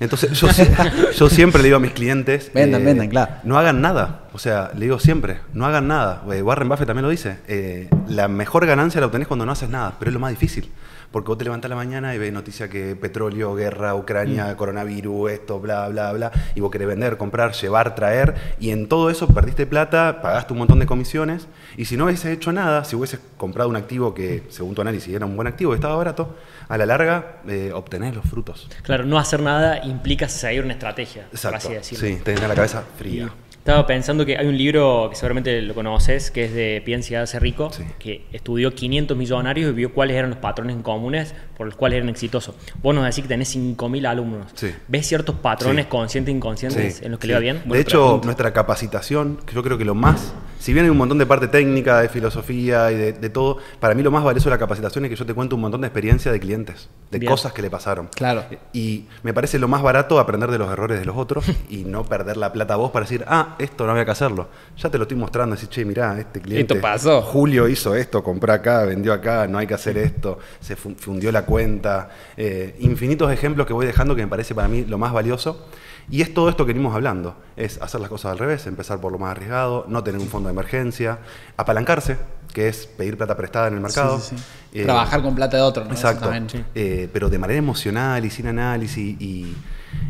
Entonces 0.00 0.32
yo, 0.38 0.48
yo 1.16 1.28
siempre 1.28 1.60
le 1.62 1.68
digo 1.68 1.76
a 1.76 1.80
mis 1.80 1.92
clientes, 1.92 2.48
eh, 2.48 2.50
Vendan, 2.54 2.84
vendan, 2.84 3.08
claro. 3.08 3.32
no 3.44 3.58
hagan 3.58 3.80
nada. 3.80 4.22
O 4.32 4.38
sea, 4.38 4.70
le 4.74 4.86
digo 4.86 4.98
siempre, 5.00 5.38
no 5.54 5.66
hagan 5.66 5.88
nada. 5.88 6.22
Eh, 6.32 6.42
Warren 6.42 6.68
Buffett 6.68 6.86
también 6.86 7.04
lo 7.04 7.10
dice. 7.10 7.38
eh, 7.48 7.88
la 8.08 8.28
mejor 8.28 8.66
ganancia 8.66 9.00
la 9.00 9.06
obtenés 9.08 9.26
cuando 9.28 9.44
no 9.44 9.52
haces 9.52 9.68
nada, 9.68 9.94
pero 9.98 10.10
es 10.10 10.14
lo 10.14 10.20
más 10.20 10.30
difícil. 10.30 10.70
Porque 11.10 11.28
vos 11.28 11.38
te 11.38 11.44
levantás 11.44 11.66
a 11.66 11.70
la 11.70 11.76
mañana 11.76 12.14
y 12.14 12.18
ves 12.18 12.32
noticia 12.32 12.68
que 12.68 12.94
petróleo, 12.94 13.54
guerra, 13.54 13.94
Ucrania, 13.94 14.54
coronavirus, 14.56 15.30
esto, 15.30 15.58
bla, 15.58 15.88
bla, 15.88 16.12
bla. 16.12 16.32
Y 16.54 16.60
vos 16.60 16.70
querés 16.70 16.86
vender, 16.86 17.16
comprar, 17.16 17.52
llevar, 17.52 17.94
traer. 17.94 18.34
Y 18.60 18.70
en 18.70 18.88
todo 18.88 19.08
eso 19.08 19.26
perdiste 19.28 19.66
plata, 19.66 20.20
pagaste 20.20 20.52
un 20.52 20.58
montón 20.58 20.78
de 20.80 20.86
comisiones. 20.86 21.48
Y 21.78 21.86
si 21.86 21.96
no 21.96 22.04
hubieses 22.04 22.26
hecho 22.26 22.52
nada, 22.52 22.84
si 22.84 22.94
hubieses 22.94 23.20
comprado 23.38 23.70
un 23.70 23.76
activo 23.76 24.12
que, 24.12 24.42
según 24.50 24.74
tu 24.74 24.82
análisis, 24.82 25.14
era 25.14 25.24
un 25.24 25.34
buen 25.34 25.48
activo 25.48 25.72
y 25.72 25.76
estaba 25.76 25.96
barato, 25.96 26.36
a 26.68 26.76
la 26.76 26.84
larga 26.84 27.38
eh, 27.48 27.72
obtenés 27.72 28.14
los 28.14 28.26
frutos. 28.26 28.68
Claro, 28.82 29.06
no 29.06 29.18
hacer 29.18 29.40
nada 29.40 29.84
implica 29.84 30.28
seguir 30.28 30.62
una 30.62 30.74
estrategia, 30.74 31.24
por 31.24 31.34
Exacto. 31.34 31.56
así 31.56 31.74
decirlo. 31.74 32.06
Sí, 32.06 32.22
tenés 32.22 32.46
la 32.46 32.54
cabeza 32.54 32.84
fría. 32.98 33.30
Estaba 33.68 33.86
pensando 33.86 34.24
que 34.24 34.38
hay 34.38 34.46
un 34.46 34.56
libro 34.56 35.08
que 35.10 35.16
seguramente 35.16 35.60
lo 35.60 35.74
conoces, 35.74 36.30
que 36.30 36.46
es 36.46 36.54
de 36.54 36.80
Piensa 36.86 37.12
y 37.12 37.16
hágase 37.16 37.38
rico, 37.38 37.68
Sí. 37.70 37.82
que 37.98 38.24
estudió 38.32 38.74
500 38.74 39.14
millonarios 39.14 39.68
y 39.68 39.74
vio 39.74 39.92
cuáles 39.92 40.16
eran 40.16 40.30
los 40.30 40.38
patrones 40.38 40.74
en 40.74 40.80
comunes 40.82 41.34
por 41.54 41.66
los 41.66 41.76
cuales 41.76 41.98
eran 41.98 42.08
exitosos. 42.08 42.54
Vos 42.82 42.94
nos 42.94 43.04
decís 43.04 43.20
que 43.24 43.28
tenés 43.28 43.54
5.000 43.54 44.06
alumnos. 44.06 44.46
Sí. 44.54 44.70
¿Ves 44.88 45.06
ciertos 45.06 45.34
patrones 45.34 45.84
conscientes 45.84 46.32
e 46.32 46.36
inconscientes 46.38 47.02
en 47.02 47.10
los 47.10 47.20
que 47.20 47.26
le 47.26 47.34
va 47.34 47.40
bien? 47.40 47.60
de 47.66 47.78
hecho, 47.78 48.04
pregunto. 48.04 48.24
nuestra 48.24 48.54
capacitación, 48.54 49.36
que 49.44 49.54
yo 49.54 49.62
creo 49.62 49.76
que 49.76 49.84
lo 49.84 49.94
más, 49.94 50.32
si 50.58 50.72
bien 50.72 50.84
hay 50.84 50.90
un 50.90 50.96
montón 50.96 51.18
de 51.18 51.26
parte 51.26 51.48
técnica, 51.48 52.00
de 52.00 52.08
filosofía 52.08 52.90
y 52.90 52.96
de, 52.96 53.12
de 53.12 53.30
todo, 53.30 53.58
para 53.80 53.94
mí 53.94 54.02
lo 54.02 54.10
más 54.10 54.24
valioso 54.24 54.48
de 54.48 54.54
la 54.54 54.58
capacitación 54.58 55.04
es 55.04 55.10
que 55.10 55.16
yo 55.16 55.24
te 55.24 55.34
cuento 55.34 55.54
un 55.56 55.62
montón 55.62 55.80
de 55.80 55.86
experiencia 55.86 56.32
de 56.32 56.40
clientes, 56.40 56.88
de 57.10 57.18
Bien. 57.18 57.30
cosas 57.30 57.52
que 57.52 57.62
le 57.62 57.70
pasaron. 57.70 58.08
Claro. 58.14 58.44
Y 58.72 59.04
me 59.22 59.32
parece 59.32 59.58
lo 59.58 59.68
más 59.68 59.82
barato 59.82 60.18
aprender 60.18 60.50
de 60.50 60.58
los 60.58 60.70
errores 60.70 60.98
de 60.98 61.04
los 61.04 61.16
otros 61.16 61.46
y 61.68 61.84
no 61.84 62.04
perder 62.04 62.36
la 62.36 62.52
plata 62.52 62.74
a 62.74 62.76
vos 62.76 62.90
para 62.90 63.04
decir, 63.04 63.24
ah, 63.28 63.56
esto 63.58 63.84
no 63.86 63.92
había 63.92 64.04
que 64.04 64.10
hacerlo. 64.10 64.48
Ya 64.76 64.90
te 64.90 64.98
lo 64.98 65.04
estoy 65.04 65.16
mostrando, 65.16 65.54
decir, 65.54 65.68
che, 65.68 65.84
mirá, 65.84 66.18
este 66.18 66.40
cliente. 66.40 66.74
Esto 66.74 66.82
pasó. 66.82 67.22
Julio 67.22 67.68
hizo 67.68 67.94
esto, 67.94 68.22
compró 68.22 68.52
acá, 68.52 68.84
vendió 68.84 69.12
acá, 69.12 69.46
no 69.46 69.58
hay 69.58 69.66
que 69.66 69.74
hacer 69.74 69.96
esto, 69.98 70.38
se 70.60 70.76
fu- 70.76 70.94
fundió 70.96 71.30
la 71.32 71.42
cuenta. 71.44 72.10
Eh, 72.36 72.74
infinitos 72.80 73.30
ejemplos 73.32 73.66
que 73.66 73.72
voy 73.72 73.86
dejando 73.86 74.14
que 74.16 74.22
me 74.22 74.28
parece 74.28 74.54
para 74.54 74.68
mí 74.68 74.84
lo 74.84 74.98
más 74.98 75.12
valioso. 75.12 75.66
Y 76.10 76.22
es 76.22 76.32
todo 76.32 76.48
esto 76.48 76.64
que 76.64 76.72
venimos 76.72 76.94
hablando. 76.94 77.36
Es 77.56 77.80
hacer 77.82 78.00
las 78.00 78.08
cosas 78.08 78.32
al 78.32 78.38
revés, 78.38 78.66
empezar 78.66 79.00
por 79.00 79.12
lo 79.12 79.18
más 79.18 79.32
arriesgado, 79.32 79.84
no 79.88 80.02
tener 80.02 80.20
un 80.20 80.28
fondo 80.28 80.48
de 80.48 80.52
emergencia, 80.54 81.18
apalancarse, 81.56 82.16
que 82.52 82.68
es 82.68 82.86
pedir 82.86 83.16
plata 83.18 83.36
prestada 83.36 83.68
en 83.68 83.74
el 83.74 83.80
mercado. 83.80 84.18
sí, 84.18 84.30
sí, 84.30 84.42
sí. 84.72 84.80
Eh, 84.80 84.84
Trabajar 84.84 85.22
con 85.22 85.34
plata 85.34 85.56
de 85.58 85.62
otro, 85.62 85.84
¿no? 85.84 85.90
Exacto. 85.90 86.26
Exactamente. 86.30 86.64
Eh, 86.74 87.08
pero 87.12 87.28
de 87.28 87.38
manera 87.38 87.58
emocional 87.58 88.24
y 88.24 88.30
sin 88.30 88.46
análisis. 88.46 89.20
Y, 89.20 89.54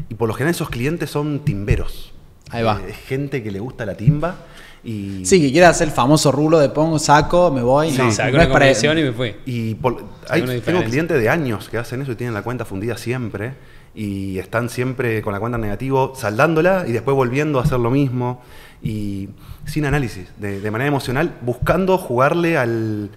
y 0.09 0.15
por 0.15 0.29
lo 0.29 0.35
general 0.35 0.55
esos 0.55 0.71
clientes 0.71 1.11
son 1.11 1.41
timberos. 1.45 2.13
Ahí 2.51 2.63
va. 2.63 2.81
Eh, 2.87 2.93
gente 2.93 3.43
que 3.43 3.51
le 3.51 3.59
gusta 3.61 3.85
la 3.85 3.97
timba. 3.97 4.37
Y, 4.85 5.25
Sí, 5.27 5.41
que 5.41 5.51
quiere 5.51 5.67
hacer 5.67 5.89
el 5.89 5.95
famoso 5.95 6.31
rulo 6.31 6.59
de 6.61 6.69
pongo, 6.69 6.99
saco, 7.01 7.51
me 7.51 7.63
voy. 7.63 7.91
Sí, 7.91 7.99
no, 7.99 8.13
Saco 8.13 8.29
no 8.31 8.35
una 8.37 8.43
es 8.45 8.49
para- 8.51 9.01
y 9.01 9.03
me 9.05 9.13
fui. 9.13 9.35
Y 9.45 9.75
por- 9.75 10.05
hay- 10.29 10.61
tengo 10.61 10.83
clientes 10.85 11.21
de 11.21 11.29
años 11.29 11.69
que 11.69 11.79
hacen 11.79 12.03
eso 12.03 12.13
y 12.13 12.15
tienen 12.15 12.33
la 12.35 12.43
cuenta 12.43 12.65
fundida 12.65 12.97
siempre. 12.97 13.55
Y 13.99 14.39
están 14.39 14.69
siempre 14.69 15.23
con 15.23 15.33
la 15.33 15.41
cuenta 15.41 15.57
en 15.57 15.63
negativo, 15.63 16.13
saldándola 16.15 16.85
y 16.87 16.93
después 16.93 17.17
volviendo 17.17 17.59
a 17.59 17.65
hacer 17.65 17.81
lo 17.81 17.91
mismo 17.91 18.41
y 18.81 19.29
sin 19.67 19.87
análisis, 19.87 20.29
de, 20.37 20.61
de 20.61 20.71
manera 20.71 20.87
emocional, 20.87 21.37
buscando 21.41 21.99
jugarle 21.99 22.57
al, 22.57 23.11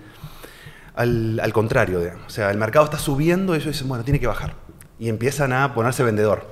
al, 0.95 1.39
al 1.39 1.53
contrario. 1.53 2.00
digamos. 2.00 2.25
O 2.25 2.29
sea, 2.31 2.50
el 2.50 2.57
mercado 2.57 2.85
está 2.85 2.97
subiendo 2.97 3.53
y 3.53 3.57
ellos 3.57 3.73
dicen, 3.73 3.88
bueno, 3.89 4.03
tiene 4.03 4.19
que 4.19 4.25
bajar. 4.25 4.55
Y 4.97 5.09
empiezan 5.09 5.53
a 5.53 5.75
ponerse 5.75 6.01
vendedor. 6.01 6.47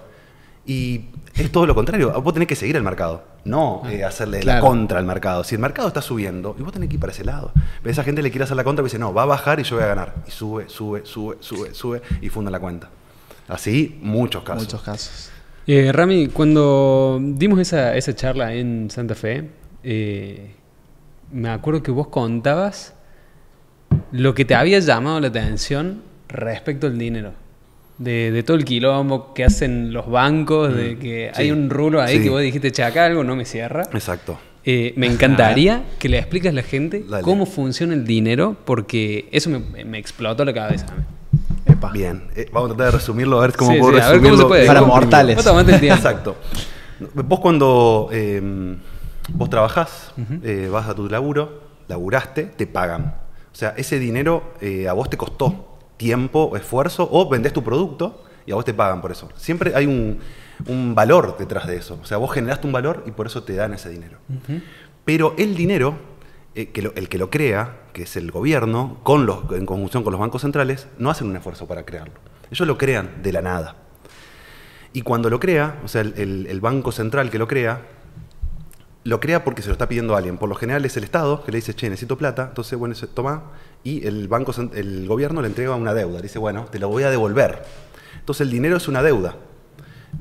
Y 0.63 1.05
es 1.33 1.51
todo 1.51 1.65
lo 1.65 1.73
contrario. 1.73 2.13
Vos 2.21 2.33
tenés 2.33 2.47
que 2.47 2.55
seguir 2.55 2.75
el 2.75 2.83
mercado, 2.83 3.23
no 3.45 3.81
eh, 3.89 4.03
hacerle 4.03 4.43
la 4.43 4.59
contra 4.59 4.99
al 4.99 5.05
mercado. 5.05 5.43
Si 5.43 5.55
el 5.55 5.61
mercado 5.61 5.87
está 5.87 6.03
subiendo, 6.03 6.55
y 6.59 6.61
vos 6.61 6.71
tenés 6.71 6.89
que 6.89 6.95
ir 6.95 6.99
para 6.99 7.13
ese 7.13 7.25
lado. 7.25 7.51
Pero 7.81 7.91
esa 7.91 8.03
gente 8.03 8.21
le 8.21 8.29
quiere 8.29 8.43
hacer 8.43 8.57
la 8.57 8.63
contra 8.63 8.83
y 8.83 8.85
dice, 8.85 8.99
no, 8.99 9.11
va 9.11 9.23
a 9.23 9.25
bajar 9.25 9.59
y 9.59 9.63
yo 9.63 9.77
voy 9.77 9.85
a 9.85 9.87
ganar. 9.87 10.13
Y 10.27 10.29
sube, 10.29 10.69
sube, 10.69 11.01
sube, 11.03 11.37
sube, 11.39 11.73
sube 11.73 12.03
y 12.21 12.29
funda 12.29 12.51
la 12.51 12.59
cuenta. 12.59 12.89
Así, 13.49 13.97
muchos 14.01 14.43
casos. 14.43 14.63
Muchos 14.63 14.81
casos. 14.81 15.31
Eh, 15.67 15.91
Rami, 15.91 16.27
cuando 16.27 17.19
dimos 17.21 17.59
esa, 17.59 17.95
esa 17.97 18.15
charla 18.15 18.53
en 18.53 18.89
Santa 18.89 19.13
Fe, 19.15 19.49
eh, 19.83 20.51
me 21.31 21.49
acuerdo 21.49 21.83
que 21.83 21.91
vos 21.91 22.07
contabas 22.07 22.93
lo 24.11 24.33
que 24.33 24.45
te 24.45 24.55
había 24.55 24.79
llamado 24.79 25.19
la 25.19 25.27
atención 25.27 26.01
respecto 26.27 26.87
al 26.87 26.97
dinero. 26.97 27.33
De, 27.97 28.31
de 28.31 28.43
todo 28.43 28.55
el 28.55 28.63
quilombo 28.63 29.33
que 29.33 29.43
hacen 29.43 29.91
los 29.91 30.09
bancos, 30.09 30.73
de 30.73 30.97
que 30.97 31.29
Mm, 31.31 31.35
sí. 31.35 31.41
hay 31.41 31.51
un 31.51 31.69
rulo 31.69 32.01
ahí 32.01 32.17
Sí. 32.17 32.23
que 32.23 32.29
vos 32.29 32.41
dijiste, 32.41 32.71
che, 32.71 32.81
acá 32.83 33.05
algo 33.05 33.23
no 33.25 33.35
me 33.35 33.43
cierra. 33.45 33.83
Exacto. 33.91 34.39
Eh, 34.63 34.93
me 34.95 35.05
encantaría 35.07 35.83
que 35.99 36.07
le 36.07 36.17
expliques 36.17 36.49
a 36.51 36.55
la 36.55 36.63
gente 36.63 37.03
Dale. 37.07 37.23
cómo 37.23 37.45
funciona 37.45 37.93
el 37.93 38.05
dinero, 38.05 38.55
porque 38.65 39.27
eso 39.31 39.49
me, 39.49 39.83
me 39.83 39.97
explotó 39.97 40.45
la 40.45 40.53
cabeza. 40.53 40.85
Epa. 41.79 41.91
Bien, 41.91 42.29
eh, 42.35 42.49
vamos 42.51 42.69
a 42.71 42.75
tratar 42.75 42.93
de 42.93 42.97
resumirlo, 42.99 43.37
a 43.39 43.41
ver 43.41 43.55
cómo 43.55 43.71
Sí, 43.71 43.79
puedo 43.79 43.93
sí, 43.95 43.99
a 44.01 44.05
ver 44.05 44.11
resumirlo. 44.21 44.37
cómo 44.37 44.43
se 44.43 44.47
puede. 44.49 44.67
Para 44.67 44.81
mortales. 44.81 45.37
Exacto. 45.83 46.35
Vos 47.13 47.39
cuando 47.39 48.09
eh, 48.11 48.75
vos 49.33 49.49
trabajás, 49.49 50.11
eh, 50.43 50.69
vas 50.71 50.87
a 50.89 50.93
tu 50.95 51.07
laburo, 51.09 51.61
laburaste, 51.87 52.43
te 52.43 52.67
pagan. 52.67 53.15
O 53.51 53.55
sea, 53.55 53.73
ese 53.77 53.97
dinero 53.99 54.53
eh, 54.61 54.87
a 54.87 54.93
vos 54.93 55.09
te 55.09 55.17
costó 55.17 55.77
tiempo, 55.97 56.55
esfuerzo, 56.55 57.07
o 57.11 57.27
vendés 57.29 57.53
tu 57.53 57.63
producto 57.63 58.23
y 58.45 58.51
a 58.51 58.55
vos 58.55 58.65
te 58.65 58.73
pagan 58.73 59.01
por 59.01 59.11
eso. 59.11 59.29
Siempre 59.35 59.73
hay 59.75 59.85
un, 59.85 60.19
un 60.67 60.93
valor 60.95 61.37
detrás 61.37 61.67
de 61.67 61.77
eso. 61.77 61.97
O 62.01 62.05
sea, 62.05 62.17
vos 62.17 62.31
generaste 62.31 62.67
un 62.67 62.73
valor 62.73 63.03
y 63.07 63.11
por 63.11 63.27
eso 63.27 63.43
te 63.43 63.53
dan 63.55 63.73
ese 63.73 63.89
dinero. 63.89 64.17
Pero 65.05 65.33
el 65.37 65.55
dinero, 65.55 65.95
eh, 66.61 66.69
que 66.69 66.81
lo- 66.81 66.93
el 66.95 67.09
que 67.09 67.17
lo 67.17 67.29
crea, 67.29 67.77
que 67.93 68.03
es 68.03 68.15
el 68.17 68.31
gobierno, 68.31 68.99
con 69.03 69.25
los, 69.25 69.51
en 69.51 69.65
conjunción 69.65 70.03
con 70.03 70.11
los 70.11 70.19
bancos 70.19 70.41
centrales, 70.41 70.87
no 70.97 71.09
hacen 71.09 71.27
un 71.27 71.35
esfuerzo 71.35 71.67
para 71.67 71.83
crearlo. 71.85 72.13
Ellos 72.51 72.67
lo 72.67 72.77
crean 72.77 73.21
de 73.23 73.31
la 73.33 73.41
nada. 73.41 73.75
Y 74.93 75.01
cuando 75.03 75.29
lo 75.29 75.39
crea, 75.39 75.79
o 75.83 75.87
sea, 75.87 76.01
el, 76.01 76.13
el- 76.17 76.47
el 76.47 76.59
banco 76.61 76.91
central 76.91 77.29
que 77.29 77.37
lo 77.37 77.47
crea, 77.47 77.81
lo 79.03 79.19
crea 79.19 79.43
porque 79.43 79.61
se 79.61 79.69
lo 79.69 79.73
está 79.73 79.87
pidiendo 79.87 80.15
alguien. 80.15 80.37
Por 80.37 80.49
lo 80.49 80.55
general 80.55 80.83
es 80.85 80.97
el 80.97 81.03
Estado 81.03 81.43
que 81.43 81.51
le 81.51 81.57
dice, 81.57 81.73
che, 81.73 81.89
necesito 81.89 82.17
plata, 82.17 82.47
entonces, 82.49 82.77
bueno, 82.77 82.95
se 82.95 83.07
toma, 83.07 83.43
y 83.83 84.05
el, 84.05 84.27
banco, 84.27 84.53
el 84.73 85.07
gobierno 85.07 85.41
le 85.41 85.47
entrega 85.47 85.75
una 85.75 85.93
deuda. 85.93 86.17
Le 86.17 86.23
dice, 86.23 86.39
bueno, 86.39 86.65
te 86.71 86.79
lo 86.79 86.89
voy 86.89 87.03
a 87.03 87.09
devolver. 87.09 87.63
Entonces 88.19 88.41
el 88.41 88.51
dinero 88.51 88.77
es 88.77 88.87
una 88.87 89.01
deuda. 89.01 89.35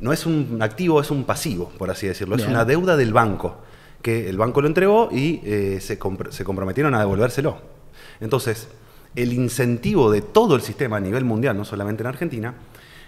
No 0.00 0.12
es 0.12 0.26
un 0.26 0.58
activo, 0.60 1.00
es 1.00 1.10
un 1.10 1.24
pasivo, 1.24 1.70
por 1.78 1.90
así 1.90 2.06
decirlo. 2.06 2.36
Es 2.36 2.42
una 2.46 2.64
deuda 2.64 2.96
del 2.96 3.12
banco, 3.12 3.62
que 4.02 4.28
el 4.28 4.36
banco 4.38 4.60
lo 4.60 4.68
entregó 4.68 5.08
y 5.10 5.40
eh, 5.44 5.78
se, 5.80 5.98
compr- 5.98 6.30
se 6.30 6.44
comprometieron 6.44 6.94
a 6.94 7.00
devolvérselo. 7.00 7.58
Entonces, 8.20 8.68
el 9.14 9.32
incentivo 9.32 10.10
de 10.10 10.20
todo 10.22 10.54
el 10.54 10.62
sistema 10.62 10.96
a 10.98 11.00
nivel 11.00 11.24
mundial, 11.24 11.56
no 11.56 11.64
solamente 11.64 12.02
en 12.02 12.06
Argentina, 12.08 12.54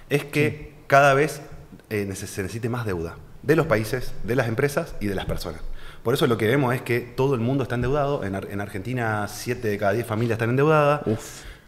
es 0.09 0.25
que 0.25 0.73
cada 0.87 1.15
vez 1.15 1.43
eh, 1.91 2.11
se 2.15 2.43
necesite 2.43 2.69
más 2.69 2.87
deuda 2.87 3.17
de 3.43 3.57
los 3.57 3.67
países, 3.67 4.13
de 4.25 4.37
las 4.37 4.49
empresas 4.49 4.95
y 5.01 5.07
de 5.07 5.15
las 5.15 5.27
personas. 5.27 5.61
Por 6.03 6.15
eso 6.15 6.27
lo 6.27 6.37
que 6.39 6.47
vemos 6.47 6.75
es 6.75 6.83
que 6.83 7.01
todo 7.01 7.35
el 7.35 7.41
mundo 7.41 7.63
está 7.63 7.75
endeudado. 7.75 8.25
En, 8.25 8.35
Ar- 8.35 8.49
en 8.51 8.61
Argentina, 8.61 9.27
7 9.29 9.69
de 9.69 9.79
cada 9.79 9.93
10 9.93 10.07
familias 10.07 10.37
están 10.37 10.51
endeudadas. 10.51 11.03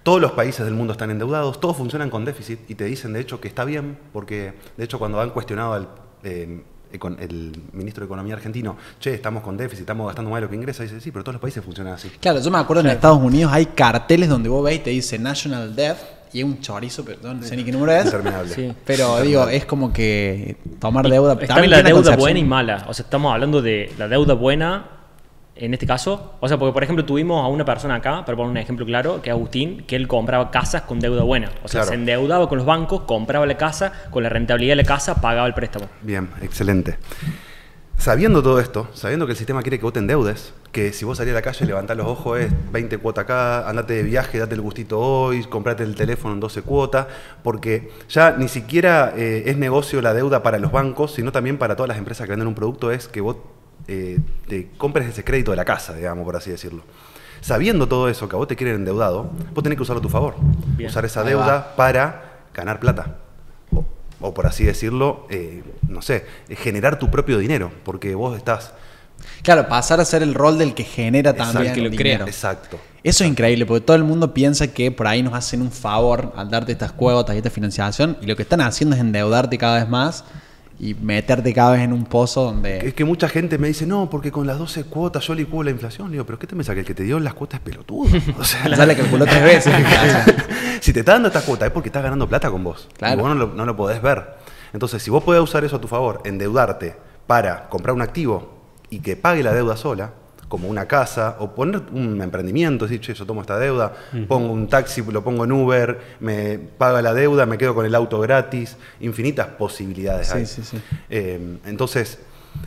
Todos 0.03 0.21
los 0.21 0.33
países 0.33 0.65
del 0.65 0.75
mundo 0.75 0.93
están 0.93 1.11
endeudados. 1.11 1.61
Todos 1.61 1.77
funcionan 1.77 2.11
con 2.11 2.25
déficit 2.25 2.59
y 2.69 2.75
te 2.75 2.85
dicen, 2.87 3.13
de 3.13 3.21
hecho, 3.21 3.41
que 3.41 3.49
está 3.49 3.65
bien, 3.65 3.99
porque, 4.13 4.55
de 4.77 4.85
hecho, 4.85 4.99
cuando 4.99 5.21
han 5.21 5.31
cuestionado 5.31 5.75
al 5.75 5.89
eh, 6.25 6.63
econ- 6.65 6.65
el 7.21 7.53
ministro 7.73 8.03
de 8.03 8.07
Economía 8.07 8.35
argentino, 8.35 8.77
che, 9.01 9.15
estamos 9.15 9.43
con 9.43 9.57
déficit, 9.57 9.81
estamos 9.81 10.07
gastando 10.07 10.31
más 10.31 10.39
de 10.39 10.43
lo 10.43 10.51
que 10.51 10.57
ingresa, 10.57 10.83
dice, 10.83 11.01
sí, 11.01 11.11
pero 11.11 11.23
todos 11.25 11.35
los 11.35 11.41
países 11.43 11.65
funcionan 11.65 11.95
así. 11.95 12.11
Claro, 12.21 12.41
yo 12.41 12.51
me 12.51 12.59
acuerdo 12.59 12.81
en 12.83 12.89
Estados 12.89 13.19
Unidos 13.19 13.53
hay 13.53 13.67
carteles 13.67 14.29
donde 14.29 14.49
vos 14.49 14.65
ves 14.65 14.77
y 14.77 14.79
te 14.81 14.91
dice 14.91 15.19
National 15.19 15.75
Debt 15.75 15.97
y 16.33 16.39
es 16.41 16.45
un 16.45 16.61
chorizo, 16.61 17.05
perdón, 17.05 17.41
no 17.41 17.47
sé 17.47 17.57
ni 17.57 17.65
qué 17.65 17.73
número 17.73 17.93
es. 17.93 18.07
Interminable. 18.07 18.55
Sí. 18.55 18.73
Pero 18.87 19.21
digo, 19.21 19.49
es 19.49 19.67
como 19.67 19.93
que 19.93 20.57
tomar 20.79 21.07
deuda. 21.09 21.35
Está 21.35 21.47
también 21.55 21.71
la 21.71 21.77
deuda 21.83 21.93
concepción- 21.93 22.21
buena 22.21 22.39
y 22.39 22.45
mala. 22.45 22.87
O 22.89 22.95
sea, 22.95 23.05
estamos 23.05 23.33
hablando 23.35 23.61
de 23.61 23.93
la 23.99 24.09
deuda 24.09 24.33
buena 24.35 24.87
en 25.55 25.75
este 25.75 25.87
caso. 25.87 26.35
O 26.41 26.49
sea, 26.49 26.59
porque 26.59 26.73
por 26.73 26.83
ejemplo 26.83 27.05
tuvimos 27.05 27.45
a 27.45 27.49
una 27.49 27.65
persona 27.65 27.97
acá, 27.97 28.25
para 28.25 28.37
poner 28.37 28.51
un 28.51 28.57
ejemplo 28.57 28.87
claro, 28.87 29.21
que 29.23 29.31
es 29.31 29.35
Agustín, 29.35 29.85
que 29.87 29.97
él 29.97 30.09
compraba 30.09 30.51
casas 30.51 30.83
con 30.83 30.99
deuda 31.01 31.23
buena. 31.23 31.51
O 31.63 31.69
sea, 31.69 31.81
Claro. 31.83 31.89
se 31.89 31.95
endeudaba 31.95 32.49
con 32.49 32.59
los 32.59 32.67
bancos, 32.67 33.03
compraba 33.03 33.47
la 33.47 33.57
casa, 33.57 33.93
con 34.11 34.23
la 34.23 34.29
rentabilidad 34.29 34.73
de 34.73 34.83
la 34.83 34.85
casa 34.89 35.21
pagaba 35.21 35.47
el 35.47 35.55
préstamo. 35.55 35.87
Bien, 36.03 36.29
excelente. 36.43 36.99
Sabiendo 37.99 38.43
todo 38.43 38.59
esto, 38.59 38.89
sabiendo 38.95 39.27
que 39.27 39.33
el 39.33 39.39
sistema 39.39 39.63
quiere 39.63 39.79
que 39.79 39.85
vos 39.85 39.93
te 39.93 40.01
endeudes, 40.01 40.55
que 40.73 40.93
si 40.93 41.05
vos 41.05 41.19
salís 41.19 41.33
a 41.33 41.37
la 41.37 41.43
calle, 41.43 41.65
levantás 41.67 41.97
los 41.97 42.07
ojos, 42.09 42.41
es 42.41 42.53
20 42.73 42.99
cuotas 42.99 43.25
acá, 43.25 43.69
andate 43.69 43.95
de 43.95 44.03
viaje, 44.03 44.39
date 44.39 44.57
el 44.57 44.61
gustito 44.61 44.99
hoy, 44.99 45.45
comprate 45.45 45.85
el 45.85 45.95
teléfono 45.95 46.35
en 46.35 46.41
12 46.41 46.63
cuotas, 46.63 47.07
porque 47.45 47.93
ya 48.09 48.33
ni 48.37 48.49
siquiera 48.49 49.13
eh, 49.17 49.45
es 49.47 49.57
negocio 49.57 50.03
la 50.03 50.15
deuda 50.15 50.43
para 50.43 50.59
los 50.59 50.73
bancos, 50.73 51.15
sino 51.15 51.31
también 51.31 51.59
para 51.59 51.77
todas 51.77 51.89
las 51.89 51.99
empresas 51.99 52.27
que 52.27 52.31
venden 52.33 52.49
un 52.49 52.57
producto, 52.57 52.91
es 52.91 53.07
que 53.07 53.21
vos 53.21 53.37
eh, 53.89 54.19
te 54.49 54.71
compres 54.77 55.09
ese 55.09 55.25
crédito 55.25 55.51
de 55.51 55.57
la 55.57 55.65
casa, 55.65 55.95
digamos, 55.95 56.25
por 56.25 56.37
así 56.37 56.51
decirlo. 56.51 56.83
Sabiendo 57.41 57.89
todo 57.89 58.09
eso, 58.09 58.29
que 58.29 58.37
a 58.37 58.39
vos 58.39 58.47
te 58.47 58.55
quieren 58.55 58.77
endeudado, 58.77 59.31
vos 59.53 59.63
tenés 59.65 59.77
que 59.77 59.83
usarlo 59.83 59.99
a 59.99 60.03
tu 60.03 60.09
favor. 60.09 60.37
Bien. 60.77 60.89
Usar 60.89 61.05
esa 61.05 61.25
deuda 61.25 61.75
para 61.77 62.45
ganar 62.55 62.79
plata 62.79 63.17
o, 63.73 63.85
o 64.21 64.35
por 64.35 64.47
así 64.47 64.65
decirlo, 64.65 65.27
eh, 65.29 65.63
no 65.89 66.03
sé, 66.03 66.25
eh, 66.49 66.55
generar 66.55 66.99
tu 66.99 67.11
propio 67.11 67.39
dinero, 67.39 67.73
porque 67.85 68.15
vos 68.15 68.37
estás... 68.37 68.73
Claro, 69.43 69.69
pasar 69.69 70.01
a 70.01 70.05
ser 70.05 70.23
el 70.23 70.35
rol 70.35 70.59
del 70.59 70.75
que 70.75 70.85
genera 70.85 71.35
también 71.35 71.73
que 71.73 71.81
lo 71.81 71.91
dinero. 71.91 72.25
crea. 72.25 72.27
Exacto. 72.27 72.79
Eso 73.03 73.25
es 73.25 73.31
increíble, 73.31 73.67
porque 73.67 73.85
todo 73.85 73.97
el 73.97 74.05
mundo 74.05 74.33
piensa 74.33 74.69
que 74.69 74.93
por 74.93 75.09
ahí 75.09 75.23
nos 75.25 75.35
hacen 75.35 75.63
un 75.63 75.73
favor 75.73 76.33
al 76.37 76.49
darte 76.49 76.71
estas 76.71 76.93
cuotas 76.93 77.35
y 77.35 77.39
esta 77.39 77.51
financiación, 77.51 78.17
y 78.21 78.27
lo 78.27 78.37
que 78.37 78.43
están 78.43 78.61
haciendo 78.61 78.95
es 78.95 79.01
endeudarte 79.01 79.59
cada 79.59 79.79
vez 79.79 79.89
más 79.89 80.25
y 80.79 80.95
meterte 80.95 81.53
cada 81.53 81.73
vez 81.73 81.83
en 81.83 81.93
un 81.93 82.05
pozo 82.05 82.45
donde... 82.45 82.87
Es 82.87 82.95
que 82.95 83.05
mucha 83.05 83.29
gente 83.29 83.59
me 83.59 83.69
dice, 83.69 83.87
no, 83.87 84.11
porque 84.11 84.33
con 84.33 84.47
las 84.47 84.59
12 84.59 84.85
cuotas 84.85 85.27
yo 85.27 85.35
licuo 85.35 85.63
la 85.63 85.71
inflación. 85.71 86.09
Le 86.09 86.13
digo, 86.15 86.27
pero 86.27 86.39
¿qué 86.39 86.47
te 86.47 86.57
pensás? 86.57 86.75
Que 86.75 86.81
el 86.81 86.87
que 86.87 86.95
te 86.95 87.05
dio 87.05 87.21
las 87.21 87.35
cuotas 87.35 87.61
es 87.61 87.65
pelotudo. 87.65 88.11
O 88.39 88.45
sea, 88.45 88.69
Ya 88.69 88.87
le 88.87 88.97
calculó 88.97 89.25
tres 89.25 89.43
veces. 89.43 89.75
si 90.81 90.93
te 90.93 91.01
está 91.01 91.13
dando 91.13 91.29
estas 91.29 91.45
cuotas 91.45 91.69
es 91.69 91.73
porque 91.73 91.89
estás 91.89 92.03
ganando 92.03 92.29
plata 92.29 92.51
con 92.51 92.65
vos. 92.65 92.89
Claro. 92.99 93.15
Y 93.15 93.23
vos 93.23 93.29
no 93.29 93.35
lo, 93.35 93.55
no 93.55 93.65
lo 93.67 93.77
podés 93.77 94.03
ver. 94.03 94.37
Entonces, 94.73 95.03
si 95.03 95.11
vos 95.11 95.23
podés 95.23 95.43
usar 95.43 95.65
eso 95.65 95.77
a 95.77 95.81
tu 95.81 95.89
favor, 95.89 96.21
endeudarte 96.25 96.97
para 97.27 97.69
comprar 97.69 97.95
un 97.95 98.03
activo 98.03 98.63
y 98.91 99.01
que 99.01 99.17
pague 99.17 99.43
la 99.43 99.53
deuda 99.53 99.77
sola, 99.77 100.15
como 100.53 100.69
una 100.69 100.85
casa, 100.87 101.37
o 101.39 101.55
poner 101.55 101.81
un 101.95 102.21
emprendimiento, 102.21 102.85
decir, 102.85 103.01
che, 103.01 103.15
yo 103.15 103.25
tomo 103.25 103.41
esta 103.41 103.59
deuda, 103.59 103.91
pongo 104.29 104.53
un 104.53 104.69
taxi, 104.69 105.03
lo 105.11 105.25
pongo 105.25 105.45
en 105.45 105.53
Uber, 105.53 105.99
me 106.21 106.59
paga 106.59 107.01
la 107.01 107.15
deuda, 107.15 107.47
me 107.47 107.57
quedo 107.57 107.75
con 107.75 107.87
el 107.87 107.95
auto 107.95 108.21
gratis, 108.21 108.77
infinitas 109.01 109.47
posibilidades 109.47 110.27
Sí, 110.29 110.37
hay. 110.37 110.45
sí, 110.45 110.63
sí. 110.63 110.77
Eh, 111.09 111.57
entonces, 111.65 112.19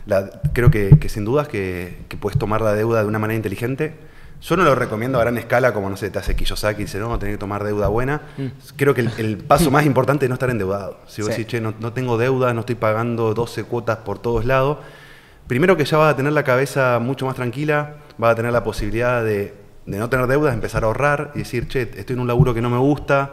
la- 0.04 0.28
creo 0.52 0.68
que, 0.68 0.98
que 0.98 1.08
sin 1.08 1.24
dudas 1.24 1.46
que, 1.46 1.98
que 2.08 2.16
puedes 2.16 2.36
tomar 2.40 2.60
la 2.60 2.74
deuda 2.74 3.02
de 3.02 3.06
una 3.06 3.20
manera 3.20 3.36
inteligente. 3.36 3.94
Yo 4.42 4.56
no 4.56 4.64
lo 4.64 4.74
recomiendo 4.74 5.18
a 5.18 5.20
gran 5.22 5.38
escala, 5.38 5.72
como 5.72 5.88
no 5.88 5.96
sé, 5.96 6.10
te 6.10 6.18
hace 6.18 6.34
Kiyosaki 6.34 6.82
y 6.82 6.84
dice, 6.86 6.98
no, 6.98 7.16
tenés 7.20 7.36
que 7.36 7.38
tomar 7.38 7.62
deuda 7.62 7.86
buena. 7.86 8.20
Creo 8.74 8.94
que 8.94 9.02
el, 9.02 9.10
el 9.18 9.36
paso 9.38 9.70
más 9.70 9.86
importante 9.86 10.24
es 10.26 10.28
no 10.28 10.34
estar 10.34 10.50
endeudado. 10.50 10.98
Si 11.06 11.22
vos 11.22 11.30
Sí. 11.30 11.38
decís, 11.38 11.46
che, 11.52 11.60
no, 11.60 11.72
no 11.78 11.92
tengo 11.92 12.18
deuda, 12.18 12.52
no 12.52 12.60
estoy 12.60 12.74
pagando 12.74 13.32
12 13.32 13.62
cuotas 13.62 13.98
por 13.98 14.18
todos 14.18 14.44
lados, 14.44 14.78
primero 15.46 15.76
que 15.76 15.84
ya 15.84 15.98
vas 15.98 16.12
a 16.14 16.16
tener 16.16 16.32
la 16.32 16.42
cabeza 16.44 16.98
mucho 17.00 17.26
más 17.26 17.34
tranquila, 17.36 17.94
vas 18.18 18.32
a 18.32 18.34
tener 18.34 18.52
la 18.52 18.64
posibilidad 18.64 19.22
de, 19.24 19.54
de 19.86 19.98
no 19.98 20.08
tener 20.08 20.26
deudas, 20.26 20.54
empezar 20.54 20.84
a 20.84 20.86
ahorrar 20.86 21.32
y 21.34 21.40
decir, 21.40 21.68
che, 21.68 21.82
estoy 21.96 22.14
en 22.14 22.20
un 22.20 22.26
laburo 22.28 22.54
que 22.54 22.60
no 22.60 22.70
me 22.70 22.78
gusta, 22.78 23.32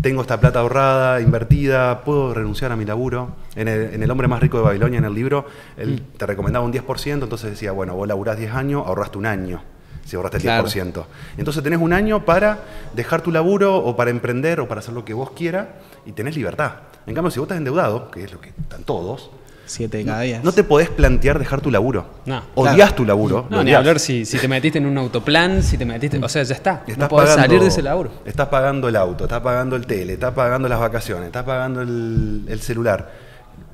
tengo 0.00 0.22
esta 0.22 0.40
plata 0.40 0.58
ahorrada, 0.60 1.20
invertida, 1.20 2.02
puedo 2.02 2.34
renunciar 2.34 2.72
a 2.72 2.76
mi 2.76 2.84
laburo. 2.84 3.36
En 3.54 3.68
el, 3.68 3.94
en 3.94 4.02
el 4.02 4.10
Hombre 4.10 4.26
Más 4.26 4.40
Rico 4.40 4.58
de 4.58 4.64
Babilonia, 4.64 4.98
en 4.98 5.04
el 5.04 5.14
libro, 5.14 5.46
él 5.76 6.02
te 6.16 6.26
recomendaba 6.26 6.64
un 6.64 6.72
10%, 6.72 7.22
entonces 7.22 7.50
decía, 7.50 7.72
bueno, 7.72 7.94
vos 7.94 8.06
laburás 8.08 8.36
10 8.36 8.52
años, 8.54 8.82
ahorraste 8.86 9.18
un 9.18 9.26
año, 9.26 9.62
si 10.04 10.16
ahorraste 10.16 10.38
el 10.38 10.42
Claro. 10.42 10.66
10%. 10.66 11.04
Entonces 11.38 11.62
tenés 11.62 11.78
un 11.80 11.92
año 11.92 12.24
para 12.24 12.58
dejar 12.92 13.22
tu 13.22 13.30
laburo 13.30 13.76
o 13.76 13.96
para 13.96 14.10
emprender 14.10 14.58
o 14.60 14.66
para 14.68 14.80
hacer 14.80 14.94
lo 14.94 15.04
que 15.04 15.14
vos 15.14 15.30
quieras 15.30 15.68
y 16.04 16.12
tenés 16.12 16.34
libertad. 16.36 16.72
En 17.06 17.14
cambio, 17.14 17.30
si 17.30 17.38
vos 17.38 17.46
estás 17.46 17.58
endeudado, 17.58 18.10
que 18.10 18.24
es 18.24 18.32
lo 18.32 18.40
que 18.40 18.48
están 18.48 18.82
todos, 18.82 19.30
Siete 19.66 19.98
de 19.98 20.04
cada 20.04 20.20
diez. 20.20 20.44
No 20.44 20.52
te 20.52 20.62
podés 20.62 20.90
plantear 20.90 21.38
dejar 21.38 21.60
tu 21.60 21.70
laburo. 21.70 22.06
No. 22.26 22.42
Odias 22.54 22.74
Claro. 22.76 22.94
tu 22.94 23.04
laburo. 23.04 23.46
No, 23.50 23.64
ni 23.64 23.72
hablar 23.72 23.98
si, 23.98 24.24
si 24.26 24.38
te 24.38 24.46
metiste 24.48 24.78
en 24.78 24.86
un 24.86 24.98
autoplan, 24.98 25.62
si 25.62 25.78
te 25.78 25.84
metiste. 25.84 26.18
O 26.22 26.28
sea, 26.28 26.42
ya 26.42 26.54
está. 26.54 26.82
Estás 26.86 26.98
no 26.98 27.08
podés 27.08 27.30
pagando- 27.30 27.46
salir 27.48 27.60
de 27.62 27.68
ese 27.68 27.82
laburo. 27.82 28.10
Estás 28.26 28.48
pagando 28.48 28.88
el 28.88 28.96
auto, 28.96 29.24
estás 29.24 29.40
pagando 29.40 29.76
el 29.76 29.86
tele, 29.86 30.14
estás 30.14 30.34
pagando 30.34 30.68
las 30.68 30.78
vacaciones, 30.80 31.26
estás 31.26 31.44
pagando 31.44 31.80
el, 31.82 32.44
el 32.48 32.60
celular. 32.60 33.10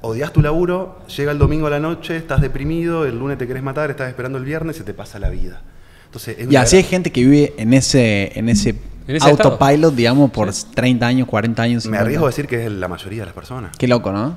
Odias 0.02 0.32
tu 0.32 0.40
laburo, 0.40 1.00
llega 1.14 1.32
el 1.32 1.38
domingo 1.38 1.66
a 1.66 1.70
la 1.70 1.80
noche, 1.80 2.16
estás 2.16 2.40
deprimido, 2.40 3.04
el 3.04 3.18
lunes 3.18 3.36
te 3.36 3.46
querés 3.46 3.62
matar, 3.62 3.90
estás 3.90 4.08
esperando 4.08 4.38
el 4.38 4.44
viernes 4.44 4.76
y 4.76 4.78
se 4.78 4.84
te 4.84 4.94
pasa 4.94 5.18
la 5.18 5.28
vida. 5.28 5.60
Entonces, 6.06 6.36
es 6.38 6.50
Y 6.50 6.56
así 6.56 6.76
hay 6.76 6.82
gente 6.84 7.12
que 7.12 7.22
vive 7.22 7.52
en 7.58 7.74
ese, 7.74 8.32
en 8.38 8.48
ese, 8.48 8.74
autopilot, 9.20 9.94
digamos, 9.94 10.30
por 10.30 10.50
30 10.52 11.06
años, 11.06 11.28
40 11.28 11.62
años. 11.62 11.76
Me 11.86 11.98
50. 11.98 12.02
arriesgo 12.02 12.26
a 12.26 12.28
decir 12.30 12.46
que 12.46 12.64
es 12.66 12.72
la 12.72 12.88
mayoría 12.88 13.20
de 13.20 13.26
las 13.26 13.34
personas. 13.34 13.76
Qué 13.76 13.86
loco, 13.88 14.10
¿no? 14.12 14.36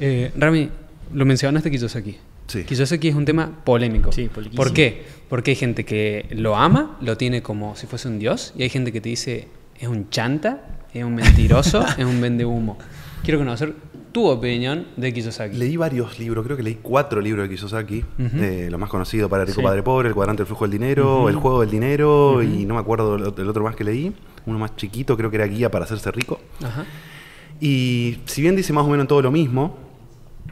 Eh, 0.00 0.32
Rami, 0.36 0.68
lo 1.14 1.24
mencionaste 1.24 1.70
Kiyosaki. 1.70 2.16
Sí. 2.46 2.64
Kiyosaki 2.64 3.08
es 3.08 3.14
un 3.14 3.24
tema 3.24 3.62
polémico. 3.64 4.10
Sí. 4.12 4.28
¿Por 4.56 4.72
qué? 4.72 5.04
Porque 5.28 5.50
hay 5.52 5.56
gente 5.56 5.84
que 5.84 6.26
lo 6.30 6.56
ama, 6.56 6.96
lo 7.02 7.16
tiene 7.16 7.42
como 7.42 7.76
si 7.76 7.86
fuese 7.86 8.08
un 8.08 8.18
dios, 8.18 8.54
y 8.56 8.62
hay 8.62 8.68
gente 8.70 8.92
que 8.92 9.00
te 9.00 9.08
dice 9.10 9.48
es 9.78 9.86
un 9.88 10.08
chanta, 10.10 10.80
es 10.94 11.04
un 11.04 11.14
mentiroso, 11.14 11.84
es 11.98 12.04
un 12.04 12.20
vende 12.20 12.44
humo. 12.44 12.78
Quiero 13.22 13.38
conocer 13.38 13.74
tu 14.12 14.26
opinión 14.26 14.86
de 14.96 15.12
Kiyosaki. 15.12 15.56
Leí 15.58 15.76
varios 15.76 16.18
libros, 16.18 16.44
creo 16.44 16.56
que 16.56 16.62
leí 16.62 16.78
cuatro 16.80 17.20
libros 17.20 17.46
de 17.48 17.54
Kiyosaki. 17.54 18.04
eh, 18.18 18.68
lo 18.70 18.78
más 18.78 18.88
conocido 18.88 19.28
para 19.28 19.44
Rico 19.44 19.60
Sí. 19.60 19.62
Padre 19.62 19.82
Pobre, 19.82 20.08
El 20.08 20.14
cuadrante 20.14 20.40
del 20.40 20.46
flujo 20.46 20.64
del 20.64 20.72
dinero, 20.72 21.28
El 21.28 21.36
juego 21.36 21.60
del 21.60 21.70
dinero 21.70 22.42
y 22.42 22.64
no 22.64 22.74
me 22.74 22.80
acuerdo 22.80 23.16
el 23.16 23.24
otro- 23.24 23.42
el 23.44 23.50
otro 23.50 23.62
más 23.62 23.76
que 23.76 23.84
leí. 23.84 24.12
Uno 24.46 24.58
más 24.58 24.74
chiquito, 24.76 25.16
creo 25.16 25.28
que 25.30 25.36
era 25.36 25.46
Guía 25.46 25.70
para 25.70 25.84
hacerse 25.84 26.10
rico. 26.10 26.40
Ajá. 26.64 26.86
Y 27.60 28.18
si 28.24 28.40
bien 28.40 28.56
dice 28.56 28.72
más 28.72 28.84
o 28.86 28.88
menos 28.88 29.06
todo 29.08 29.20
lo 29.20 29.30
mismo, 29.30 29.76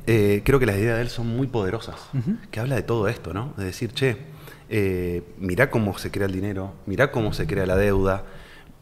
eh, 0.07 0.43
creo 0.45 0.59
que 0.59 0.67
las 0.67 0.77
ideas 0.77 0.97
de 0.97 1.03
él 1.03 1.09
son 1.09 1.27
muy 1.29 1.47
poderosas. 1.47 1.97
Que 2.51 2.61
habla 2.61 2.77
de 2.77 2.83
todo 2.83 3.09
esto, 3.09 3.33
¿no? 3.35 3.55
De 3.57 3.65
decir, 3.65 3.93
che, 3.93 4.17
eh, 4.69 5.23
mirá 5.39 5.71
cómo 5.71 5.97
se 5.99 6.11
crea 6.11 6.27
el 6.27 6.33
dinero, 6.33 6.73
mirá 6.87 7.11
cómo 7.11 7.33
se 7.33 7.47
crea 7.47 7.67
la 7.67 7.77
deuda, 7.77 8.25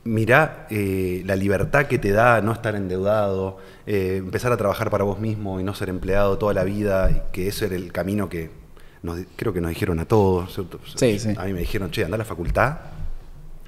mirá 0.05 0.67
eh, 0.71 1.23
la 1.25 1.37
libertad 1.37 1.87
que 1.87 1.99
te 1.99 2.11
da 2.13 2.41
no 2.43 2.53
estar 2.53 2.75
endeudado, 2.75 3.59
eh, 3.87 4.17
empezar 4.19 4.53
a 4.53 4.57
trabajar 4.57 4.91
para 4.91 5.05
vos 5.05 5.19
mismo 5.19 5.61
y 5.61 5.65
no 5.65 5.75
ser 5.75 5.89
empleado 5.89 6.37
toda 6.39 6.53
la 6.55 6.65
vida, 6.65 7.31
que 7.33 7.49
ese 7.49 7.67
era 7.67 7.77
el 7.77 7.91
camino 7.93 8.29
que 8.29 8.51
nos 9.03 9.19
creo 9.37 9.53
que 9.53 9.61
nos 9.61 9.71
dijeron 9.71 9.99
a 10.01 10.05
todos. 10.07 10.59
Sí, 10.97 11.19
sí. 11.19 11.35
A 11.37 11.45
mí 11.45 11.53
me 11.53 11.61
dijeron, 11.61 11.91
che, 11.91 12.05
anda 12.05 12.17
a 12.17 12.19
la 12.19 12.25
facultad, 12.25 12.79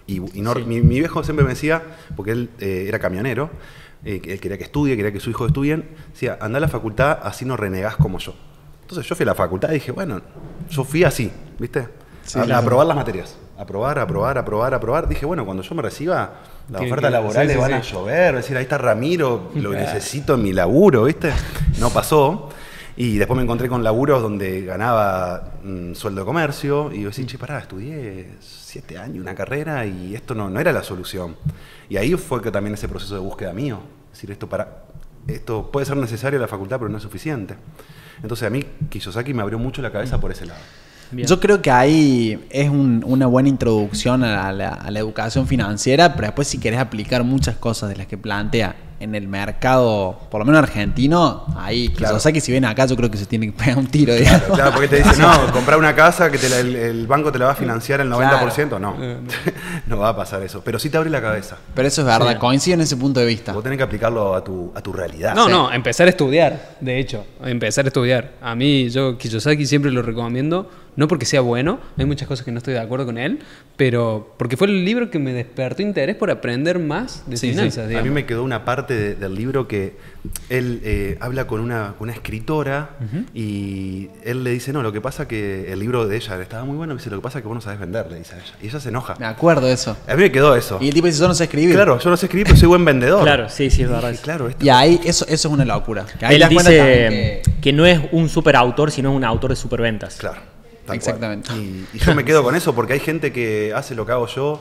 y, 0.07 0.17
y 0.39 0.41
no- 0.43 0.55
mi, 0.55 0.81
mi 0.81 0.99
viejo 1.01 1.25
siempre 1.25 1.45
me 1.45 1.51
decía, 1.51 1.83
porque 2.15 2.31
él 2.33 2.51
era 2.59 2.99
camionero, 2.99 3.51
eh, 4.05 4.21
él 4.25 4.41
quería 4.41 4.59
que 4.59 4.65
estudie, 4.65 4.97
quería 4.97 5.13
que 5.13 5.21
sus 5.21 5.31
hijos 5.31 5.49
estudien, 5.49 5.89
decía, 6.13 6.39
anda 6.41 6.59
a 6.59 6.61
la 6.61 6.69
facultad, 6.69 7.19
así 7.23 7.45
no 7.45 7.57
renegás 7.57 7.97
como 7.97 8.19
yo. 8.19 8.35
Entonces 8.83 9.07
yo 9.07 9.17
fui 9.17 9.25
a 9.25 9.27
la 9.27 9.35
facultad 9.35 9.71
y 9.71 9.75
dije, 9.75 9.91
bueno, 9.91 10.21
yo 10.71 10.85
fui 10.85 11.03
así, 11.05 11.31
¿viste? 11.59 11.89
Sí, 12.25 12.39
a, 12.39 12.45
claro. 12.45 12.63
aprobar 12.63 12.87
las 12.87 12.97
materias. 12.97 13.37
A 13.59 13.65
probar, 13.65 13.99
a 13.99 14.07
probar, 14.07 14.39
a 14.39 14.45
probar, 14.45 14.75
a 14.75 14.81
probar. 14.81 15.09
Dije, 15.09 15.25
bueno, 15.25 15.45
cuando 15.45 15.63
yo 15.63 15.75
me 15.75 15.83
reciba, 15.83 16.35
las 16.69 16.83
ofertas 16.83 17.11
laborales 17.11 17.53
sí, 17.53 17.55
sí, 17.55 17.61
van 17.61 17.73
a 17.73 17.81
llover. 17.81 18.37
Decir, 18.37 18.57
ahí 18.57 18.65
está 18.65 18.79
Ramiro, 18.79 19.51
lo 19.55 19.71
necesito 19.73 20.35
en 20.35 20.43
mi 20.43 20.53
laburo, 20.53 21.05
¿viste? 21.05 21.33
No 21.81 21.91
pasó. 21.91 22.51
Y 22.99 23.19
después 23.19 23.37
me 23.37 23.43
encontré 23.43 23.69
con 23.69 23.85
laburos 23.85 24.23
donde 24.23 24.63
ganaba 24.63 25.53
mm, 25.63 25.93
sueldo 25.95 26.23
de 26.23 26.25
comercio. 26.25 26.91
Y 26.93 27.03
yo 27.03 27.09
decía, 27.09 27.27
che, 27.27 27.37
pará, 27.39 27.59
estudié 27.59 28.31
siete 28.41 28.97
años 28.97 29.21
una 29.21 29.35
carrera 29.35 29.85
y 29.85 30.15
esto 30.15 30.35
no, 30.35 30.49
no 30.49 30.59
era 30.61 30.73
la 30.73 30.83
solución. 30.83 31.37
Y 31.91 31.99
ahí 31.99 32.15
fue 32.15 32.41
que 32.41 32.51
también 32.51 32.75
ese 32.75 32.89
proceso 32.89 33.15
de 33.15 33.21
búsqueda 33.21 33.53
mío. 33.53 33.81
Es 34.13 34.19
decir, 34.19 34.31
esto 34.31 34.49
para. 34.49 34.85
Esto 35.27 35.71
puede 35.71 35.85
ser 35.85 35.97
necesario 35.97 36.37
en 36.39 36.43
la 36.43 36.49
facultad, 36.49 36.79
pero 36.79 36.89
no 36.89 36.97
es 36.97 37.03
suficiente. 37.03 37.55
Entonces 38.23 38.47
a 38.47 38.51
mí 38.51 38.65
Kiyosaki 38.89 39.35
me 39.35 39.43
abrió 39.43 39.59
mucho 39.59 39.83
la 39.83 39.91
cabeza 39.93 40.19
por 40.21 40.31
ese 40.33 40.47
lado. 40.47 40.61
Bien. 41.11 41.29
Yo 41.29 41.39
creo 41.39 41.61
que 41.61 41.71
ahí 41.71 42.47
es 42.51 42.69
un- 42.71 43.03
una 43.07 43.27
buena 43.27 43.49
introducción 43.49 44.25
a 44.25 44.51
la, 44.53 44.69
a 44.71 44.91
la 44.91 44.99
educación 44.99 45.47
financiera, 45.47 46.15
pero 46.15 46.29
después 46.29 46.49
si 46.49 46.59
querés 46.59 46.81
aplicar 46.81 47.25
muchas 47.25 47.57
cosas 47.57 47.91
de 47.91 47.97
las 47.97 48.07
que 48.07 48.17
plantea 48.17 48.75
en 48.99 49.15
el 49.15 49.29
mercado, 49.29 50.19
por 50.31 50.39
lo 50.41 50.45
menos 50.47 50.63
argentino, 50.63 51.45
ahí 51.57 51.89
Claro. 51.91 52.15
Kiyosaki 52.15 52.41
si 52.41 52.51
viene 52.53 52.67
acá 52.67 52.87
yo 52.87 52.97
creo 52.97 53.11
que 53.11 53.19
se 53.19 53.27
tiene 53.27 53.47
que 53.47 53.53
pegar 53.53 53.77
un 53.79 53.87
tiro. 53.87 54.15
digamos. 54.15 54.43
Claro, 54.55 54.71
porque 54.73 54.89
te 54.89 54.97
dice, 54.97 55.21
no, 55.21 55.33
comprar 55.53 55.79
una 55.79 55.95
casa 55.95 56.31
que 56.31 56.39
te 56.39 56.49
la- 56.49 56.61
el, 56.61 56.75
el 56.77 57.07
banco 57.07 57.31
te 57.31 57.39
la 57.39 57.47
va 57.47 57.53
a 57.53 57.55
financiar 57.55 58.01
el 58.01 58.11
90%. 58.11 58.79
No, 58.81 58.97
no 59.87 59.99
va 59.99 60.09
a 60.11 60.17
pasar 60.17 60.43
eso. 60.43 60.63
Pero 60.65 60.79
sí 60.79 60.91
te 60.91 60.97
abre 60.97 61.11
la 61.11 61.21
cabeza. 61.21 61.57
Pero 61.75 61.89
eso 61.89 62.01
es 62.03 62.07
verdad, 62.07 62.33
Sí. 62.33 62.39
coincido 62.39 62.75
en 62.75 62.81
ese 62.81 62.97
punto 62.97 63.21
de 63.21 63.27
vista. 63.27 63.53
Vos 63.53 63.63
tenés 63.63 63.77
que 63.79 63.85
aplicarlo 63.85 64.35
a 64.35 64.43
tu, 64.43 64.73
a 64.75 64.81
tu 64.81 64.93
realidad. 64.93 65.35
No, 65.35 65.45
Sí. 65.47 65.51
no, 65.51 65.73
empezar 65.73 66.07
a 66.07 66.11
estudiar, 66.11 66.77
de 66.81 66.99
hecho, 66.99 67.27
empezar 67.45 67.85
a 67.85 67.89
estudiar. 67.89 68.33
A 68.41 68.55
mí, 68.55 68.89
yo 68.91 69.17
Kiyosaki 69.19 69.67
siempre 69.67 69.91
lo 69.91 70.03
recomiendo, 70.03 70.71
no 70.97 71.09
porque 71.09 71.25
sea 71.27 71.41
bueno, 71.43 71.79
hay 71.97 72.05
muchas 72.07 72.27
cosas 72.29 72.45
que 72.45 72.51
no 72.53 72.59
estoy 72.59 72.75
de 72.75 72.81
acuerdo 72.81 73.07
con 73.07 73.19
él, 73.19 73.41
pero 73.77 74.35
porque 74.39 74.57
fue 74.57 74.67
el 74.67 74.85
libro 74.85 75.11
que 75.11 75.19
me 75.19 75.33
despertó 75.33 75.83
interés 75.83 76.17
por 76.17 76.31
aprender 76.31 76.79
más 76.79 77.23
de 77.27 77.37
Sí, 77.37 77.49
sí. 77.49 77.53
finanzas. 77.53 77.95
A 77.95 78.03
mí 78.03 78.11
me 78.11 78.25
quedó 78.27 78.43
una 78.43 78.65
parte 78.65 78.95
de- 78.95 79.15
del 79.15 79.35
libro 79.35 79.69
que 79.69 79.97
él 80.49 80.81
eh, 80.83 81.17
habla 81.21 81.47
con 81.47 81.61
una, 81.61 81.95
escritora 82.13 82.91
y 83.35 84.09
él 84.25 84.43
le 84.45 84.51
dice, 84.51 84.73
no, 84.73 84.83
lo 84.83 84.93
que 84.93 85.01
pasa 85.01 85.29
que 85.29 85.73
el 85.73 85.79
libro 85.79 86.07
de 86.09 86.17
ella 86.17 86.41
estaba 86.41 86.65
muy 86.65 86.77
bueno, 86.77 86.95
dice, 86.95 87.11
lo 87.11 87.17
que 87.17 87.23
pasa 87.23 87.41
que 87.43 87.47
vos 87.49 87.55
no 87.55 87.61
sabés 87.61 87.79
vender, 87.79 88.11
le 88.11 88.19
dice 88.19 88.35
a 88.35 88.39
ella. 88.39 88.55
Y 88.63 88.67
ella 88.69 88.81
se 88.81 88.89
enoja. 88.89 89.15
Me 89.19 89.27
acuerdo 89.27 89.67
de 89.67 89.75
eso. 89.75 89.97
A 90.09 90.15
mí 90.15 90.23
me 90.23 90.33
quedó 90.33 90.57
eso. 90.57 90.79
Y 90.81 90.89
el 90.89 90.95
tipo 90.95 91.07
dice, 91.07 91.21
yo 91.21 91.29
no 91.29 91.35
sé 91.35 91.45
escribir. 91.45 91.75
Claro, 91.75 91.99
yo 91.99 92.11
no 92.11 92.17
sé 92.17 92.27
escribir, 92.27 92.47
pero 92.47 92.57
soy 92.57 92.69
buen 92.69 92.85
vendedor. 92.85 93.23
Claro, 93.23 93.49
sí, 93.49 93.71
sí, 93.71 93.83
es 93.83 93.89
verdad. 93.91 94.11
Dije, 94.11 94.23
claro, 94.23 94.49
esto- 94.49 94.65
Y 94.65 94.69
ahí 94.69 95.01
eso, 95.05 95.25
eso 95.29 95.49
es 95.49 95.55
una 95.55 95.65
locura. 95.65 96.07
Que 96.19 96.27
ahí 96.27 96.37
Él 96.37 96.49
dice 96.49 96.71
que- 96.71 97.43
que... 97.61 97.73
no 97.73 97.85
es 97.87 98.01
un 98.13 98.29
superautor, 98.29 98.91
sino 98.91 99.13
un 99.13 99.25
autor 99.25 99.51
de 99.51 99.57
superventas. 99.57 100.17
Claro. 100.17 100.41
Tal 100.87 100.97
Exactamente. 100.97 101.49
cual. 101.49 101.61
Y, 101.61 101.87
y 101.93 101.99
yo 101.99 102.15
me 102.15 102.25
quedo 102.25 102.43
con 102.43 102.55
eso 102.57 102.75
porque 102.75 102.95
hay 102.95 103.01
gente 103.01 103.33
que 103.33 103.73
hace 103.75 103.95
lo 103.95 104.07
que 104.07 104.13
hago 104.13 104.27
yo 104.27 104.61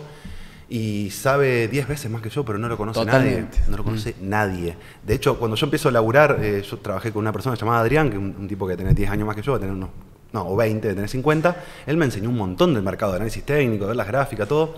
y 0.68 1.12
sabe 1.12 1.68
10 1.68 1.88
veces 1.88 2.10
más 2.10 2.22
que 2.22 2.30
yo, 2.30 2.44
pero 2.44 2.58
no 2.58 2.68
lo 2.68 2.76
conoce 2.78 3.00
Totalmente. 3.00 3.60
nadie. 3.60 3.70
No 3.72 3.78
lo 3.78 3.84
conoce 3.84 4.16
nadie. 4.22 4.76
De 5.06 5.14
hecho, 5.14 5.38
cuando 5.38 5.56
yo 5.56 5.66
empiezo 5.68 5.90
a 5.90 5.92
laburar, 5.92 6.40
eh, 6.42 6.64
yo 6.64 6.78
trabajé 6.80 7.12
con 7.12 7.22
una 7.22 7.32
persona 7.32 7.56
llamada 7.56 7.82
Adrián, 7.82 8.10
que 8.10 8.16
es 8.16 8.22
un, 8.22 8.36
un 8.38 8.48
tipo 8.48 8.68
que 8.68 8.76
tiene 8.76 8.94
10 8.94 9.10
años 9.12 9.28
más 9.28 9.36
que 9.36 9.44
yo, 9.44 9.52
va 9.52 9.58
a 9.58 9.60
tener 9.62 9.76
unos, 9.76 9.90
no, 10.34 10.48
o 10.48 10.56
20, 10.56 10.88
de 10.88 10.94
tener 10.96 11.10
50. 11.10 11.56
Él 11.86 11.98
me 11.98 12.06
enseñó 12.06 12.30
un 12.30 12.38
montón 12.38 12.74
del 12.74 12.82
mercado 12.84 13.12
de 13.12 13.18
análisis 13.18 13.44
técnico, 13.44 13.84
de 13.84 13.90
ver 13.90 13.96
las 13.96 14.08
gráficas, 14.08 14.48
todo. 14.48 14.76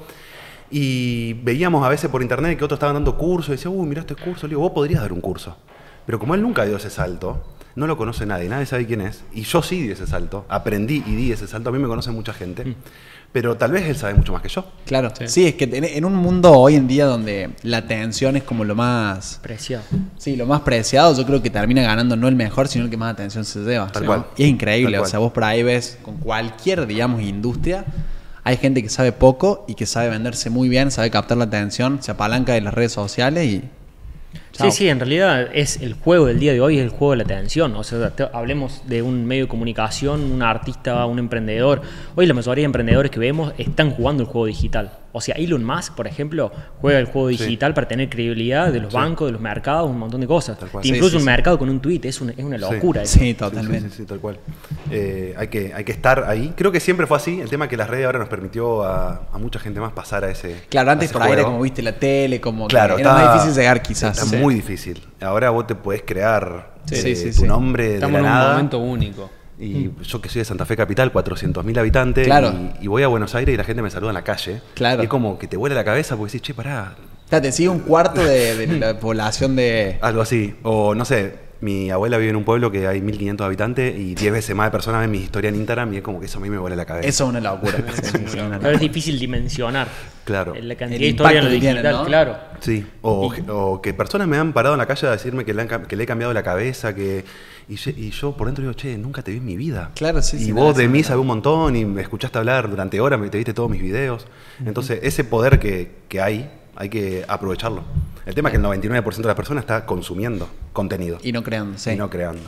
Y 0.69 1.33
veíamos 1.43 1.85
a 1.85 1.89
veces 1.89 2.09
por 2.09 2.21
internet 2.21 2.57
que 2.57 2.65
otros 2.65 2.77
estaban 2.77 2.95
dando 2.95 3.17
cursos 3.17 3.49
y 3.49 3.51
decía, 3.53 3.71
uy, 3.71 3.87
mira 3.87 4.01
este 4.01 4.15
curso. 4.15 4.45
Le 4.47 4.51
digo, 4.51 4.61
vos 4.61 4.71
podrías 4.71 5.01
dar 5.01 5.13
un 5.13 5.21
curso. 5.21 5.55
Pero 6.05 6.19
como 6.19 6.35
él 6.35 6.41
nunca 6.41 6.65
dio 6.65 6.75
ese 6.75 6.89
salto, 6.89 7.41
no 7.77 7.85
lo 7.85 7.95
conoce 7.95 8.25
nadie, 8.25 8.49
nadie 8.49 8.65
sabe 8.65 8.87
quién 8.87 9.01
es. 9.01 9.23
Y 9.31 9.43
yo 9.43 9.61
sí 9.61 9.79
di 9.83 9.91
ese 9.91 10.07
salto, 10.07 10.45
aprendí 10.49 11.03
y 11.05 11.15
di 11.15 11.31
ese 11.31 11.47
salto. 11.47 11.69
A 11.69 11.71
mí 11.71 11.77
me 11.77 11.87
conoce 11.87 12.09
mucha 12.09 12.33
gente. 12.33 12.75
Pero 13.31 13.55
tal 13.55 13.71
vez 13.71 13.83
él 13.85 13.95
sabe 13.95 14.15
mucho 14.15 14.33
más 14.33 14.41
que 14.41 14.49
yo. 14.49 14.65
Claro, 14.87 15.13
sí. 15.27 15.45
es 15.45 15.53
que 15.53 15.65
en, 15.65 15.83
en 15.83 16.03
un 16.05 16.15
mundo 16.15 16.53
hoy 16.53 16.73
en 16.73 16.87
día 16.87 17.05
donde 17.05 17.51
la 17.61 17.77
atención 17.77 18.35
es 18.35 18.41
como 18.41 18.63
lo 18.63 18.73
más 18.73 19.39
Preciado. 19.43 19.83
Sí, 20.17 20.35
lo 20.35 20.47
más 20.47 20.61
preciado, 20.61 21.15
yo 21.15 21.23
creo 21.23 21.43
que 21.43 21.51
termina 21.51 21.83
ganando 21.83 22.15
no 22.15 22.27
el 22.27 22.35
mejor, 22.35 22.67
sino 22.67 22.85
el 22.85 22.89
que 22.89 22.97
más 22.97 23.13
atención 23.13 23.45
se 23.45 23.59
lleva. 23.59 23.91
Tal 23.91 24.01
¿sí? 24.01 24.07
cual. 24.07 24.25
Y 24.37 24.43
es 24.43 24.49
increíble, 24.49 24.93
Tal 24.93 24.99
o 24.99 25.03
cual. 25.03 25.11
sea, 25.11 25.19
vos 25.19 25.31
por 25.31 25.43
ahí 25.43 25.61
ves 25.61 25.99
con 26.01 26.17
cualquier, 26.17 26.87
digamos, 26.87 27.21
industria, 27.21 27.85
hay 28.43 28.57
gente 28.57 28.81
que 28.81 28.89
sabe 28.89 29.11
poco 29.11 29.65
y 29.67 29.75
que 29.75 29.85
sabe 29.85 30.09
venderse 30.09 30.49
muy 30.49 30.67
bien, 30.67 30.89
sabe 30.89 31.11
captar 31.11 31.37
la 31.37 31.43
atención, 31.43 32.01
se 32.01 32.09
apalanca 32.09 32.53
de 32.53 32.61
las 32.61 32.73
redes 32.73 32.93
sociales 32.93 33.45
y... 33.45 33.63
Chao. 34.57 34.71
Sí, 34.71 34.77
sí, 34.77 34.89
en 34.89 34.99
realidad 34.99 35.49
es 35.53 35.81
el 35.81 35.93
juego 35.93 36.25
del 36.25 36.39
día 36.39 36.51
de 36.51 36.59
hoy, 36.61 36.77
es 36.79 36.83
el 36.83 36.89
juego 36.89 37.11
de 37.11 37.17
la 37.17 37.23
atención. 37.23 37.75
O 37.75 37.83
sea, 37.83 38.09
te- 38.09 38.27
hablemos 38.33 38.81
de 38.87 39.01
un 39.03 39.25
medio 39.25 39.43
de 39.43 39.47
comunicación, 39.49 40.31
un 40.31 40.41
artista, 40.41 41.05
un 41.05 41.19
emprendedor. 41.19 41.81
Hoy 42.15 42.25
la 42.25 42.33
mayoría 42.33 42.63
de 42.63 42.65
emprendedores 42.65 43.11
que 43.11 43.19
vemos 43.19 43.53
están 43.57 43.91
jugando 43.91 44.23
el 44.23 44.29
juego 44.29 44.47
digital. 44.47 44.91
O 45.13 45.21
sea, 45.21 45.33
Elon 45.35 45.63
Musk, 45.63 45.93
por 45.95 46.05
ejemplo, 46.05 46.51
juega 46.79 46.99
el 46.99 47.05
juego 47.05 47.29
Sí. 47.31 47.37
digital 47.37 47.73
para 47.73 47.87
tener 47.87 48.07
credibilidad 48.09 48.71
de 48.71 48.79
los 48.81 48.91
Sí. 48.91 48.97
bancos, 48.97 49.27
de 49.27 49.31
los 49.31 49.41
mercados, 49.41 49.89
un 49.89 49.97
montón 49.97 50.21
de 50.21 50.27
cosas. 50.27 50.59
Tal 50.59 50.69
cual. 50.69 50.83
Te 50.83 50.89
Sí, 50.89 50.93
incluso 50.95 51.11
sí, 51.11 51.15
un 51.17 51.21
sí. 51.21 51.25
mercado 51.25 51.57
con 51.57 51.69
un 51.69 51.79
tweet, 51.79 52.01
es, 52.03 52.21
un- 52.21 52.29
es 52.29 52.37
una 52.39 52.57
locura. 52.57 53.03
Sí, 53.05 53.19
Sí, 53.19 53.33
totalmente. 53.33 53.89
Sí, 53.89 53.95
sí, 53.95 54.01
sí, 54.03 54.05
tal 54.05 54.19
cual. 54.19 54.37
Eh, 54.91 55.33
hay, 55.37 55.47
que, 55.47 55.73
hay 55.73 55.83
que 55.83 55.91
estar 55.91 56.23
ahí. 56.27 56.53
Creo 56.55 56.71
que 56.71 56.79
siempre 56.79 57.07
fue 57.07 57.17
así. 57.17 57.39
El 57.41 57.49
tema 57.49 57.65
es 57.65 57.69
que 57.69 57.77
las 57.77 57.89
redes 57.89 58.05
ahora 58.05 58.19
nos 58.19 58.29
permitió 58.29 58.83
a, 58.83 59.27
a 59.33 59.37
mucha 59.39 59.59
gente 59.59 59.79
más 59.79 59.91
pasar 59.93 60.23
a 60.23 60.29
ese. 60.29 60.55
Claro, 60.69 60.91
antes 60.91 61.05
ese 61.09 61.13
por 61.13 61.23
ahí 61.23 61.31
era 61.31 61.43
como 61.45 61.61
viste 61.61 61.81
la 61.81 61.93
tele, 61.93 62.39
como 62.39 62.67
Claro, 62.67 62.95
que 62.95 63.01
era 63.01 63.11
está- 63.11 63.25
más 63.25 63.33
difícil 63.43 63.59
llegar 63.59 63.81
quizás. 63.81 64.17
Está 64.17 64.29
Sí. 64.29 64.35
Muy 64.47 64.55
difícil. 64.55 65.03
Ahora 65.21 65.49
vos 65.49 65.67
te 65.67 65.75
podés 65.75 66.03
crear 66.05 66.75
Sí, 66.85 66.95
eh, 67.11 67.15
sí, 67.15 67.31
tu 67.41 67.45
nombre 67.45 67.95
Estamos 67.95 68.13
de 68.13 68.17
en 68.19 68.23
la 68.23 68.29
un 68.31 68.35
nada. 68.37 68.51
momento 68.53 68.79
único. 68.79 69.29
Y 69.59 69.89
yo 70.03 70.21
que 70.21 70.29
soy 70.29 70.39
de 70.39 70.45
Santa 70.45 70.65
Fe 70.65 70.77
Capital, 70.77 71.11
400.000 71.11 71.77
habitantes, 71.79 72.25
Claro. 72.25 72.53
y, 72.79 72.85
y 72.85 72.87
voy 72.87 73.03
a 73.03 73.07
Buenos 73.07 73.33
Aires 73.35 73.53
y 73.53 73.57
la 73.57 73.63
gente 73.65 73.81
me 73.81 73.89
saluda 73.89 74.11
en 74.11 74.15
la 74.15 74.23
calle. 74.23 74.61
Claro. 74.75 75.01
Y 75.01 75.05
es 75.05 75.09
como 75.09 75.37
que 75.37 75.47
te 75.47 75.57
vuela 75.57 75.75
la 75.75 75.83
cabeza 75.83 76.15
porque 76.15 76.31
decís, 76.33 76.43
che, 76.43 76.53
pará, 76.53 76.95
O 77.25 77.29
sea, 77.29 77.41
te 77.41 77.51
sigue 77.51 77.67
un 77.69 77.79
cuarto 77.79 78.23
de, 78.23 78.55
de 78.55 78.79
la 78.79 78.99
población 78.99 79.55
de... 79.57 79.97
algo 80.01 80.21
así. 80.21 80.55
O 80.63 80.95
no 80.95 81.03
sé, 81.05 81.33
Mi 81.59 81.89
abuela 81.89 82.17
vive 82.17 82.29
en 82.29 82.35
un 82.35 82.43
pueblo 82.43 82.71
que 82.71 82.85
hay 82.87 83.01
1500 83.01 83.45
habitantes 83.45 83.97
y 83.97 84.13
10 84.13 84.31
veces 84.31 84.55
más 84.55 84.67
de 84.67 84.71
personas 84.71 85.01
ven 85.01 85.09
mi 85.11 85.17
historia 85.17 85.49
en 85.49 85.55
Instagram 85.55 85.91
y 85.93 85.97
es 85.97 86.03
como 86.03 86.19
que 86.19 86.27
eso 86.27 86.37
a 86.37 86.41
mí 86.41 86.49
me 86.49 86.57
vuela 86.59 86.75
la 86.75 86.85
cabeza. 86.85 87.07
Eso 87.07 87.23
es 87.23 87.29
una 87.31 87.39
locura. 87.41 87.73
Sí, 88.27 88.39
una 88.39 88.59
Pero 88.59 88.71
es 88.73 88.79
difícil 88.79 89.17
dimensionar. 89.19 89.87
Claro. 90.25 90.53
La 90.55 90.75
cantidad 90.75 90.95
El 90.97 91.01
de 91.01 91.07
historia 91.07 91.39
en 91.39 91.45
lo 91.45 91.51
digital, 91.51 91.91
¿no? 91.95 92.05
claro. 92.05 92.37
Sí, 92.59 92.85
o, 93.01 93.31
o 93.49 93.81
que 93.81 93.93
personas 93.93 94.27
me 94.27 94.37
han 94.37 94.51
parado 94.53 94.75
en 94.75 94.79
la 94.79 94.85
calle 94.85 95.07
a 95.07 95.11
decirme 95.11 95.45
que 95.45 95.53
le, 95.53 95.61
han 95.61 95.69
cam- 95.69 95.85
que 95.87 95.95
le 95.95 96.03
he 96.03 96.05
cambiado 96.05 96.33
la 96.33 96.43
cabeza, 96.43 96.93
que 96.93 97.23
y, 97.69 97.75
yo- 97.75 97.91
y 97.91 98.11
yo 98.11 98.35
por 98.35 98.47
dentro 98.47 98.61
digo, 98.63 98.73
che, 98.73 98.97
nunca 98.97 99.21
te 99.21 99.31
vi 99.31 99.37
en 99.37 99.45
mi 99.45 99.55
vida. 99.57 99.91
Claro, 99.95 100.21
sí, 100.21 100.37
Y 100.37 100.39
sí, 100.45 100.51
vos 100.51 100.75
de 100.75 100.87
mí 100.87 101.01
sabés 101.03 101.21
un 101.21 101.27
montón 101.27 101.75
y 101.75 101.85
me 101.85 102.01
escuchaste 102.01 102.37
hablar 102.37 102.69
durante 102.69 102.99
horas, 102.99 103.19
me 103.19 103.29
te 103.29 103.37
viste 103.37 103.53
todos 103.53 103.69
mis 103.69 103.81
videos. 103.81 104.27
Entonces, 104.65 104.99
ese 105.03 105.23
poder 105.23 105.59
que, 105.59 105.91
que 106.09 106.19
hay, 106.21 106.49
hay 106.77 106.89
que 106.89 107.25
aprovecharlo. 107.27 107.83
El 108.25 108.35
tema 108.35 108.49
es 108.49 108.51
que 108.53 108.57
el 108.57 108.63
99% 108.63 109.15
de 109.17 109.23
las 109.23 109.35
personas 109.35 109.63
está 109.63 109.85
consumiendo 109.85 110.47
contenido 110.73 111.17
Y 111.23 111.31
no 111.31 111.41
creando, 111.43 111.77
sí. 111.77 111.91
y 111.91 111.95
no 111.95 112.09
creando. 112.09 112.43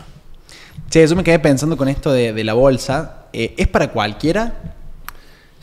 Che, 0.90 1.06
yo 1.08 1.16
me 1.16 1.24
quedé 1.24 1.40
pensando 1.40 1.76
con 1.78 1.88
esto 1.90 2.12
de, 2.12 2.32
de 2.34 2.44
la 2.44 2.54
bolsa. 2.54 3.26
Eh, 3.34 3.54
¿Es 3.58 3.68
para 3.68 3.92
cualquiera? 3.92 4.76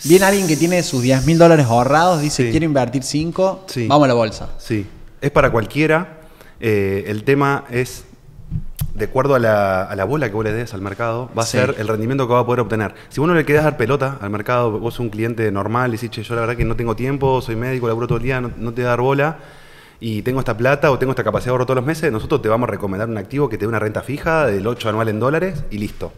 Viene 0.05 0.25
alguien 0.25 0.47
que 0.47 0.57
tiene 0.57 0.83
sus 0.83 1.03
10 1.03 1.25
mil 1.27 1.39
dólares 1.39 1.67
ahorrados, 1.67 2.21
dice 2.21 2.45
Sí. 2.45 2.51
quiero 2.51 2.67
invertir 2.67 3.03
5, 3.03 3.65
Sí. 3.69 3.87
vamos 3.87 4.05
a 4.05 4.09
la 4.09 4.15
bolsa. 4.15 4.51
Sí, 4.59 4.87
es 5.21 5.31
para 5.31 5.51
cualquiera. 5.51 6.21
Eh, 6.61 7.05
el 7.09 7.25
tema 7.25 7.65
es, 7.71 8.05
de 8.97 9.05
acuerdo 9.05 9.35
a 9.35 9.39
la, 9.39 9.83
a 9.85 9.95
la 9.97 10.05
bola 10.05 10.29
que 10.29 10.35
vos 10.35 10.45
le 10.45 10.53
des 10.53 10.73
al 10.75 10.81
mercado, 10.81 11.31
va 11.37 11.43
a 11.43 11.47
Sí. 11.47 11.59
ser 11.59 11.75
el 11.79 11.87
rendimiento 11.89 12.27
que 12.27 12.33
va 12.33 12.41
a 12.41 12.47
poder 12.47 12.61
obtener. 12.61 12.95
Si 13.11 13.21
vos 13.21 13.29
no 13.29 13.35
le 13.35 13.45
querés 13.45 13.63
dar 13.63 13.77
pelota 13.77 14.17
al 14.21 14.31
mercado, 14.31 14.79
vos 14.79 14.95
sos 14.95 15.01
un 15.01 15.11
cliente 15.11 15.51
normal 15.53 15.91
y 15.91 15.93
decís, 15.97 16.11
che, 16.11 16.23
yo 16.23 16.35
la 16.35 16.41
verdad 16.43 16.57
que 16.57 16.65
no 16.65 16.77
tengo 16.77 16.97
tiempo, 16.97 17.41
soy 17.43 17.57
médico, 17.57 17.89
laburo 17.89 18.07
todo 18.07 18.19
el 18.19 18.25
día, 18.25 18.41
no, 18.41 18.51
no 18.57 18.73
te 18.73 18.83
voy 18.83 18.87
a 18.87 18.91
dar 18.91 19.01
bola, 19.01 19.39
y 20.01 20.23
tengo 20.23 20.41
esta 20.41 20.57
plata 20.57 20.91
o 20.91 20.99
tengo 20.99 21.13
esta 21.13 21.25
capacidad 21.25 21.47
de 21.47 21.51
ahorro 21.53 21.67
todos 21.67 21.77
los 21.77 21.85
meses, 21.87 22.11
nosotros 22.11 22.41
te 22.43 22.49
vamos 22.49 22.69
a 22.69 22.73
recomendar 22.73 23.09
un 23.09 23.19
activo 23.19 23.49
que 23.49 23.57
te 23.59 23.65
dé 23.65 23.69
una 23.69 23.79
renta 23.79 24.03
fija 24.03 24.47
del 24.47 24.67
8 24.67 24.89
anual 24.89 25.09
en 25.09 25.21
dólares 25.21 25.65
y 25.71 25.79
listo. 25.79 26.13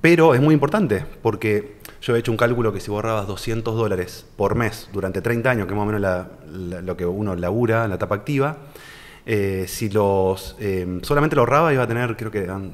Pero 0.00 0.34
es 0.34 0.40
muy 0.40 0.54
importante, 0.54 1.04
porque 1.22 1.78
yo 2.02 2.14
he 2.14 2.18
hecho 2.18 2.30
un 2.30 2.36
cálculo 2.36 2.72
que 2.72 2.80
si 2.80 2.90
vos 2.90 2.96
ahorrabas 2.98 3.26
200 3.26 3.74
dólares 3.74 4.26
por 4.36 4.54
mes 4.54 4.88
durante 4.92 5.20
30 5.22 5.50
años, 5.50 5.66
que 5.66 5.72
es 5.72 5.76
más 5.76 5.84
o 5.84 5.86
menos 5.86 6.00
la- 6.00 6.28
la- 6.52 6.82
lo 6.82 6.96
que 6.96 7.04
uno 7.06 7.34
labura 7.34 7.84
en 7.84 7.90
la 7.90 7.96
etapa 7.96 8.14
activa, 8.14 8.58
eh, 9.30 9.66
si 9.68 9.90
los 9.90 10.56
eh, 10.58 11.00
solamente 11.02 11.36
lo 11.36 11.42
ahorraba 11.42 11.72
iba 11.72 11.82
a 11.82 11.86
tener, 11.86 12.16
creo 12.16 12.30
que 12.30 12.38
eran 12.42 12.72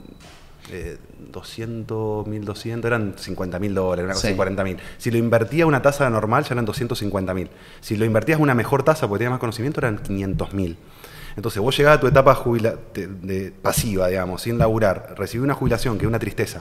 eh, 0.71 0.97
200, 1.33 2.27
1200, 2.27 2.89
eran 2.89 3.15
50 3.19 3.59
mil 3.59 3.75
dólares, 3.75 4.05
una 4.05 4.15
cosa 4.15 4.29
Sí. 4.29 4.29
así, 4.29 4.37
40 4.37 4.65
mil. 4.65 4.77
Si 4.97 5.11
lo 5.11 5.19
invertía 5.19 5.65
a 5.65 5.67
una 5.67 5.83
tasa 5.83 6.09
normal, 6.09 6.45
ya 6.45 6.55
eran 6.55 6.65
250 6.65 7.35
mil. 7.35 7.51
Si 7.81 7.97
lo 7.97 8.05
invertías 8.05 8.39
a 8.39 8.43
una 8.43 8.55
mejor 8.55 8.85
tasa, 8.85 9.09
porque 9.09 9.19
tenías 9.21 9.33
más 9.33 9.41
conocimiento, 9.41 9.81
eran 9.81 9.99
500 9.99 10.55
mil. 10.55 10.77
Entonces 11.37 11.61
vos 11.61 11.77
llegás 11.77 11.97
a 11.97 12.01
tu 12.01 12.07
etapa 12.07 12.35
jubila- 12.35 12.77
de, 12.95 13.07
de- 13.09 13.51
pasiva, 13.51 14.09
digamos, 14.09 14.43
sin 14.43 14.57
laburar, 14.59 15.15
recibí 15.19 15.43
una 15.43 15.55
jubilación, 15.55 15.99
que 15.99 16.05
es 16.05 16.09
una 16.09 16.19
tristeza, 16.19 16.61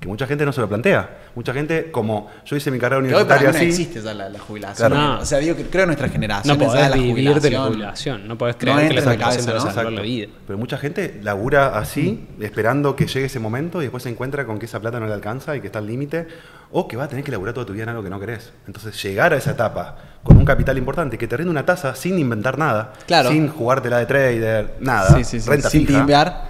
que 0.00 0.08
mucha 0.08 0.26
gente 0.26 0.44
no 0.46 0.52
se 0.52 0.60
lo 0.62 0.68
plantea. 0.68 1.18
Mucha 1.34 1.52
gente, 1.52 1.90
como 1.90 2.30
yo 2.46 2.56
hice 2.56 2.70
mi 2.70 2.78
carrera 2.78 3.02
Que 3.06 3.14
hoy 3.14 3.24
para 3.24 3.40
mí 3.40 3.46
universitaria 3.46 3.52
no 3.52 3.72
así, 3.72 3.82
existe 3.82 4.00
ya 4.06 4.14
la, 4.14 4.28
la 4.30 4.38
jubilación. 4.38 4.90
Claro. 4.92 5.20
O 5.20 5.24
sea, 5.26 5.38
digo 5.38 5.54
que 5.54 5.64
creo 5.64 5.82
que 5.82 5.86
nuestra 5.86 6.08
generación 6.08 6.58
No 6.58 6.64
podés 6.64 6.88
la 6.90 6.96
vivir 6.96 7.40
de 7.40 7.50
la 7.50 7.64
jubilación. 7.66 8.26
No 8.28 8.38
podés 8.38 8.54
No 8.56 8.58
creer 8.60 8.76
que 8.78 8.84
entra 8.96 9.04
la 9.04 9.12
jubilación 9.12 9.46
te 9.46 9.52
va 9.52 9.58
a 9.58 9.60
cabeza, 9.60 9.68
¿no? 9.68 9.74
salvar 9.74 9.92
la 9.92 10.00
vida. 10.02 10.28
Pero 10.46 10.58
mucha 10.58 10.78
gente 10.78 11.20
labura 11.22 11.78
así, 11.78 12.26
esperando 12.40 12.96
que 12.96 13.06
llegue 13.06 13.26
ese 13.26 13.38
momento 13.38 13.80
y 13.80 13.84
después 13.84 14.02
se 14.02 14.08
encuentra 14.08 14.46
con 14.46 14.58
que 14.58 14.64
esa 14.66 14.80
plata 14.80 14.98
no 14.98 15.06
le 15.06 15.12
alcanza 15.12 15.54
y 15.56 15.60
que 15.60 15.66
está 15.66 15.78
al 15.80 15.86
límite, 15.86 16.26
o 16.72 16.88
que 16.88 16.96
va 16.96 17.04
a 17.04 17.08
tener 17.08 17.22
que 17.24 17.30
laburar 17.32 17.52
toda 17.54 17.66
tu 17.66 17.72
vida 17.74 17.82
en 17.84 17.90
algo 17.90 18.02
que 18.02 18.10
no 18.10 18.18
querés. 18.18 18.52
Entonces, 18.66 19.00
llegar 19.02 19.32
a 19.32 19.36
esa 19.36 19.50
etapa 19.52 19.96
con 20.26 20.36
un 20.36 20.44
capital 20.44 20.76
importante 20.78 21.16
que 21.16 21.26
te 21.26 21.36
rinde 21.36 21.50
una 21.50 21.64
tasa 21.64 21.94
sin 21.94 22.18
inventar 22.18 22.58
nada, 22.58 22.92
Claro. 23.06 23.30
sin 23.30 23.48
jugártela 23.48 23.98
de 23.98 24.06
trader, 24.06 24.74
nada, 24.80 25.16
Sí, 25.16 25.24
sí, 25.24 25.40
sí. 25.40 25.48
renta 25.48 25.70
Sin 25.70 25.86
fija. 25.86 26.44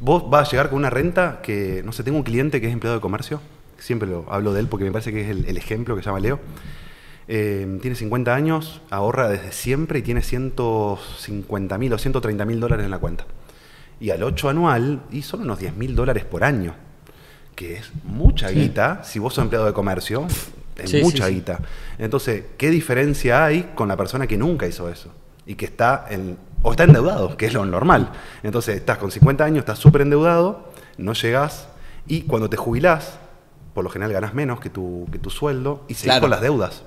Vos 0.00 0.28
vas 0.28 0.48
a 0.48 0.50
llegar 0.50 0.68
con 0.68 0.78
una 0.78 0.90
renta 0.90 1.38
que, 1.42 1.82
no 1.84 1.92
sé, 1.92 2.02
tengo 2.04 2.18
un 2.18 2.24
cliente 2.24 2.60
que 2.60 2.66
es 2.66 2.72
empleado 2.72 2.96
de 2.96 3.00
comercio, 3.00 3.40
siempre 3.78 4.08
lo 4.08 4.26
hablo 4.30 4.52
de 4.52 4.60
él 4.60 4.66
porque 4.68 4.84
me 4.84 4.92
parece 4.92 5.10
que 5.12 5.22
es 5.22 5.28
el, 5.30 5.46
el 5.46 5.56
ejemplo 5.56 5.96
que 5.96 6.02
se 6.02 6.06
llama 6.06 6.20
Leo. 6.20 6.38
Eh, 7.28 7.78
tiene 7.82 7.96
50 7.96 8.34
años, 8.34 8.82
ahorra 8.90 9.28
desde 9.28 9.50
siempre 9.52 9.98
y 9.98 10.02
tiene 10.02 10.22
150 10.22 11.78
mil 11.78 11.92
o 11.92 11.98
130 11.98 12.44
mil 12.44 12.60
dólares 12.60 12.84
en 12.84 12.90
la 12.90 12.98
cuenta. 12.98 13.24
Y 13.98 14.10
al 14.10 14.22
8 14.22 14.50
anual, 14.50 15.00
y 15.10 15.22
son 15.22 15.40
unos 15.42 15.58
10 15.58 15.74
mil 15.76 15.96
dólares 15.96 16.24
por 16.24 16.44
año, 16.44 16.74
que 17.54 17.74
es 17.76 17.90
mucha 18.04 18.50
guita. 18.50 19.00
Si 19.02 19.18
vos 19.18 19.34
sos 19.34 19.42
empleado 19.42 19.66
de 19.66 19.72
comercio, 19.72 20.26
es 20.76 20.90
Sí, 20.90 21.00
mucha 21.02 21.26
sí. 21.26 21.34
guita. 21.34 21.60
Entonces, 21.98 22.44
¿qué 22.58 22.70
diferencia 22.70 23.44
hay 23.44 23.72
con 23.74 23.88
la 23.88 23.96
persona 23.96 24.26
que 24.26 24.36
nunca 24.36 24.66
hizo 24.66 24.88
eso? 24.88 25.12
Y 25.46 25.54
que 25.54 25.64
está 25.64 26.06
en, 26.10 26.36
o 26.62 26.72
está 26.72 26.84
endeudado, 26.84 27.36
que 27.36 27.46
es 27.46 27.54
lo 27.54 27.64
normal. 27.64 28.10
Entonces, 28.42 28.76
estás 28.76 28.98
con 28.98 29.10
50 29.10 29.44
años, 29.44 29.60
estás 29.60 29.78
súper 29.78 30.02
endeudado, 30.02 30.70
no 30.98 31.12
llegás, 31.12 31.68
y 32.06 32.22
cuando 32.22 32.50
te 32.50 32.56
jubilás, 32.56 33.18
por 33.74 33.84
lo 33.84 33.90
general 33.90 34.12
ganás 34.12 34.34
menos 34.34 34.60
que 34.60 34.70
tu, 34.70 35.06
que 35.12 35.18
tu 35.18 35.30
sueldo, 35.30 35.84
y 35.88 35.94
seguís 35.94 36.04
Claro. 36.04 36.22
con 36.22 36.30
las 36.30 36.40
deudas, 36.40 36.82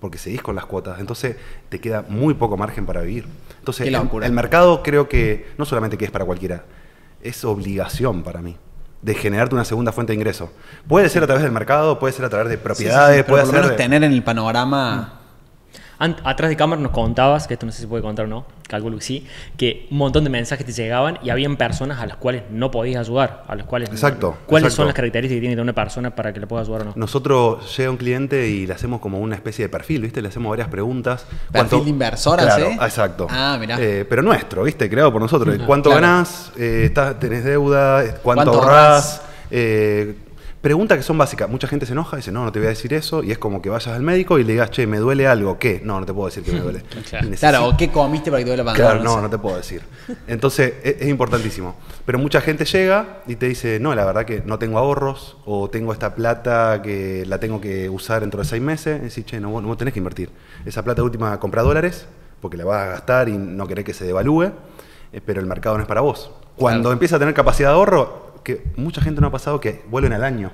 porque 0.00 0.18
seguís 0.18 0.42
con 0.42 0.54
las 0.54 0.66
cuotas. 0.66 1.00
Entonces, 1.00 1.36
te 1.68 1.80
queda 1.80 2.04
muy 2.08 2.34
poco 2.34 2.56
margen 2.56 2.86
para 2.86 3.00
vivir. 3.00 3.26
Entonces, 3.58 3.86
el, 3.88 3.94
el 4.22 4.32
mercado 4.32 4.82
creo 4.82 5.08
que 5.08 5.48
no 5.58 5.64
solamente 5.64 5.98
que 5.98 6.04
es 6.04 6.10
para 6.10 6.24
cualquiera, 6.24 6.64
es 7.22 7.44
obligación 7.44 8.22
para 8.22 8.40
mí 8.40 8.56
de 9.02 9.14
generarte 9.14 9.54
una 9.54 9.64
segunda 9.64 9.92
fuente 9.92 10.12
de 10.12 10.16
ingreso. 10.16 10.50
Puede 10.88 11.08
ser 11.08 11.22
a 11.22 11.26
través 11.26 11.42
del 11.42 11.52
mercado, 11.52 11.98
puede 11.98 12.12
ser 12.12 12.24
a 12.24 12.28
través 12.28 12.48
de 12.48 12.54
Sí, 12.54 12.58
sí, 12.60 12.64
propiedades, 12.64 13.16
sí, 13.18 13.22
puede 13.30 13.42
por 13.42 13.46
lo 13.48 13.52
ser 13.52 13.60
menos 13.62 13.70
de- 13.70 13.76
tener 13.76 14.04
en 14.04 14.12
el 14.12 14.22
panorama. 14.22 15.15
Ant- 15.98 16.18
atrás 16.24 16.50
de 16.50 16.56
cámara 16.56 16.80
nos 16.82 16.92
contabas, 16.92 17.46
que 17.46 17.54
esto 17.54 17.64
no 17.66 17.72
sé 17.72 17.76
si 17.78 17.82
se 17.84 17.88
puede 17.88 18.02
contar 18.02 18.26
o 18.26 18.28
no, 18.28 18.44
calculo 18.68 18.96
que 18.98 19.02
sí, 19.04 19.26
que 19.56 19.86
un 19.90 19.96
montón 19.98 20.24
de 20.24 20.30
mensajes 20.30 20.66
te 20.66 20.72
llegaban 20.72 21.18
y 21.22 21.30
habían 21.30 21.56
personas 21.56 22.00
a 22.00 22.06
las 22.06 22.16
cuales 22.18 22.42
no 22.50 22.70
podías 22.70 23.00
ayudar, 23.00 23.44
a 23.48 23.54
las 23.54 23.64
cuales... 23.66 23.88
Exacto, 23.90 24.36
¿Cuáles 24.46 24.66
exacto. 24.66 24.76
son 24.76 24.86
las 24.86 24.94
características 24.94 25.36
que 25.36 25.40
tiene 25.40 25.56
de 25.56 25.62
una 25.62 25.72
persona 25.72 26.14
para 26.14 26.32
que 26.34 26.40
le 26.40 26.46
pueda 26.46 26.62
ayudar 26.62 26.82
o 26.82 26.84
no? 26.84 26.92
Nosotros 26.96 27.74
llega 27.76 27.90
un 27.90 27.96
cliente 27.96 28.46
y 28.48 28.66
le 28.66 28.74
hacemos 28.74 29.00
como 29.00 29.18
una 29.20 29.36
especie 29.36 29.64
de 29.64 29.68
perfil, 29.70 30.02
¿viste? 30.02 30.20
Le 30.20 30.28
hacemos 30.28 30.50
varias 30.50 30.68
preguntas. 30.68 31.24
¿Perfil 31.50 31.84
de 31.84 31.90
inversor, 31.90 32.38
Claro, 32.40 32.66
así? 32.66 32.74
exacto. 32.74 33.26
Ah, 33.30 33.56
mirá. 33.58 33.76
Eh, 33.80 34.04
pero 34.08 34.20
nuestro, 34.22 34.64
¿viste? 34.64 34.90
Creado 34.90 35.10
por 35.12 35.22
nosotros. 35.22 35.56
¿Cuánto 35.66 35.88
Claro. 35.90 36.02
ganás? 36.06 36.52
Eh, 36.58 36.82
estás- 36.86 37.18
¿Tenés 37.18 37.42
deuda? 37.44 38.02
¿Cuánto, 38.22 38.52
¿Cuánto 38.52 38.52
ahorrás? 38.62 39.22
Eh, 39.50 40.14
preguntas 40.66 40.98
que 40.98 41.04
son 41.04 41.16
básicas. 41.16 41.48
Mucha 41.48 41.68
gente 41.68 41.86
se 41.86 41.92
enoja 41.92 42.16
y 42.16 42.18
dice, 42.18 42.32
no, 42.32 42.42
no 42.44 42.50
te 42.50 42.58
voy 42.58 42.66
a 42.66 42.70
decir 42.70 42.92
eso. 42.92 43.22
Y 43.22 43.30
es 43.30 43.38
como 43.38 43.62
que 43.62 43.68
vayas 43.70 43.94
al 43.94 44.02
médico 44.02 44.36
y 44.40 44.42
le 44.42 44.54
digas, 44.54 44.72
che, 44.72 44.84
me 44.84 44.98
duele 44.98 45.28
algo. 45.28 45.60
¿Qué? 45.60 45.80
No, 45.84 46.00
no 46.00 46.06
te 46.06 46.12
puedo 46.12 46.26
decir 46.26 46.42
que 46.42 46.50
me 46.50 46.58
duele. 46.58 46.82
Claro. 47.08 47.28
Necesito- 47.28 47.68
o 47.68 47.76
qué 47.76 47.88
comiste 47.92 48.32
para 48.32 48.40
que 48.40 48.44
te 48.46 48.50
duele 48.50 48.64
la 48.64 48.72
panza. 48.72 48.82
Claro, 48.82 49.04
no, 49.04 49.20
no 49.22 49.30
te 49.30 49.38
puedo 49.38 49.56
decir. 49.56 49.82
Entonces, 50.26 50.74
es, 50.82 50.96
es 51.02 51.08
importantísimo. 51.08 51.76
Pero 52.04 52.18
mucha 52.18 52.40
gente 52.40 52.64
llega 52.64 53.20
y 53.28 53.36
te 53.36 53.46
dice, 53.46 53.78
no, 53.78 53.94
la 53.94 54.04
verdad 54.04 54.24
que 54.24 54.42
no 54.44 54.58
tengo 54.58 54.78
ahorros, 54.78 55.36
o 55.44 55.70
tengo 55.70 55.92
esta 55.92 56.16
plata 56.16 56.82
que 56.82 57.24
la 57.26 57.38
tengo 57.38 57.60
que 57.60 57.88
usar 57.88 58.22
dentro 58.22 58.40
de 58.42 58.48
seis 58.48 58.60
meses. 58.60 58.98
Y 59.00 59.04
decís, 59.04 59.24
che, 59.24 59.38
no, 59.38 59.50
vos 59.50 59.62
no 59.62 59.76
tenés 59.76 59.94
que 59.94 60.00
invertir. 60.00 60.30
Esa 60.64 60.82
plata 60.82 61.00
última 61.04 61.38
compra 61.38 61.62
dólares, 61.62 62.06
porque 62.40 62.56
la 62.56 62.64
vas 62.64 62.82
a 62.82 62.86
gastar 62.90 63.28
y 63.28 63.38
no 63.38 63.68
querés 63.68 63.84
que 63.84 63.94
se 63.94 64.04
devalúe, 64.04 64.50
eh, 65.12 65.20
pero 65.24 65.40
el 65.40 65.46
mercado 65.46 65.76
no 65.76 65.82
es 65.82 65.88
para 65.88 66.00
vos. 66.00 66.32
Cuando 66.56 66.80
Claro. 66.84 66.92
empieza 66.94 67.16
a 67.16 67.18
tener 67.18 67.34
capacidad 67.34 67.68
de 67.68 67.74
ahorro, 67.74 68.25
que 68.46 68.62
mucha 68.76 69.00
gente 69.02 69.20
no 69.20 69.26
ha 69.26 69.32
pasado 69.32 69.60
que 69.60 69.82
vuelven 69.90 70.12
al 70.12 70.22
año. 70.22 70.52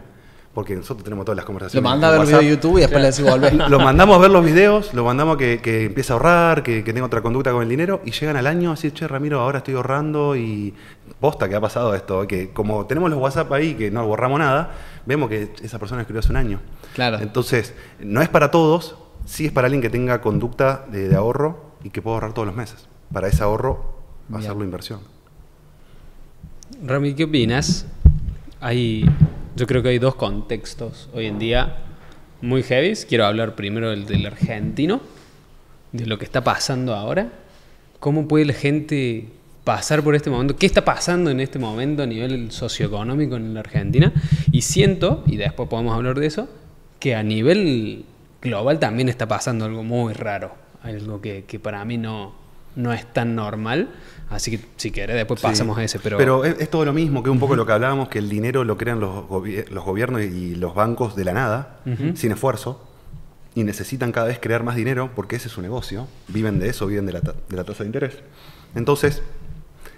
Porque 0.55 0.77
nosotros 0.77 1.03
tenemos 1.03 1.25
todas 1.25 1.37
las 1.37 1.45
Lo 1.45 1.47
conversaciones. 1.47 1.83
manda 1.91 2.09
a 2.09 2.11
ver 2.11 2.21
en 2.21 2.21
los 2.21 2.29
videos 2.29 2.43
WhatsApp. 2.43 2.51
de 2.51 2.57
YouTube 2.57 2.77
y 2.77 2.81
después 2.83 3.01
le 3.03 3.11
decís 3.11 3.25
volver. 3.25 3.71
Lo 3.71 3.81
mandamos 3.81 4.17
a 4.17 4.19
ver 4.21 4.31
los 4.31 4.45
videos, 4.45 4.93
lo 4.93 5.03
mandamos 5.05 5.37
a 5.37 5.39
que, 5.39 5.61
que 5.63 5.85
empiece 5.87 6.13
a 6.13 6.17
ahorrar, 6.17 6.63
que, 6.63 6.85
que 6.85 6.93
tenga 6.93 7.07
otra 7.07 7.23
conducta 7.23 7.53
con 7.53 7.63
el 7.63 7.71
dinero, 7.71 8.03
y 8.05 8.11
llegan 8.11 8.37
al 8.37 8.47
año 8.47 8.69
a 8.71 8.75
decir, 8.75 8.93
che, 8.93 9.09
Ramiro, 9.09 9.41
ahora 9.41 9.59
estoy 9.59 9.75
ahorrando 9.77 10.37
y 10.37 10.75
posta 11.21 11.49
que 11.49 11.55
ha 11.55 11.61
pasado 11.63 11.95
esto, 11.95 12.27
que 12.27 12.51
como 12.51 12.85
tenemos 12.85 13.09
los 13.11 13.19
WhatsApp 13.19 13.51
ahí, 13.53 13.75
que 13.77 13.91
no 13.91 14.07
borramos 14.07 14.41
nada, 14.41 14.73
vemos 15.07 15.31
que 15.31 15.53
esa 15.63 15.79
persona 15.79 16.03
escribió 16.03 16.21
hace 16.21 16.31
un 16.31 16.37
año. 16.37 16.61
Claro. 16.95 17.19
Entonces, 17.21 17.73
no 18.01 18.21
es 18.21 18.29
para 18.29 18.51
todos, 18.51 18.97
sí 19.25 19.47
es 19.47 19.53
para 19.53 19.67
alguien 19.69 19.81
que 19.81 19.89
tenga 19.89 20.21
conducta 20.21 20.85
de, 20.93 21.09
de 21.09 21.17
ahorro 21.17 21.65
y 21.83 21.89
que 21.89 22.03
pueda 22.03 22.17
ahorrar 22.17 22.35
todos 22.35 22.45
los 22.47 22.57
meses. 22.57 22.89
Para 23.11 23.29
ese 23.29 23.43
ahorro, 23.43 23.95
Bien. 24.29 24.43
hacerlo 24.43 24.65
inversión. 24.65 25.01
Rami, 26.81 27.15
¿qué 27.15 27.25
opinas? 27.25 27.87
Hay, 28.61 29.05
yo 29.57 29.67
creo 29.67 29.83
que 29.83 29.91
hay 29.91 29.99
dos 29.99 30.17
contextos 30.17 31.09
hoy 31.13 31.27
en 31.27 31.39
día 31.39 31.77
muy 32.41 32.63
heavy. 32.63 32.95
Quiero 33.09 33.27
hablar 33.27 33.55
primero 33.55 33.91
del, 33.91 34.07
del 34.07 34.27
argentino, 34.27 35.01
de 35.93 36.07
lo 36.07 36.19
que 36.19 36.25
está 36.25 36.43
pasando 36.43 36.95
ahora. 36.95 37.33
¿Cómo 38.01 38.27
puede 38.27 38.47
la 38.47 38.55
gente 38.55 39.29
pasar 39.63 40.03
por 40.03 40.17
este 40.17 40.31
momento? 40.31 40.57
¿Qué 40.57 40.67
está 40.67 40.85
pasando 40.85 41.31
en 41.31 41.39
este 41.39 41.59
momento 41.61 42.03
a 42.03 42.07
nivel 42.07 42.51
socioeconómico 42.51 43.37
en 43.37 43.55
la 43.55 43.61
Argentina? 43.61 44.13
Y 44.51 44.63
siento, 44.63 45.23
y 45.27 45.37
después 45.37 45.69
podemos 45.69 45.95
hablar 45.95 46.19
de 46.19 46.27
eso, 46.27 46.49
que 46.99 47.15
a 47.15 47.23
nivel 47.23 48.05
global 48.41 48.81
también 48.81 49.09
está 49.09 49.29
pasando 49.29 49.65
algo 49.65 49.85
muy 49.85 50.15
raro. 50.15 50.53
Algo 50.83 51.21
que, 51.21 51.45
que 51.45 51.61
para 51.61 51.85
mí 51.85 51.97
no, 51.97 52.42
no 52.77 52.93
es 52.93 53.11
tan 53.13 53.35
normal. 53.35 53.91
Así 54.31 54.51
que 54.51 54.65
si 54.77 54.91
querés, 54.91 55.17
después 55.17 55.41
Sí. 55.41 55.47
pasamos 55.47 55.77
a 55.77 55.85
ese. 55.85 55.99
Pero, 55.99 56.45
es, 56.45 56.57
es 56.59 56.71
todo 56.71 56.85
lo 56.87 56.93
mismo, 56.95 57.23
que 57.23 57.29
es 57.29 57.33
un 57.33 57.39
poco 57.41 57.55
lo 57.55 57.67
que 57.67 57.73
hablábamos, 57.73 58.09
que 58.09 58.19
el 58.19 58.31
dinero 58.31 58.65
lo 58.65 58.79
crean 58.79 58.99
los, 58.99 59.25
gobi- 59.29 59.69
los 59.69 59.85
gobiernos 59.85 60.23
y 60.23 60.55
los 60.55 60.75
bancos 60.75 61.15
de 61.17 61.25
la 61.25 61.33
nada, 61.35 61.81
sin 62.15 62.33
esfuerzo, 62.33 62.89
y 63.55 63.65
necesitan 63.65 64.11
cada 64.13 64.29
vez 64.29 64.39
crear 64.41 64.63
más 64.63 64.77
dinero 64.77 65.11
porque 65.15 65.37
ese 65.37 65.49
es 65.49 65.53
su 65.53 65.61
negocio. 65.61 66.09
Viven 66.29 66.59
de 66.59 66.69
eso, 66.71 66.87
viven 66.87 67.05
de 67.05 67.13
la, 67.13 67.21
ta- 67.21 67.35
de 67.49 67.57
la 67.57 67.65
tasa 67.65 67.83
de 67.85 67.89
interés. 67.89 68.15
Entonces, 68.75 69.21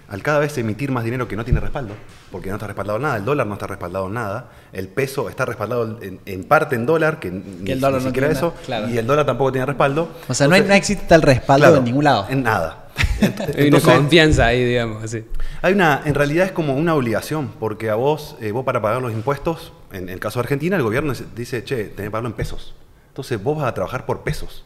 al 0.07 0.21
cada 0.21 0.39
vez 0.39 0.57
emitir 0.57 0.91
más 0.91 1.03
dinero 1.03 1.27
que 1.27 1.35
no 1.35 1.43
tiene 1.43 1.59
respaldo, 1.59 1.93
porque 2.31 2.49
no 2.49 2.55
está 2.55 2.67
respaldado 2.67 2.97
en 2.97 3.03
nada, 3.03 3.17
el 3.17 3.25
dólar 3.25 3.47
no 3.47 3.53
está 3.53 3.67
respaldado 3.67 4.07
en 4.07 4.13
nada, 4.13 4.49
el 4.73 4.87
peso 4.87 5.29
está 5.29 5.45
respaldado 5.45 5.99
en, 6.01 6.19
en 6.25 6.43
parte 6.43 6.75
en 6.75 6.85
dólar, 6.85 7.19
que, 7.19 7.31
ni, 7.31 7.71
el 7.71 7.79
dólar 7.79 7.99
ni 8.01 8.05
no 8.05 8.09
siquiera 8.11 8.27
tiene 8.27 8.37
eso, 8.37 8.53
claro. 8.65 8.89
y 8.89 8.97
el 8.97 9.07
dólar 9.07 9.25
tampoco 9.25 9.51
tiene 9.51 9.65
respaldo. 9.65 10.09
O 10.27 10.33
sea, 10.33 10.47
no, 10.47 10.53
hay- 10.53 10.59
Entonces, 10.61 10.69
no 10.69 10.75
existe 10.75 11.05
tal 11.07 11.21
respaldo 11.21 11.65
claro, 11.65 11.77
en 11.77 11.83
ningún 11.85 12.03
lado. 12.03 12.27
En 12.29 12.43
nada. 12.43 12.81
Hay 13.21 13.27
una 13.27 13.53
Entonces, 13.57 13.93
confianza 13.93 14.45
ahí, 14.45 14.63
digamos, 14.63 15.03
así. 15.03 15.25
hay 15.61 15.73
una, 15.73 16.01
en 16.05 16.13
realidad 16.15 16.45
es 16.45 16.51
como 16.53 16.75
una 16.75 16.95
obligación, 16.95 17.49
porque 17.59 17.89
a 17.89 17.95
vos, 17.95 18.37
eh, 18.39 18.51
vos 18.51 18.63
para 18.63 18.81
pagar 18.81 19.01
los 19.01 19.11
impuestos, 19.11 19.73
en, 19.91 20.03
en 20.03 20.09
el 20.09 20.19
caso 20.21 20.39
de 20.39 20.43
Argentina, 20.43 20.77
el 20.77 20.83
gobierno 20.83 21.11
dice- 21.11 21.25
dice, 21.35 21.63
che, 21.65 21.75
tenés 21.85 21.95
que 22.07 22.11
pagarlo 22.11 22.29
en 22.29 22.35
pesos. 22.35 22.73
Entonces 23.09 23.41
vos 23.41 23.57
vas 23.57 23.67
a 23.67 23.73
trabajar 23.73 24.05
por 24.05 24.21
pesos. 24.23 24.63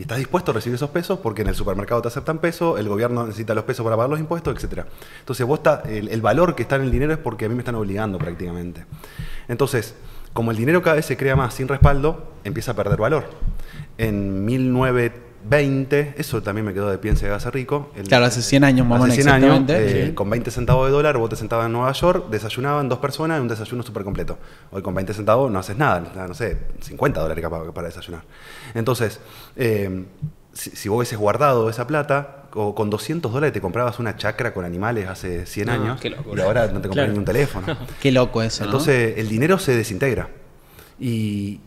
Y 0.00 0.04
estás 0.04 0.16
dispuesto 0.16 0.52
a 0.52 0.54
recibir 0.54 0.76
esos 0.76 0.88
pesos 0.88 1.18
porque 1.18 1.42
en 1.42 1.48
el 1.48 1.54
supermercado 1.54 2.00
te 2.00 2.08
aceptan 2.08 2.38
pesos, 2.38 2.80
el 2.80 2.88
gobierno 2.88 3.26
necesita 3.26 3.52
los 3.52 3.64
pesos 3.64 3.84
para 3.84 3.96
pagar 3.96 4.08
los 4.08 4.18
impuestos, 4.18 4.56
etc. 4.56 4.86
Entonces 5.18 5.46
vos 5.46 5.58
está, 5.58 5.82
el, 5.86 6.22
valor 6.22 6.54
que 6.54 6.62
está 6.62 6.76
en 6.76 6.82
el 6.84 6.90
dinero 6.90 7.12
es 7.12 7.18
porque 7.18 7.44
a 7.44 7.48
mí 7.50 7.54
me 7.54 7.60
están 7.60 7.74
obligando 7.74 8.16
prácticamente. 8.16 8.86
Entonces, 9.46 9.94
como 10.32 10.52
el 10.52 10.56
dinero 10.56 10.80
cada 10.80 10.96
vez 10.96 11.04
se 11.04 11.18
crea 11.18 11.36
más 11.36 11.52
sin 11.52 11.68
respaldo, 11.68 12.32
empieza 12.44 12.72
a 12.72 12.74
perder 12.76 12.98
valor. 12.98 13.24
En 13.98 14.46
1920, 15.42 16.14
eso 16.18 16.42
también 16.42 16.66
me 16.66 16.74
quedó 16.74 16.90
de 16.90 16.98
pie 16.98 17.10
en 17.12 17.16
Segasa 17.16 17.50
Rico. 17.50 17.90
el- 17.96 18.06
Claro, 18.06 18.26
hace 18.26 18.42
100 18.42 18.64
años, 18.64 18.86
más 18.86 19.00
o 19.00 19.04
Hace 19.04 19.12
menos, 19.12 19.24
100 19.24 19.28
años, 19.28 19.50
exactamente. 19.60 20.02
eh, 20.02 20.06
Sí. 20.08 20.12
con 20.14 20.28
20 20.30 20.50
centavos 20.50 20.86
de 20.86 20.92
dólar, 20.92 21.16
vos 21.18 21.30
te 21.30 21.36
sentabas 21.36 21.66
en 21.66 21.72
Nueva 21.72 21.92
York, 21.92 22.26
desayunaban 22.30 22.88
dos 22.88 22.98
personas 22.98 23.36
en 23.36 23.42
un 23.42 23.48
desayuno 23.48 23.82
súper 23.82 24.04
completo. 24.04 24.38
Hoy 24.70 24.82
con 24.82 24.94
20 24.94 25.14
centavos 25.14 25.50
no 25.50 25.58
haces 25.58 25.76
nada, 25.76 26.00
no 26.28 26.34
sé, 26.34 26.58
50 26.80 27.20
dólares 27.20 27.42
capaz 27.42 27.64
para 27.72 27.88
desayunar. 27.88 28.22
Entonces, 28.74 29.20
eh, 29.56 30.04
si, 30.52 30.70
si 30.70 30.88
vos 30.88 30.98
hubieses 30.98 31.18
guardado 31.18 31.68
esa 31.70 31.86
plata, 31.86 32.36
o 32.52 32.74
con 32.74 32.90
200 32.90 33.32
dólares 33.32 33.52
te 33.52 33.60
comprabas 33.60 33.98
una 34.00 34.16
chacra 34.16 34.52
con 34.52 34.64
animales 34.64 35.08
hace 35.08 35.46
100 35.46 35.66
No, 35.68 35.72
años, 35.72 36.00
qué 36.00 36.10
locura. 36.10 36.42
y 36.42 36.44
ahora 36.44 36.62
no 36.66 36.80
te 36.80 36.88
compras 36.88 36.94
Claro. 36.94 37.12
ni 37.12 37.18
un 37.18 37.24
teléfono. 37.24 37.66
Qué 38.02 38.10
loco 38.10 38.42
eso, 38.42 38.64
¿no? 38.64 38.70
Entonces, 38.70 39.18
el 39.18 39.28
dinero 39.28 39.58
se 39.58 39.76
desintegra. 39.76 40.28
Y 40.98 41.60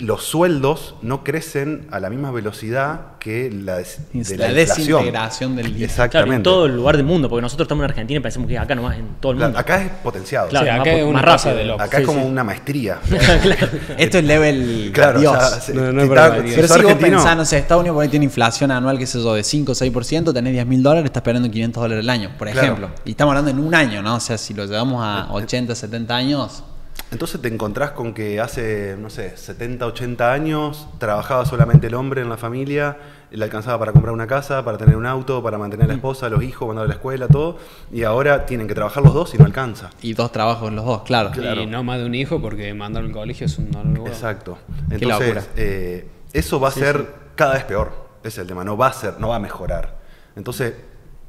los 0.00 0.24
sueldos 0.24 0.94
no 1.02 1.22
crecen 1.22 1.86
a 1.90 2.00
la 2.00 2.08
misma 2.10 2.30
velocidad 2.30 3.18
que 3.20 3.50
la, 3.50 3.76
des- 3.76 3.98
de 4.12 4.36
La 4.38 4.48
desintegración 4.52 5.56
del 5.56 5.74
dinero. 5.74 5.92
Claro, 6.10 6.32
en 6.32 6.42
todo 6.42 6.66
el 6.66 6.74
lugar 6.76 6.96
del 6.96 7.04
mundo, 7.04 7.28
porque 7.28 7.42
nosotros 7.42 7.66
estamos 7.66 7.84
en 7.84 7.90
Argentina 7.90 8.18
y 8.18 8.22
pensamos 8.22 8.48
que 8.48 8.58
acá 8.58 8.74
nomás, 8.74 8.96
en 8.98 9.06
todo 9.20 9.32
el 9.32 9.38
Claro, 9.38 9.50
mundo. 9.50 9.58
acá 9.60 9.82
es 9.82 9.90
potenciado. 10.02 10.48
Claro, 10.48 10.64
Sí, 10.66 10.70
acá 10.70 10.92
es 10.92 11.04
una 11.04 11.20
rápido. 11.22 11.54
de 11.56 11.64
loco. 11.64 11.82
Acá 11.82 11.96
Sí, 11.98 12.02
es 12.02 12.06
como 12.08 12.20
sí. 12.22 12.26
una 12.28 12.44
maestría. 12.44 12.98
Esto 13.98 14.18
es 14.18 14.24
level 14.24 14.90
Claro, 14.94 15.20
Dios. 15.20 15.36
o 15.36 15.38
sea, 15.40 15.60
se- 15.60 15.74
No, 15.74 15.82
no 15.82 15.90
si 15.92 15.96
es 15.98 16.02
está- 16.04 16.28
verdad. 16.30 16.44
si 16.48 16.54
Pero 16.54 16.66
si 16.68 16.72
vos 16.72 16.80
argentino- 16.80 17.16
pensás, 17.18 17.36
no 17.36 17.44
sé, 17.44 17.58
Estados 17.58 17.80
Unidos 17.82 17.94
por 17.96 18.02
ahí 18.02 18.08
tiene 18.08 18.24
inflación 18.24 18.70
anual, 18.70 18.98
qué 18.98 19.06
sé 19.06 19.22
yo, 19.22 19.34
de 19.34 19.44
5 19.44 19.72
o 19.72 19.74
6%, 19.74 20.32
tenés 20.32 20.52
10 20.54 20.66
mil 20.66 20.82
dólares, 20.82 21.04
estás 21.06 21.22
perdiendo 21.22 21.50
500 21.50 21.82
dólares 21.82 22.04
al 22.04 22.10
año, 22.10 22.30
por 22.38 22.48
Claro. 22.50 22.66
ejemplo. 22.66 22.90
Y 23.04 23.10
estamos 23.10 23.32
hablando 23.32 23.50
en 23.50 23.58
un 23.58 23.74
año, 23.74 24.02
¿no? 24.02 24.16
O 24.16 24.20
sea, 24.20 24.38
si 24.38 24.54
lo 24.54 24.64
llevamos 24.64 25.04
a 25.04 25.28
80, 25.30 25.74
70 25.74 26.16
años, 26.16 26.64
Entonces 27.10 27.40
te 27.40 27.48
encontrás 27.48 27.90
con 27.90 28.14
que 28.14 28.38
hace, 28.38 28.96
no 28.98 29.10
sé, 29.10 29.36
70, 29.36 29.84
80 29.84 30.32
años 30.32 30.86
trabajaba 30.98 31.44
solamente 31.44 31.88
el 31.88 31.94
hombre 31.94 32.22
en 32.22 32.28
la 32.28 32.36
familia, 32.36 32.98
le 33.32 33.44
alcanzaba 33.44 33.80
para 33.80 33.92
comprar 33.92 34.14
una 34.14 34.28
casa, 34.28 34.64
para 34.64 34.78
tener 34.78 34.96
un 34.96 35.06
auto, 35.06 35.42
para 35.42 35.58
mantener 35.58 35.86
a 35.86 35.88
la 35.88 35.94
esposa, 35.94 36.26
a 36.26 36.30
los 36.30 36.42
hijos, 36.42 36.68
mandar 36.68 36.84
a 36.84 36.88
la 36.88 36.94
escuela, 36.94 37.26
todo. 37.26 37.58
Y 37.92 38.04
ahora 38.04 38.46
tienen 38.46 38.68
que 38.68 38.74
trabajar 38.74 39.02
los 39.02 39.12
dos 39.12 39.34
y 39.34 39.38
no 39.38 39.44
alcanza. 39.44 39.90
y 40.02 40.14
dos 40.14 40.30
trabajos 40.30 40.72
los 40.72 40.84
dos, 40.84 41.02
claro. 41.02 41.30
Claro. 41.32 41.62
Y 41.62 41.66
no 41.66 41.82
más 41.82 41.98
de 41.98 42.06
un 42.06 42.14
hijo 42.14 42.40
porque 42.40 42.72
mandarlo 42.74 43.08
al 43.08 43.14
colegio 43.14 43.46
es 43.46 43.58
un 43.58 43.72
dolor. 43.72 44.06
Exacto. 44.06 44.58
Entonces, 44.90 45.48
eh, 45.56 46.08
eso 46.32 46.60
va 46.60 46.68
a 46.68 46.72
ser 46.72 47.12
cada 47.34 47.54
vez 47.54 47.64
peor. 47.64 48.10
Ese 48.20 48.28
es 48.28 48.38
el 48.38 48.46
tema. 48.46 48.62
No 48.62 48.76
va 48.76 48.88
a 48.88 48.92
ser, 48.92 49.18
no 49.18 49.28
va 49.28 49.36
a 49.36 49.40
mejorar. 49.40 49.98
Entonces, 50.36 50.74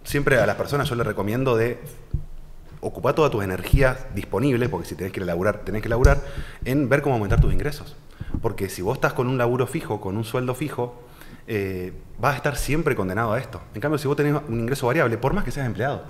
siempre 0.03 0.39
a 0.39 0.45
las 0.45 0.55
personas 0.55 0.87
yo 0.89 0.95
les 0.95 1.07
recomiendo 1.07 1.55
de 1.55 1.79
ocupar 2.81 3.15
todas 3.15 3.31
tus 3.31 3.43
energías 3.43 3.97
disponibles, 4.13 4.67
porque 4.69 4.87
si 4.87 4.95
tenés 4.95 5.13
que 5.13 5.21
laburar, 5.21 5.59
tenés 5.59 5.81
que 5.81 5.89
laburar, 5.89 6.21
en 6.65 6.89
ver 6.89 7.01
cómo 7.01 7.15
aumentar 7.15 7.39
tus 7.39 7.53
ingresos. 7.53 7.95
Porque 8.41 8.69
si 8.69 8.81
vos 8.81 8.95
estás 8.95 9.13
con 9.13 9.27
un 9.27 9.37
laburo 9.37 9.67
fijo, 9.67 10.01
con 10.01 10.17
un 10.17 10.23
sueldo 10.23 10.55
fijo, 10.55 11.01
eh, 11.47 11.93
vas 12.19 12.33
a 12.33 12.37
estar 12.37 12.57
siempre 12.57 12.95
condenado 12.95 13.33
a 13.33 13.39
esto. 13.39 13.61
En 13.73 13.81
cambio, 13.81 13.97
si 13.97 14.07
vos 14.07 14.17
tenés 14.17 14.41
un 14.47 14.59
ingreso 14.59 14.87
variable, 14.87 15.17
por 15.17 15.33
más 15.33 15.43
que 15.43 15.51
seas 15.51 15.67
empleado, 15.67 16.03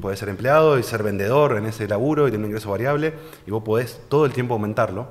puedes 0.00 0.18
ser 0.18 0.28
empleado 0.28 0.78
y 0.78 0.82
ser 0.82 1.02
vendedor 1.02 1.56
en 1.56 1.66
ese 1.66 1.86
laburo 1.88 2.26
y 2.26 2.30
tener 2.30 2.44
un 2.44 2.50
ingreso 2.50 2.70
variable, 2.70 3.14
y 3.46 3.50
vos 3.50 3.62
podés 3.62 4.00
todo 4.08 4.26
el 4.26 4.32
tiempo 4.32 4.54
aumentarlo, 4.54 5.08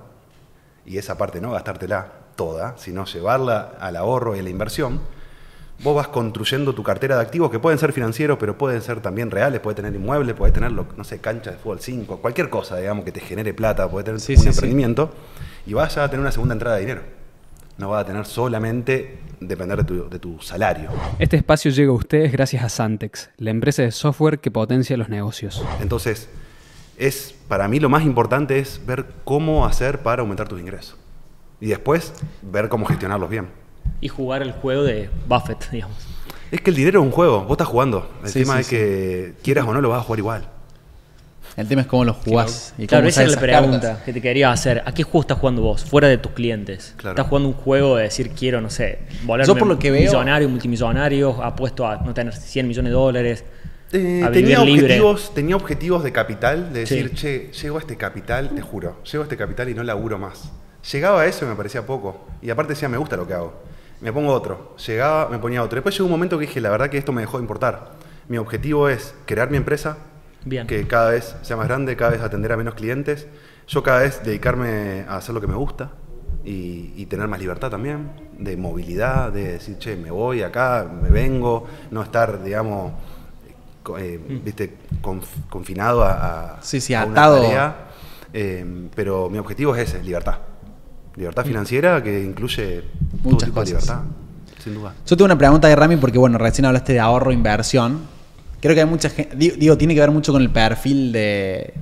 y 0.86 0.98
esa 0.98 1.18
parte 1.18 1.40
no 1.42 1.52
gastártela 1.52 2.12
toda, 2.36 2.78
sino 2.78 3.06
llevarla 3.06 3.74
al 3.80 3.96
ahorro 3.96 4.36
y 4.36 4.40
a 4.40 4.44
la 4.44 4.50
inversión, 4.50 5.00
vos 5.82 5.96
vas 5.96 6.08
construyendo 6.10 6.74
tu 6.74 6.84
cartera 6.84 7.16
de 7.16 7.22
activos 7.22 7.50
que 7.52 7.60
pueden 7.60 7.80
ser 7.80 7.92
financieros, 7.94 8.38
pero 8.40 8.58
pueden 8.58 8.82
ser 8.82 9.02
también 9.02 9.32
reales, 9.32 9.60
puedes 9.60 9.76
tener 9.76 9.94
inmuebles, 9.96 10.36
puedes 10.36 10.54
tener, 10.54 10.72
no 10.72 11.04
sé, 11.04 11.20
cancha 11.20 11.52
de 11.52 11.58
fútbol 11.58 11.80
5, 11.80 12.18
cualquier 12.18 12.50
cosa, 12.50 12.78
digamos, 12.78 13.04
que 13.06 13.12
te 13.12 13.20
genere 13.20 13.54
plata, 13.54 13.90
puedes 13.90 14.06
tener 14.06 14.20
Sí, 14.20 14.34
un 14.34 14.38
sí, 14.38 14.44
sí. 14.44 14.50
emprendimiento, 14.50 15.12
y 15.66 15.74
vas 15.74 15.98
a 15.98 16.08
tener 16.10 16.22
una 16.22 16.32
segunda 16.32 16.54
entrada 16.54 16.76
de 16.76 16.82
dinero. 16.82 17.02
No 17.78 17.90
vas 17.90 18.04
a 18.04 18.06
tener 18.06 18.26
solamente 18.26 19.18
depender 19.40 19.80
de 19.80 19.84
tu, 19.84 20.10
de 20.10 20.20
tu 20.20 20.40
salario. 20.40 20.90
Este 21.18 21.38
espacio 21.38 21.72
llega 21.72 21.90
a 21.92 21.96
ustedes 21.96 22.32
gracias 22.32 22.64
a 22.64 22.70
Santex, 22.70 23.32
la 23.38 23.50
empresa 23.50 23.82
de 23.82 23.92
software 23.92 24.40
que 24.40 24.52
potencia 24.52 24.96
los 24.96 25.10
negocios. 25.10 25.66
Entonces, 25.82 26.30
es 26.98 27.36
para 27.48 27.68
mí 27.68 27.80
lo 27.80 27.90
más 27.90 28.04
importante 28.04 28.60
es 28.60 28.80
ver 28.86 29.06
cómo 29.24 29.66
hacer 29.66 30.00
para 30.04 30.22
aumentar 30.22 30.48
tus 30.48 30.60
ingresos. 30.62 30.98
Y 31.60 31.68
después 31.68 32.14
ver 32.44 32.70
cómo 32.70 32.86
gestionarlos 32.86 33.30
bien. 33.30 33.48
Y 34.02 34.08
jugar 34.10 34.42
el 34.42 34.52
juego 34.52 34.84
de 34.84 35.10
Buffett, 35.28 35.70
digamos. 35.72 35.98
Es 36.52 36.62
que 36.62 36.70
el 36.70 36.76
dinero 36.76 37.00
es 37.00 37.06
un 37.06 37.12
juego, 37.12 37.42
vos 37.44 37.52
estás 37.52 37.68
jugando. 37.68 38.10
El 38.24 38.30
Sí, 38.30 38.40
tema 38.40 38.56
sí, 38.56 38.62
es 38.62 38.68
que 38.68 39.34
quieras 39.44 39.66
o 39.68 39.74
no 39.74 39.82
lo 39.82 39.90
vas 39.90 40.00
a 40.02 40.04
jugar 40.04 40.20
igual. 40.20 40.50
El 41.56 41.68
tema 41.68 41.82
es 41.82 41.88
cómo 41.88 42.04
lo 42.04 42.14
jugás. 42.16 42.74
Y 42.80 42.88
Claro, 42.88 43.04
cómo 43.04 43.10
esa 43.10 43.24
es 43.24 43.32
la 43.36 43.40
pregunta 43.40 43.80
cartas. 43.80 44.04
que 44.04 44.14
te 44.14 44.22
quería 44.22 44.52
hacer. 44.52 44.82
¿A 44.86 44.92
qué 44.94 45.04
juego 45.04 45.22
estás 45.22 45.38
jugando 45.38 45.62
vos? 45.62 45.86
Fuera 45.86 46.08
de 46.08 46.18
tus 46.18 46.32
clientes. 46.32 46.94
Claro. 46.98 47.12
¿Estás 47.16 47.28
jugando 47.28 47.50
un 47.50 47.54
juego 47.56 47.96
de 47.98 48.04
decir 48.04 48.32
quiero, 48.32 48.60
no 48.60 48.72
sé, 48.72 49.00
Yo 49.46 49.56
por 49.56 49.68
lo 49.68 49.78
que 49.78 49.92
veo- 49.92 50.02
millonario, 50.10 50.50
multimillonario, 50.50 51.44
apuesto 51.44 51.88
a 51.88 51.98
no 51.98 52.14
tener 52.14 52.34
100 52.36 52.68
millones 52.68 52.90
de 52.90 52.94
dólares? 52.96 53.44
Eh, 53.92 54.24
a 54.26 54.32
tenía, 54.32 54.60
vivir 54.62 54.82
libre. 54.82 54.84
objetivos, 55.02 55.34
tenía 55.36 55.56
objetivos 55.56 56.04
de 56.04 56.12
capital, 56.12 56.74
de 56.74 56.88
Sí. 56.88 56.96
decir, 56.96 57.14
che, 57.14 57.52
llego 57.52 57.78
a 57.78 57.82
este 57.82 57.98
capital, 57.98 58.50
te 58.50 58.62
juro, 58.64 59.04
llego 59.04 59.22
a 59.24 59.26
este 59.26 59.38
capital 59.38 59.70
y 59.70 59.76
no 59.76 59.84
laburo 59.84 60.18
más. 60.18 60.52
Llegaba 60.92 61.22
a 61.22 61.28
eso 61.28 61.46
y 61.46 61.50
me 61.50 61.56
parecía 61.56 61.86
poco. 61.86 62.26
Y 62.42 62.50
aparte 62.50 62.74
decía, 62.74 62.90
me 62.90 62.98
gusta 62.98 63.16
lo 63.16 63.28
que 63.28 63.36
hago. 63.36 63.54
Me 64.04 64.12
pongo 64.14 64.32
otro. 64.34 64.76
Llegaba, 64.86 65.30
me 65.30 65.40
ponía 65.40 65.64
otro. 65.64 65.78
Después 65.78 65.96
llegó 65.96 66.06
un 66.06 66.12
momento 66.12 66.38
que 66.38 66.46
dije, 66.46 66.62
la 66.62 66.70
verdad 66.70 66.90
que 66.90 66.98
esto 66.98 67.12
me 67.12 67.22
dejó 67.22 67.38
de 67.38 67.44
importar. 67.44 67.94
Mi 68.28 68.38
objetivo 68.38 68.90
es 68.90 69.16
crear 69.26 69.50
mi 69.50 69.58
empresa, 69.58 69.98
Bien. 70.46 70.68
que 70.68 70.86
cada 70.88 71.10
vez 71.12 71.36
sea 71.42 71.56
más 71.58 71.68
grande, 71.68 71.96
cada 71.96 72.12
vez 72.12 72.22
atender 72.22 72.52
a 72.52 72.58
menos 72.58 72.76
clientes. 72.76 73.28
Yo 73.68 73.82
cada 73.82 74.02
vez 74.02 74.22
dedicarme 74.24 75.06
a 75.08 75.16
hacer 75.18 75.34
lo 75.34 75.40
que 75.42 75.48
me 75.48 75.56
gusta 75.56 75.92
y, 76.44 76.94
y 76.98 77.06
tener 77.06 77.28
más 77.30 77.40
libertad 77.40 77.70
también, 77.72 78.12
de 78.38 78.58
movilidad, 78.58 79.32
de 79.32 79.54
decir, 79.54 79.78
che, 79.78 79.96
me 79.96 80.12
voy 80.12 80.42
acá, 80.44 80.86
me 81.02 81.10
vengo, 81.10 81.66
no 81.92 82.04
estar, 82.04 82.44
digamos, 82.44 82.92
eh, 84.00 84.20
viste, 84.44 84.76
conf- 85.02 85.48
confinado 85.50 86.04
a, 86.04 86.56
a- 86.58 86.62
Sí, 86.62 86.82
sí, 86.82 86.94
a 86.94 87.04
una 87.06 87.14
atado. 87.14 87.42
tarea. 87.42 87.76
Eh, 88.34 88.90
pero 88.96 89.30
mi 89.30 89.38
objetivo 89.38 89.76
es 89.76 89.90
ese, 89.90 90.04
libertad. 90.04 90.40
Libertad 91.16 91.46
financiera 91.46 92.02
que 92.02 92.22
incluye 92.24 92.84
Muchas 93.24 93.50
tipo 93.50 93.64
de 93.64 93.74
cosas. 93.74 93.88
libertad, 93.88 94.12
sin 94.64 94.74
duda. 94.76 94.94
Yo 95.06 95.18
tengo 95.18 95.26
una 95.26 95.38
pregunta 95.38 95.68
de 95.68 95.76
Rami 95.76 95.98
porque, 95.98 96.18
bueno, 96.18 96.38
recién 96.38 96.66
hablaste 96.66 96.94
de 96.94 97.00
ahorro 97.00 97.32
e 97.32 97.34
inversión. 97.34 98.02
Creo 98.60 98.76
que 98.76 98.82
hay 98.82 98.88
mucha 98.88 99.10
gente, 99.10 99.36
digo, 99.36 99.56
digo, 99.58 99.78
tiene 99.78 99.94
que 99.94 100.00
ver 100.00 100.12
mucho 100.12 100.32
con 100.32 100.42
el 100.42 100.50
perfil 100.50 101.12
de, 101.12 101.74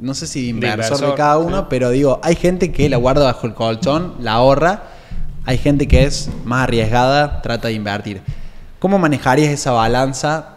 no 0.00 0.14
sé 0.14 0.26
si 0.26 0.42
de 0.42 0.48
inversor 0.48 0.76
de, 0.78 0.84
inversor, 0.84 1.16
cada 1.16 1.38
uno, 1.38 1.60
sí. 1.60 1.66
pero 1.68 1.90
digo, 1.90 2.20
hay 2.22 2.36
gente 2.36 2.70
que 2.72 2.88
la 2.88 2.96
guarda 2.96 3.24
bajo 3.24 3.46
el 3.46 3.54
colchón, 3.54 4.14
la 4.20 4.34
ahorra, 4.34 4.82
hay 5.44 5.58
gente 5.58 5.88
que 5.88 6.04
es 6.04 6.30
más 6.44 6.64
arriesgada, 6.64 7.42
trata 7.42 7.68
de 7.68 7.74
invertir. 7.74 8.20
¿Cómo 8.78 8.98
manejarías 8.98 9.50
esa 9.50 9.72
balanza? 9.72 10.50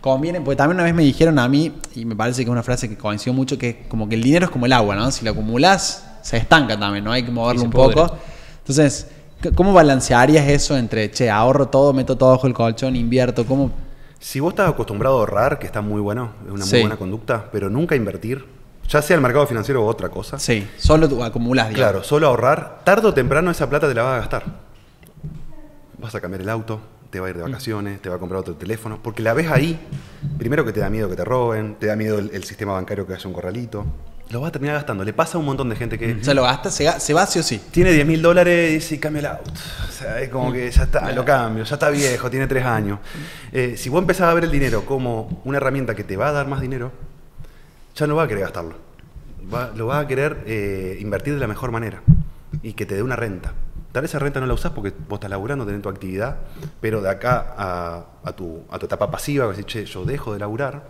Conviene, 0.00 0.40
porque 0.40 0.56
también 0.56 0.76
una 0.76 0.84
vez 0.84 0.94
me 0.94 1.02
dijeron 1.02 1.38
a 1.38 1.48
mí, 1.48 1.72
y 1.94 2.04
me 2.04 2.16
parece 2.16 2.38
que 2.38 2.48
es 2.48 2.52
una 2.52 2.62
frase 2.62 2.88
que 2.88 2.96
coincidió 2.96 3.34
mucho, 3.34 3.58
que 3.58 3.68
es 3.68 3.76
como 3.88 4.08
que 4.08 4.14
el 4.14 4.22
dinero 4.22 4.46
es 4.46 4.50
como 4.50 4.66
el 4.66 4.72
agua, 4.72 4.94
¿no? 4.94 5.10
Si 5.10 5.24
lo 5.24 5.32
acumulas, 5.32 6.06
se 6.22 6.36
estanca 6.36 6.78
también, 6.78 7.04
¿no? 7.04 7.12
Hay 7.12 7.24
que 7.24 7.30
moverlo 7.30 7.62
un 7.62 7.70
pudre. 7.70 7.94
poco. 7.94 8.16
Entonces, 8.58 9.08
¿cómo 9.54 9.72
balancearías 9.72 10.48
eso 10.48 10.76
entre, 10.76 11.10
che, 11.10 11.30
ahorro 11.30 11.66
todo, 11.68 11.92
meto 11.92 12.16
todo 12.16 12.30
bajo 12.30 12.46
el 12.46 12.54
colchón, 12.54 12.96
invierto? 12.96 13.44
¿Cómo? 13.46 13.70
Si 14.18 14.40
vos 14.40 14.52
estás 14.52 14.68
acostumbrado 14.70 15.16
a 15.16 15.20
ahorrar, 15.20 15.58
que 15.58 15.66
está 15.66 15.80
muy 15.82 16.00
bueno, 16.00 16.30
es 16.46 16.52
una 16.52 16.64
Sí. 16.64 16.72
muy 16.76 16.80
buena 16.82 16.96
conducta, 16.96 17.48
pero 17.52 17.68
nunca 17.70 17.94
invertir, 17.94 18.44
ya 18.88 19.02
sea 19.02 19.14
el 19.16 19.22
mercado 19.22 19.46
financiero 19.46 19.82
u 19.84 19.86
otra 19.86 20.08
cosa, 20.08 20.38
Sí, 20.38 20.66
solo 20.78 21.08
tú 21.08 21.22
acumulas, 21.22 21.68
digamos. 21.68 21.90
Claro, 21.92 22.04
solo 22.04 22.26
ahorrar, 22.28 22.80
tarde 22.84 23.08
o 23.08 23.14
temprano 23.14 23.50
esa 23.50 23.68
plata 23.68 23.88
te 23.88 23.94
la 23.94 24.02
vas 24.02 24.14
a 24.14 24.18
gastar. 24.18 24.42
Vas 25.98 26.14
a 26.14 26.20
cambiar 26.20 26.42
el 26.42 26.48
auto, 26.48 26.80
te 27.10 27.20
va 27.20 27.26
a 27.26 27.30
ir 27.30 27.36
de 27.36 27.42
vacaciones, 27.42 28.00
te 28.00 28.08
va 28.08 28.16
a 28.16 28.18
comprar 28.18 28.40
otro 28.40 28.54
teléfono, 28.54 28.98
porque 29.02 29.22
la 29.22 29.32
ves 29.34 29.50
ahí, 29.50 29.78
primero 30.38 30.64
que 30.64 30.72
te 30.72 30.80
da 30.80 30.90
miedo 30.90 31.08
que 31.08 31.16
te 31.16 31.24
roben, 31.24 31.76
te 31.78 31.86
da 31.86 31.96
miedo 31.96 32.18
el, 32.18 32.30
el 32.32 32.44
sistema 32.44 32.72
bancario 32.72 33.06
que 33.06 33.14
haya 33.14 33.26
un 33.28 33.32
corralito, 33.34 33.84
lo 34.30 34.40
vas 34.40 34.48
a 34.48 34.52
terminar 34.52 34.76
gastando. 34.76 35.04
Le 35.04 35.12
pasa 35.12 35.36
a 35.36 35.40
un 35.40 35.46
montón 35.46 35.68
de 35.68 35.76
gente 35.76 35.98
que 35.98 36.14
O 36.20 36.24
sea, 36.24 36.34
lo 36.34 36.42
gasta, 36.42 36.70
se, 36.70 36.84
ga- 36.84 36.98
se 36.98 37.14
va 37.14 37.26
sí 37.26 37.38
o 37.38 37.42
sí. 37.42 37.60
tiene 37.70 37.92
10 37.92 38.06
mil 38.06 38.20
dólares 38.22 38.70
y 38.70 38.74
dice, 38.74 38.98
cambia 39.00 39.20
el 39.20 39.26
auto. 39.26 39.50
O 39.88 39.92
sea, 39.92 40.20
es 40.20 40.28
como 40.28 40.52
que 40.52 40.70
ya 40.70 40.82
está, 40.84 41.12
lo 41.12 41.24
cambio, 41.24 41.64
ya 41.64 41.74
está 41.74 41.90
viejo, 41.90 42.28
tiene 42.30 42.46
3 42.46 42.64
años. 42.64 42.98
Eh, 43.52 43.74
si 43.76 43.88
vos 43.88 44.00
empezás 44.00 44.28
a 44.28 44.34
ver 44.34 44.44
el 44.44 44.50
dinero 44.50 44.84
como 44.84 45.40
una 45.44 45.58
herramienta 45.58 45.94
que 45.94 46.04
te 46.04 46.16
va 46.16 46.28
a 46.28 46.32
dar 46.32 46.46
más 46.48 46.60
dinero, 46.60 46.92
ya 47.94 48.06
no 48.06 48.16
va 48.16 48.24
a 48.24 48.28
querer 48.28 48.42
gastarlo. 48.44 48.74
Va- 49.52 49.70
lo 49.76 49.86
va 49.86 50.00
a 50.00 50.06
querer 50.08 50.42
eh, 50.46 50.98
invertir 51.00 51.34
de 51.34 51.40
la 51.40 51.46
mejor 51.46 51.70
manera 51.70 52.02
y 52.62 52.72
que 52.72 52.84
te 52.84 52.94
dé 52.96 53.02
una 53.02 53.16
renta. 53.16 53.52
Tal 53.92 54.02
vez 54.02 54.10
esa 54.10 54.18
renta 54.18 54.40
no 54.40 54.46
la 54.46 54.52
usás 54.54 54.72
porque 54.72 54.92
vos 55.08 55.16
estás 55.18 55.30
laburando, 55.30 55.64
tenés 55.64 55.80
tu 55.80 55.88
actividad, 55.88 56.36
pero 56.80 57.00
de 57.00 57.08
acá 57.08 57.54
a, 57.56 58.04
a 58.24 58.32
tu, 58.32 58.62
a 58.70 58.78
tu 58.78 58.86
etapa 58.86 59.10
pasiva, 59.10 59.46
a 59.46 59.48
decir, 59.48 59.64
che, 59.64 59.84
yo 59.86 60.04
dejo 60.04 60.34
de 60.34 60.40
laburar, 60.40 60.82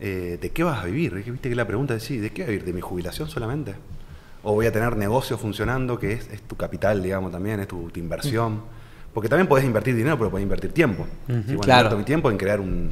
eh, 0.00 0.38
¿de 0.40 0.50
qué 0.50 0.62
vas 0.64 0.82
a 0.82 0.86
vivir? 0.86 1.16
Es 1.16 1.24
que 1.24 1.30
Viste 1.30 1.48
que 1.48 1.54
la 1.54 1.66
pregunta 1.66 1.94
es, 1.94 2.02
sí, 2.02 2.18
¿de 2.18 2.30
qué 2.30 2.42
voy 2.42 2.48
a 2.48 2.50
vivir? 2.52 2.64
¿De 2.66 2.72
mi 2.72 2.80
jubilación 2.80 3.28
solamente? 3.28 3.74
¿O 4.42 4.52
voy 4.54 4.66
a 4.66 4.72
tener 4.72 4.96
negocios 4.96 5.40
funcionando, 5.40 5.98
que 5.98 6.12
es, 6.12 6.28
es 6.30 6.42
tu 6.42 6.56
capital, 6.56 7.02
digamos, 7.02 7.32
también, 7.32 7.60
es 7.60 7.68
tu, 7.68 7.90
tu 7.90 7.98
inversión? 8.00 8.60
Porque 9.12 9.28
también 9.28 9.48
podés 9.48 9.64
invertir 9.64 9.96
dinero, 9.96 10.16
pero 10.16 10.30
podés 10.30 10.44
invertir 10.44 10.72
tiempo. 10.72 11.06
Si, 11.26 11.32
bueno, 11.32 11.60
Claro. 11.60 11.80
invierto 11.86 11.98
mi 11.98 12.04
tiempo 12.04 12.30
en 12.30 12.36
crear 12.36 12.60
un, 12.60 12.90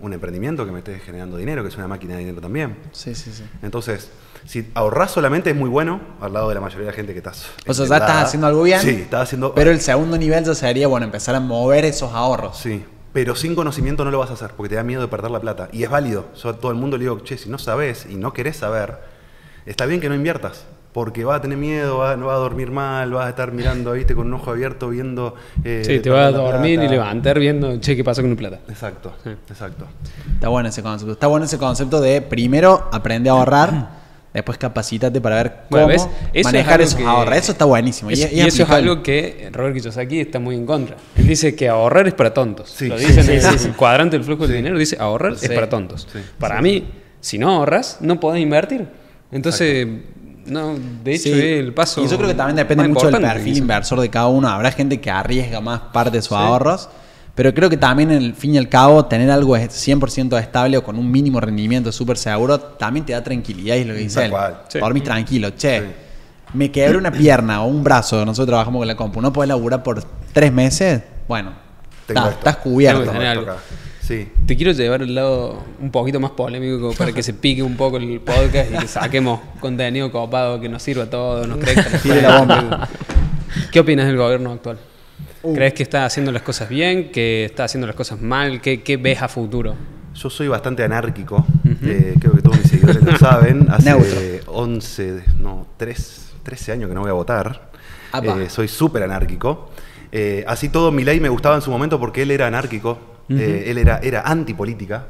un 0.00 0.12
emprendimiento 0.12 0.64
que 0.64 0.70
me 0.70 0.78
esté 0.78 0.98
generando 1.00 1.36
dinero, 1.38 1.62
que 1.62 1.68
es 1.70 1.76
una 1.76 1.88
máquina 1.88 2.12
de 2.14 2.20
dinero 2.20 2.40
también. 2.40 2.76
Sí, 2.92 3.14
sí, 3.16 3.32
sí. 3.32 3.42
Entonces, 3.62 4.10
si 4.44 4.68
ahorrás 4.74 5.10
solamente 5.10 5.50
es 5.50 5.56
muy 5.56 5.68
bueno, 5.68 6.00
al 6.20 6.32
lado 6.34 6.48
de 6.50 6.54
la 6.54 6.60
mayoría 6.60 6.84
de 6.86 6.92
la 6.92 6.96
gente 6.96 7.12
que 7.12 7.18
estás. 7.18 7.50
O 7.66 7.74
sea, 7.74 7.86
ya 7.86 7.96
estás 7.96 8.24
haciendo 8.26 8.46
algo 8.46 8.62
bien. 8.62 8.80
Sí, 8.80 8.90
estás 8.90 9.22
haciendo. 9.24 9.52
Pero 9.54 9.72
el 9.72 9.80
segundo 9.80 10.16
nivel 10.16 10.44
ya 10.44 10.54
sería, 10.54 10.86
bueno, 10.86 11.06
empezar 11.06 11.34
a 11.34 11.40
mover 11.40 11.84
esos 11.84 12.12
ahorros. 12.12 12.58
Sí, 12.58 12.84
pero 13.16 13.34
sin 13.34 13.54
conocimiento 13.54 14.04
no 14.04 14.10
lo 14.10 14.18
vas 14.18 14.28
a 14.28 14.34
hacer 14.34 14.50
porque 14.54 14.68
te 14.68 14.74
da 14.74 14.82
miedo 14.82 15.00
de 15.00 15.08
perder 15.08 15.30
la 15.30 15.40
plata. 15.40 15.70
Y 15.72 15.82
es 15.84 15.88
válido. 15.88 16.26
Yo 16.36 16.50
a 16.50 16.52
todo 16.52 16.70
el 16.70 16.76
mundo 16.76 16.98
le 16.98 17.04
digo, 17.04 17.18
che, 17.24 17.38
si 17.38 17.48
no 17.48 17.56
sabes 17.56 18.06
y 18.10 18.14
no 18.16 18.34
querés 18.34 18.58
saber, 18.58 18.98
está 19.64 19.86
bien 19.86 20.02
que 20.02 20.10
no 20.10 20.14
inviertas. 20.14 20.66
Porque 20.92 21.24
vas 21.24 21.38
a 21.38 21.40
tener 21.40 21.56
miedo, 21.56 21.96
vas- 21.96 22.18
no 22.18 22.26
vas 22.26 22.36
a 22.36 22.40
dormir 22.40 22.70
mal, 22.70 23.10
vas 23.12 23.24
a 23.24 23.30
estar 23.30 23.52
mirando, 23.52 23.92
viste, 23.92 24.14
con 24.14 24.26
un 24.26 24.34
ojo 24.34 24.50
abierto, 24.50 24.90
viendo. 24.90 25.34
eh, 25.64 25.82
Sí, 25.86 26.00
te 26.00 26.10
vas 26.10 26.26
a 26.26 26.30
dormir 26.36 26.78
y 26.82 26.88
levantar 26.88 27.38
viendo, 27.38 27.80
che, 27.80 27.96
¿qué 27.96 28.04
pasó 28.04 28.20
con 28.20 28.28
mi 28.28 28.36
plata? 28.36 28.58
Exacto, 28.68 29.14
Sí. 29.24 29.30
exacto. 29.48 29.86
Está 30.34 30.48
bueno 30.48 30.68
ese 30.68 30.82
concepto. 30.82 31.12
Está 31.14 31.26
bueno 31.26 31.46
ese 31.46 31.56
concepto 31.56 32.02
de 32.02 32.20
primero 32.20 32.86
aprende 32.92 33.30
a 33.30 33.32
ahorrar, 33.32 33.88
después 34.36 34.58
capacítate 34.58 35.20
para 35.20 35.36
ver 35.36 35.52
cómo 35.70 35.82
Bueno, 35.84 35.88
¿ves? 35.88 36.02
Eso 36.02 36.10
es 36.32 36.44
manejar 36.46 36.74
algo 36.74 36.84
esos 36.84 36.98
que- 36.98 37.04
ahorros. 37.04 37.36
Eso 37.36 37.52
está 37.52 37.64
buenísimo. 37.64 38.10
Es- 38.10 38.18
y, 38.32 38.36
y, 38.36 38.40
es 38.40 38.46
eso 38.54 38.62
es 38.62 38.70
algo 38.70 39.02
que 39.02 39.48
Robert 39.52 39.74
Kiyosaki 39.74 40.20
está 40.20 40.38
muy 40.38 40.54
en 40.56 40.64
contra. 40.66 40.96
Él 41.16 41.26
dice 41.26 41.54
que 41.56 41.68
ahorrar 41.68 42.06
es 42.06 42.14
para 42.14 42.32
tontos. 42.32 42.70
Sí, 42.70 42.86
Lo 42.88 42.96
dice 42.98 43.22
sí, 43.22 43.32
en 43.32 43.44
el 43.44 43.58
sí, 43.58 43.68
cuadrante 43.70 44.16
del 44.16 44.24
flujo 44.24 44.46
de 44.46 44.54
dinero, 44.56 44.78
dice 44.78 44.96
ahorrar 45.00 45.36
Sí. 45.36 45.46
es 45.46 45.52
para 45.52 45.68
tontos. 45.68 46.06
Sí, 46.12 46.18
para 46.38 46.60
mí, 46.62 46.86
si 47.20 47.38
no 47.38 47.50
ahorras, 47.50 47.98
no 48.00 48.20
podés 48.20 48.42
invertir. 48.42 48.86
Entonces, 49.32 49.86
no, 50.46 50.76
de 51.02 51.14
hecho, 51.14 51.24
Sí. 51.24 51.32
es 51.32 51.60
el 51.60 51.74
paso. 51.74 52.02
Y 52.04 52.08
yo 52.08 52.16
creo 52.16 52.28
que 52.28 52.34
también 52.34 52.56
depende 52.56 52.86
mucho 52.88 53.10
del 53.10 53.20
perfil 53.20 53.56
inversor 53.56 54.00
de 54.00 54.08
cada 54.08 54.28
uno. 54.28 54.48
Habrá 54.48 54.70
gente 54.70 55.00
que 55.00 55.10
arriesga 55.10 55.60
más 55.60 55.80
parte 55.92 56.18
de 56.18 56.22
sus 56.22 56.32
ahorros, 56.32 56.88
pero 57.36 57.54
creo 57.54 57.70
que 57.70 57.76
también, 57.76 58.10
el 58.10 58.34
fin 58.34 58.54
y 58.54 58.58
al 58.58 58.68
cabo, 58.68 59.04
tener 59.04 59.30
algo 59.30 59.54
es 59.56 59.68
100% 59.86 60.40
estable 60.40 60.78
o 60.78 60.82
con 60.82 60.96
un 60.98 61.08
mínimo 61.10 61.38
rendimiento 61.38 61.92
súper 61.92 62.16
seguro 62.16 62.58
también 62.58 63.06
te 63.06 63.12
da 63.12 63.22
tranquilidad. 63.22 63.76
Y 63.76 63.80
es 63.80 63.86
lo 63.86 63.92
que 63.94 64.00
dice 64.00 64.24
él. 64.24 64.32
Sí. 64.68 64.78
Dormís 64.80 65.04
tranquilo. 65.04 65.50
Che, 65.50 65.80
Sí. 65.80 65.86
me 66.54 66.72
quebré 66.72 66.96
una 66.96 67.12
pierna 67.12 67.62
o 67.62 67.66
un 67.68 67.84
brazo. 67.84 68.24
Nosotros 68.24 68.46
trabajamos 68.46 68.80
con 68.80 68.88
la 68.88 68.96
compu. 68.96 69.20
¿No 69.20 69.32
podés 69.32 69.48
laburar 69.48 69.82
por 69.82 70.02
tres 70.32 70.50
meses? 70.50 71.02
Bueno, 71.28 71.52
estás 72.08 72.56
cubierto. 72.56 73.00
Tengo 73.00 73.12
que 73.12 73.18
tener 73.18 73.36
algo. 73.38 73.52
Sí. 74.00 74.28
Te 74.46 74.56
quiero 74.56 74.72
llevar 74.72 75.02
al 75.02 75.14
lado 75.14 75.62
un 75.80 75.90
poquito 75.90 76.18
más 76.20 76.30
polémico 76.30 76.94
para 76.96 77.12
que 77.12 77.22
se 77.22 77.34
pique 77.34 77.62
un 77.62 77.76
poco 77.76 77.96
el 77.98 78.20
podcast 78.20 78.70
y 78.72 78.78
que 78.78 78.88
saquemos 78.88 79.40
contenido 79.60 80.10
copado 80.10 80.58
que 80.60 80.68
nos 80.68 80.82
sirva 80.82 81.02
a 81.04 81.10
todos, 81.10 81.46
nos 81.46 81.58
crezca. 81.58 81.90
La 82.22 82.38
bomba. 82.38 82.88
¿Qué 83.72 83.80
opinas 83.80 84.06
del 84.06 84.16
gobierno 84.16 84.52
actual? 84.52 84.78
Uh. 85.46 85.54
¿Crees 85.54 85.74
que 85.74 85.82
está 85.84 86.04
haciendo 86.04 86.32
las 86.32 86.42
cosas 86.42 86.68
bien? 86.68 87.12
¿Que 87.12 87.44
está 87.44 87.64
haciendo 87.64 87.86
las 87.86 87.94
cosas 87.94 88.20
mal? 88.20 88.60
¿Qué, 88.60 88.82
qué 88.82 88.96
ves 88.96 89.22
a 89.22 89.28
futuro? 89.28 89.76
Yo 90.12 90.28
soy 90.28 90.48
bastante 90.48 90.82
anárquico, 90.82 91.46
eh, 91.84 92.14
creo 92.18 92.32
que 92.32 92.42
todos 92.42 92.58
mis 92.58 92.68
seguidores 92.68 93.02
lo 93.02 93.16
saben. 93.18 93.66
Hace 93.70 93.90
Neutro. 93.90 94.20
11, 94.46 95.22
no, 95.38 95.66
3, 95.76 96.32
13 96.42 96.72
años 96.72 96.88
que 96.88 96.94
no 96.94 97.02
voy 97.02 97.10
a 97.10 97.12
votar. 97.12 97.70
Eh, 98.22 98.48
soy 98.48 98.66
súper 98.66 99.02
anárquico. 99.02 99.70
Eh, 100.10 100.44
así 100.48 100.68
todo, 100.68 100.90
Milei 100.90 101.20
me 101.20 101.28
gustaba 101.28 101.54
en 101.54 101.62
su 101.62 101.70
momento 101.70 102.00
porque 102.00 102.22
él 102.22 102.30
era 102.30 102.46
anárquico, 102.46 102.98
eh, 103.28 103.64
él 103.66 103.78
era, 103.78 103.98
era 103.98 104.22
antipolítica 104.22 105.06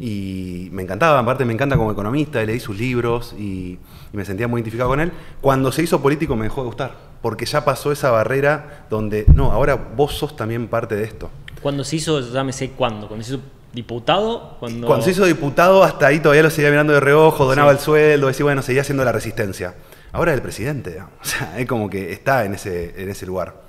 y 0.00 0.68
me 0.72 0.82
encantaba, 0.82 1.18
aparte 1.18 1.44
me 1.44 1.52
encanta 1.52 1.76
como 1.76 1.90
economista, 1.92 2.42
leí 2.44 2.60
sus 2.60 2.78
libros 2.78 3.34
y, 3.38 3.78
y 4.12 4.16
me 4.16 4.24
sentía 4.24 4.48
muy 4.48 4.60
identificado 4.60 4.90
con 4.90 5.00
él. 5.00 5.12
Cuando 5.40 5.72
se 5.72 5.82
hizo 5.82 6.00
político 6.00 6.36
me 6.36 6.44
dejó 6.44 6.62
de 6.62 6.66
gustar, 6.66 6.92
porque 7.20 7.46
ya 7.46 7.64
pasó 7.64 7.92
esa 7.92 8.10
barrera 8.10 8.86
donde, 8.90 9.26
no, 9.34 9.52
ahora 9.52 9.74
vos 9.74 10.14
sos 10.14 10.36
también 10.36 10.68
parte 10.68 10.94
de 10.94 11.04
esto. 11.04 11.30
Cuando 11.62 11.84
se 11.84 11.96
hizo, 11.96 12.20
ya 12.20 12.44
me 12.44 12.52
sé 12.52 12.70
cuándo, 12.70 13.08
cuando 13.08 13.24
se 13.24 13.34
hizo 13.34 13.42
diputado, 13.72 14.56
cuando... 14.60 14.86
Cuando 14.86 15.04
se 15.04 15.10
hizo 15.10 15.24
diputado, 15.24 15.82
hasta 15.82 16.06
ahí 16.06 16.20
todavía 16.20 16.42
lo 16.42 16.50
seguía 16.50 16.70
mirando 16.70 16.92
de 16.92 17.00
reojo, 17.00 17.44
donaba 17.44 17.72
el 17.72 17.78
sueldo, 17.78 18.28
decía, 18.28 18.44
bueno, 18.44 18.62
seguía 18.62 18.82
haciendo 18.82 19.04
la 19.04 19.12
resistencia. 19.12 19.74
Ahora 20.12 20.32
es 20.32 20.36
el 20.36 20.42
presidente, 20.42 20.90
digamos. 20.90 21.12
o 21.22 21.24
sea, 21.24 21.58
es 21.58 21.66
como 21.66 21.90
que 21.90 22.12
está 22.12 22.44
en 22.44 22.54
ese, 22.54 22.94
en 23.02 23.08
ese 23.10 23.26
lugar. 23.26 23.62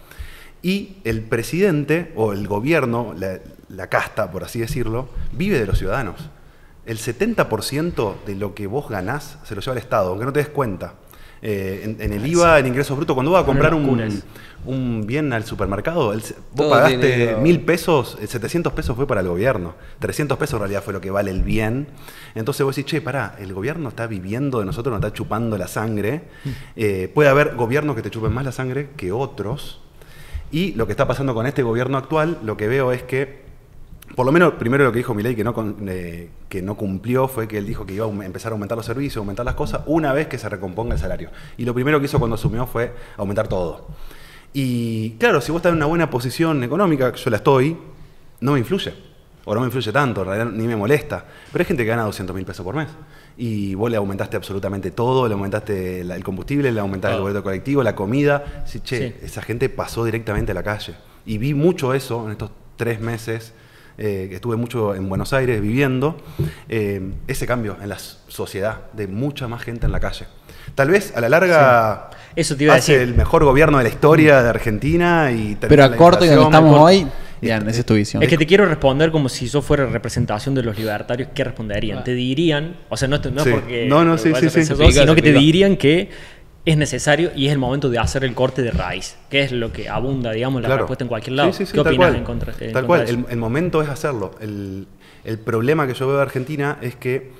Y 0.62 0.98
el 1.06 1.22
presidente, 1.22 2.12
o 2.16 2.34
el 2.34 2.48
gobierno, 2.48 3.14
la, 3.18 3.40
la 3.70 3.88
casta, 3.88 4.32
por 4.32 4.44
así 4.44 4.60
decirlo, 4.60 5.10
vive 5.32 5.60
de 5.60 5.66
los 5.66 5.78
ciudadanos. 5.78 6.30
El 6.86 6.98
70% 6.98 8.16
de 8.26 8.36
lo 8.36 8.54
que 8.56 8.68
vos 8.68 8.90
ganás 8.90 9.38
se 9.44 9.56
lo 9.56 9.62
lleva 9.62 9.74
el 9.74 9.78
Estado, 9.80 10.10
aunque 10.10 10.26
no 10.26 10.34
te 10.34 10.40
des 10.40 10.50
cuenta. 10.50 10.96
Eh, 11.42 11.82
en, 11.86 12.02
en 12.02 12.12
el 12.14 12.28
IVA, 12.28 12.60
en 12.60 12.68
ingresos 12.68 12.98
brutos, 12.98 13.14
cuando 13.14 13.32
vas 13.32 13.44
a 13.44 13.46
comprar 13.46 13.74
un, 14.66 15.06
bien 15.08 15.32
al 15.32 15.46
supermercado, 15.46 16.12
el- 16.12 16.20
vos 16.20 16.36
Todo 16.54 16.70
pagaste 16.72 16.98
mil 17.42 17.62
pesos, 17.62 18.18
eh, 18.20 18.28
700 18.28 18.74
pesos 18.74 18.94
fue 18.98 19.08
para 19.08 19.22
el 19.22 19.28
gobierno, 19.30 19.76
300 20.00 20.38
pesos 20.38 20.56
en 20.56 20.60
realidad 20.60 20.84
fue 20.84 20.92
lo 20.92 21.00
que 21.00 21.12
vale 21.12 21.32
el 21.32 21.44
bien. 21.44 21.88
Entonces 22.36 22.66
vos 22.66 22.76
decís, 22.76 22.92
che, 22.92 23.00
pará, 23.02 23.36
el 23.40 23.54
gobierno 23.54 23.88
está 23.88 24.06
viviendo 24.08 24.60
de 24.60 24.66
nosotros, 24.66 24.92
nos 24.92 25.00
está 25.06 25.16
chupando 25.16 25.58
la 25.58 25.68
sangre. 25.70 26.24
Eh, 26.76 27.10
puede 27.14 27.30
haber 27.30 27.56
gobiernos 27.56 27.96
que 27.96 28.02
te 28.02 28.10
chupen 28.10 28.34
más 28.34 28.44
la 28.44 28.52
sangre 28.52 28.90
que 28.98 29.14
otros. 29.14 29.80
Y 30.52 30.74
lo 30.74 30.88
que 30.88 30.92
está 30.94 31.08
pasando 31.08 31.34
con 31.34 31.46
este 31.46 31.64
gobierno 31.64 31.98
actual, 31.98 32.40
lo 32.44 32.58
que 32.58 32.68
veo 32.68 32.92
es 32.92 33.04
que, 33.04 33.48
por 34.20 34.26
lo 34.26 34.34
menos, 34.34 34.56
primero 34.56 34.84
lo 34.84 34.92
que 34.92 34.98
dijo 34.98 35.14
Milei 35.14 35.34
que 35.34 35.46
no, 35.46 35.56
eh, 35.88 36.30
que 36.50 36.62
no 36.62 36.76
cumplió 36.76 37.30
fue 37.30 37.48
que 37.48 37.58
él 37.58 37.66
dijo 37.66 37.86
que 37.86 37.94
iba 37.94 38.06
a 38.06 38.26
empezar 38.26 38.52
a 38.52 38.56
aumentar 38.56 38.76
los 38.78 38.86
servicios, 38.86 39.16
aumentar 39.16 39.46
las 39.46 39.56
cosas, 39.56 39.84
una 39.86 40.12
vez 40.12 40.28
que 40.28 40.38
se 40.38 40.50
recomponga 40.50 40.94
el 40.94 41.00
salario. 41.00 41.30
Y 41.58 41.64
lo 41.64 41.74
primero 41.74 42.02
que 42.02 42.08
hizo 42.08 42.20
cuando 42.20 42.36
asumió 42.36 42.68
fue 42.68 42.94
aumentar 43.16 43.48
todo. 43.48 43.88
Y 44.52 45.12
claro, 45.12 45.40
si 45.40 45.54
vos 45.54 45.60
estás 45.60 45.70
en 45.72 45.78
una 45.78 45.86
buena 45.86 46.10
posición 46.10 46.62
económica, 46.66 47.14
yo 47.14 47.30
la 47.30 47.38
estoy, 47.38 47.78
no 48.42 48.52
me 48.52 48.60
influye. 48.60 48.94
O 49.46 49.56
no 49.56 49.62
me 49.62 49.68
influye 49.68 49.90
tanto, 49.94 50.24
en 50.24 50.28
realidad 50.28 50.52
ni 50.52 50.68
me 50.68 50.76
molesta. 50.76 51.24
Pero 51.54 51.62
hay 51.62 51.66
gente 51.66 51.84
que 51.84 51.90
gana 51.90 52.04
200 52.04 52.36
mil 52.36 52.44
pesos 52.44 52.66
por 52.66 52.76
mes. 52.76 52.90
Y 53.38 53.74
vos 53.76 53.90
le 53.90 53.96
aumentaste 53.96 54.36
absolutamente 54.36 54.92
todo, 54.92 55.30
le 55.30 55.34
aumentaste 55.34 56.02
el 56.02 56.24
combustible, 56.26 56.74
le 56.74 56.82
aumentaste 56.82 57.16
el 57.16 57.22
boleto 57.22 57.42
colectivo, 57.42 57.84
la 57.84 57.96
comida. 57.96 58.64
Sí, 58.66 58.82
che, 58.82 58.98
Sí. 58.98 59.16
esa 59.22 59.42
gente 59.42 59.70
pasó 59.70 60.04
directamente 60.04 60.52
a 60.52 60.56
la 60.56 60.64
calle. 60.64 60.96
Y 61.26 61.38
vi 61.38 61.54
mucho 61.54 61.94
eso 61.94 62.26
en 62.26 62.32
estos 62.32 62.52
tres 62.76 63.00
meses 63.00 63.54
eh, 64.00 64.28
que 64.30 64.36
estuve 64.36 64.56
mucho 64.56 64.96
en 64.96 65.08
Buenos 65.10 65.34
Aires 65.34 65.62
viviendo, 65.62 66.18
eh, 66.70 67.02
ese 67.28 67.46
cambio 67.46 67.78
en 67.82 67.90
la 67.90 67.98
sociedad 68.00 68.78
de 68.94 69.08
mucha 69.08 69.48
más 69.48 69.62
gente 69.62 69.86
en 69.86 69.92
la 69.92 70.00
calle. 70.00 70.26
Tal 70.74 70.90
vez 70.90 71.14
a 71.16 71.22
la 71.22 71.30
larga 71.30 72.10
Eso 72.36 72.56
te 72.56 72.64
iba 72.64 72.74
a 72.74 72.78
hace 72.78 72.94
decir. 72.94 73.08
el 73.10 73.16
mejor 73.16 73.44
gobierno 73.44 73.78
de 73.80 73.84
la 73.84 73.90
historia 73.90 74.42
de 74.42 74.50
Argentina 74.50 75.32
y 75.32 75.58
Pero 75.60 75.84
a 75.84 75.96
corto 75.96 76.24
y 76.26 76.30
donde 76.30 76.44
estamos 76.46 76.70
a 76.70 76.78
corto. 76.78 76.84
hoy, 76.86 77.08
bien, 77.42 77.68
esa 77.68 77.80
es 77.80 77.86
tu 77.86 77.96
visión. 77.96 78.24
Es 78.24 78.30
que 78.30 78.38
te 78.38 78.46
quiero 78.46 78.66
responder 78.66 79.12
como 79.12 79.28
si 79.30 79.48
yo 79.48 79.62
fuera 79.62 79.86
representación 79.88 80.56
de 80.56 80.64
los 80.64 80.78
libertarios, 80.78 81.30
¿qué 81.34 81.44
responderían? 81.44 82.00
Ah. 82.00 82.04
Te 82.04 82.14
dirían, 82.14 82.78
o 82.88 82.96
sea, 82.98 83.08
no, 83.08 83.16
es- 83.18 83.32
no 83.32 83.44
Sí. 83.44 83.50
porque 83.52 83.86
No, 83.88 84.06
no, 84.06 84.18
sí, 84.18 84.32
a 84.32 84.40
sí, 84.40 84.50
sí. 84.50 84.64
sino 84.64 85.16
que 85.16 85.22
te 85.22 85.34
dirían 85.34 85.76
que 85.76 86.10
es 86.66 86.78
necesario 86.78 87.32
y 87.36 87.48
es 87.48 87.54
el 87.54 87.58
momento 87.58 87.90
de 87.90 88.00
hacer 88.00 88.24
el 88.24 88.36
corte 88.36 88.62
de 88.62 88.72
raíz, 88.72 89.16
que 89.30 89.42
es 89.42 89.52
lo 89.52 89.72
que 89.72 89.90
abunda, 89.90 90.32
digamos, 90.32 90.62
la 90.62 90.68
Claro. 90.68 90.82
respuesta 90.84 91.04
en 91.04 91.08
cualquier 91.08 91.36
lado. 91.36 91.52
Sí, 91.54 91.60
sí, 91.60 91.66
sí, 91.68 91.74
¿Qué 91.74 91.80
opinas 91.80 92.14
en 92.16 92.24
contra, 92.24 92.54
en 92.54 92.74
Tal 92.74 92.86
contra 92.86 93.06
cual, 93.06 93.26
el 93.30 93.38
momento 93.38 93.82
es 93.82 93.90
hacerlo. 93.90 94.36
El, 94.42 94.88
el 95.24 95.40
problema 95.40 95.88
que 95.88 95.94
yo 95.94 96.08
veo 96.08 96.18
de 96.18 96.22
Argentina 96.22 96.78
es 96.82 96.96
que 96.96 97.32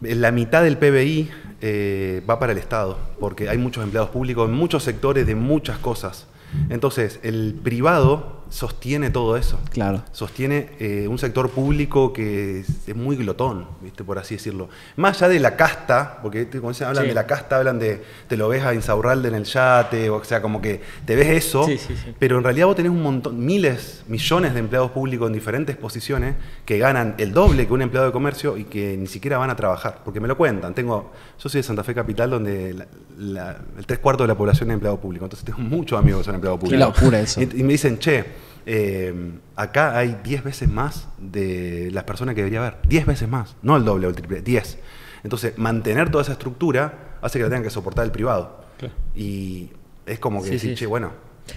la 0.00 0.30
mitad 0.32 0.62
del 0.62 0.76
PBI 0.78 1.30
eh, 1.60 2.22
va 2.28 2.38
para 2.38 2.52
el 2.52 2.58
Estado, 2.58 2.98
porque 3.18 3.48
hay 3.48 3.58
muchos 3.58 3.84
empleados 3.84 4.10
públicos 4.10 4.48
en 4.48 4.54
muchos 4.54 4.82
sectores 4.82 5.26
de 5.26 5.34
muchas 5.34 5.78
cosas. 5.78 6.26
Entonces, 6.68 7.20
el 7.22 7.54
privado 7.62 8.39
sostiene 8.50 9.10
todo 9.10 9.36
eso. 9.36 9.58
Claro. 9.70 10.02
Sostiene 10.12 10.70
eh, 10.78 11.06
un 11.08 11.18
sector 11.18 11.50
público 11.50 12.12
que 12.12 12.60
es, 12.60 12.88
es 12.88 12.94
muy 12.96 13.16
glotón, 13.16 13.66
¿viste? 13.80 14.04
por 14.04 14.18
así 14.18 14.34
decirlo. 14.34 14.68
Más 14.96 15.16
allá 15.22 15.28
de 15.32 15.40
la 15.40 15.56
casta, 15.56 16.18
porque 16.20 16.46
cuando 16.48 16.74
se 16.74 16.84
hablan 16.84 17.04
Sí. 17.04 17.08
de 17.08 17.14
la 17.14 17.26
casta, 17.26 17.56
hablan 17.56 17.78
de, 17.78 18.02
te 18.28 18.36
lo 18.36 18.48
ves 18.48 18.62
a 18.64 18.74
Insaurralde 18.74 19.28
en 19.28 19.34
el 19.36 19.44
yate, 19.44 20.10
o 20.10 20.22
sea, 20.24 20.42
como 20.42 20.60
que 20.60 20.80
te 21.06 21.16
ves 21.16 21.28
eso, 21.28 21.64
Sí, 21.64 21.78
sí, 21.78 21.94
pero 22.18 22.38
en 22.38 22.44
realidad 22.44 22.66
vos 22.66 22.76
tenés 22.76 22.90
un 22.92 23.02
montón, 23.02 23.44
miles, 23.44 24.02
millones 24.08 24.52
de 24.52 24.60
empleados 24.60 24.90
públicos 24.90 25.26
en 25.28 25.32
diferentes 25.32 25.76
posiciones 25.76 26.34
que 26.64 26.78
ganan 26.78 27.14
el 27.18 27.32
doble 27.32 27.66
que 27.66 27.72
un 27.72 27.82
empleado 27.82 28.06
de 28.06 28.12
comercio 28.12 28.56
y 28.56 28.64
que 28.64 28.96
ni 28.96 29.06
siquiera 29.06 29.38
van 29.38 29.50
a 29.50 29.56
trabajar, 29.56 30.00
porque 30.04 30.20
me 30.20 30.28
lo 30.28 30.36
cuentan. 30.36 30.74
Tengo, 30.74 31.12
yo 31.42 31.48
soy 31.48 31.60
de 31.60 31.62
Santa 31.62 31.84
Fe 31.84 31.94
Capital, 31.94 32.30
donde 32.30 32.74
la- 32.74 32.86
la- 33.18 33.56
el 33.78 33.86
tres 33.86 34.00
cuartos 34.00 34.24
de 34.24 34.28
la 34.32 34.36
población 34.36 34.70
es 34.70 34.74
empleado 34.74 34.98
público, 35.00 35.24
entonces 35.24 35.44
tengo 35.44 35.60
muchos 35.60 35.98
amigos 35.98 36.20
que 36.22 36.24
son 36.26 36.34
empleados 36.34 36.58
Qué 36.60 36.66
públicos. 36.66 36.94
locura 37.00 37.20
eso. 37.20 37.40
Y, 37.40 37.44
y 37.44 37.62
me 37.62 37.72
dicen, 37.72 37.98
che, 37.98 38.24
eh, 38.66 39.32
acá 39.56 39.96
hay 39.98 40.18
10 40.22 40.44
veces 40.44 40.68
más 40.68 41.08
de 41.18 41.90
las 41.92 42.04
personas 42.04 42.34
que 42.34 42.40
debería 42.42 42.60
haber. 42.60 42.76
10 42.88 43.06
veces 43.06 43.28
más. 43.28 43.56
No 43.62 43.76
el 43.76 43.84
doble 43.84 44.06
o 44.06 44.10
el 44.10 44.16
triple, 44.16 44.42
10. 44.42 44.78
Entonces, 45.22 45.56
mantener 45.58 46.10
toda 46.10 46.22
esa 46.22 46.32
estructura 46.32 47.16
hace 47.22 47.38
que 47.38 47.42
la 47.44 47.48
tengan 47.50 47.62
que 47.64 47.70
soportar 47.70 48.04
el 48.04 48.10
privado. 48.12 48.64
Claro. 48.78 48.94
Y 49.14 49.70
es 50.06 50.18
como 50.18 50.40
que 50.40 50.46
Sí, 50.48 50.52
decir, 50.54 50.70
sí, 50.70 50.76
che, 50.76 50.86
bueno, 50.86 51.12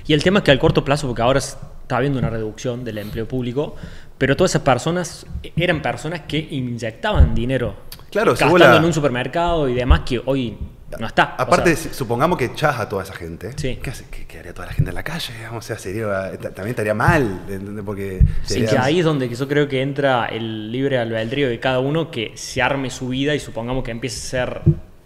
Y 0.08 0.14
el 0.14 0.24
tema 0.24 0.40
es 0.40 0.44
que 0.46 0.52
al 0.52 0.60
corto 0.60 0.84
plazo, 0.84 1.08
porque 1.08 1.22
ahora 1.22 1.40
está 1.40 1.98
habiendo 1.98 2.18
una 2.20 2.30
reducción 2.30 2.84
del 2.84 2.98
empleo 2.98 3.28
público, 3.28 3.76
pero 4.18 4.36
todas 4.36 4.52
esas 4.52 4.64
personas 4.64 5.26
eran 5.56 5.82
personas 5.82 6.22
que 6.22 6.40
inyectaban 6.52 7.36
dinero. 7.36 7.76
Claro, 8.10 8.32
gastando 8.32 8.58
la- 8.58 8.78
en 8.78 8.86
un 8.86 8.94
supermercado 8.94 9.70
y 9.70 9.74
demás 9.76 10.02
que 10.02 10.22
hoy 10.26 10.58
no 11.00 11.08
está. 11.08 11.36
O 11.38 11.42
Aparte, 11.44 11.76
sea, 11.76 11.94
supongamos 11.94 12.38
que 12.38 12.46
echás 12.46 12.80
a 12.80 12.88
toda 12.90 13.04
esa 13.04 13.14
gente. 13.14 13.52
Sí. 13.56 13.80
¿Qué, 13.82 13.90
hace? 13.90 14.06
¿Qué, 14.12 14.26
qué 14.26 14.40
haría 14.40 14.54
toda 14.54 14.68
la 14.68 14.74
gente 14.74 14.90
en 14.92 14.96
la 14.96 15.04
calle? 15.04 15.34
O 15.54 15.62
sea, 15.62 15.78
sería, 15.78 16.32
ta- 16.40 16.50
también 16.52 16.70
estaría 16.70 16.94
mal. 16.94 17.42
Porque 17.86 18.22
sí, 18.44 18.54
sería- 18.56 18.70
que 18.70 18.78
ahí 18.78 19.00
es 19.00 19.06
donde 19.06 19.28
yo 19.34 19.48
creo 19.48 19.68
que 19.68 19.82
entra 19.82 20.26
el 20.28 20.72
libre 20.72 20.98
albedrío 20.98 21.50
de 21.50 21.60
cada 21.60 21.80
uno 21.80 22.10
que 22.12 22.32
se 22.36 22.62
arme 22.62 22.90
su 22.90 23.10
vida 23.10 23.34
y 23.36 23.40
supongamos 23.40 23.84
que 23.84 23.92
empiece 23.92 24.18
a 24.18 24.30
ser 24.48 24.62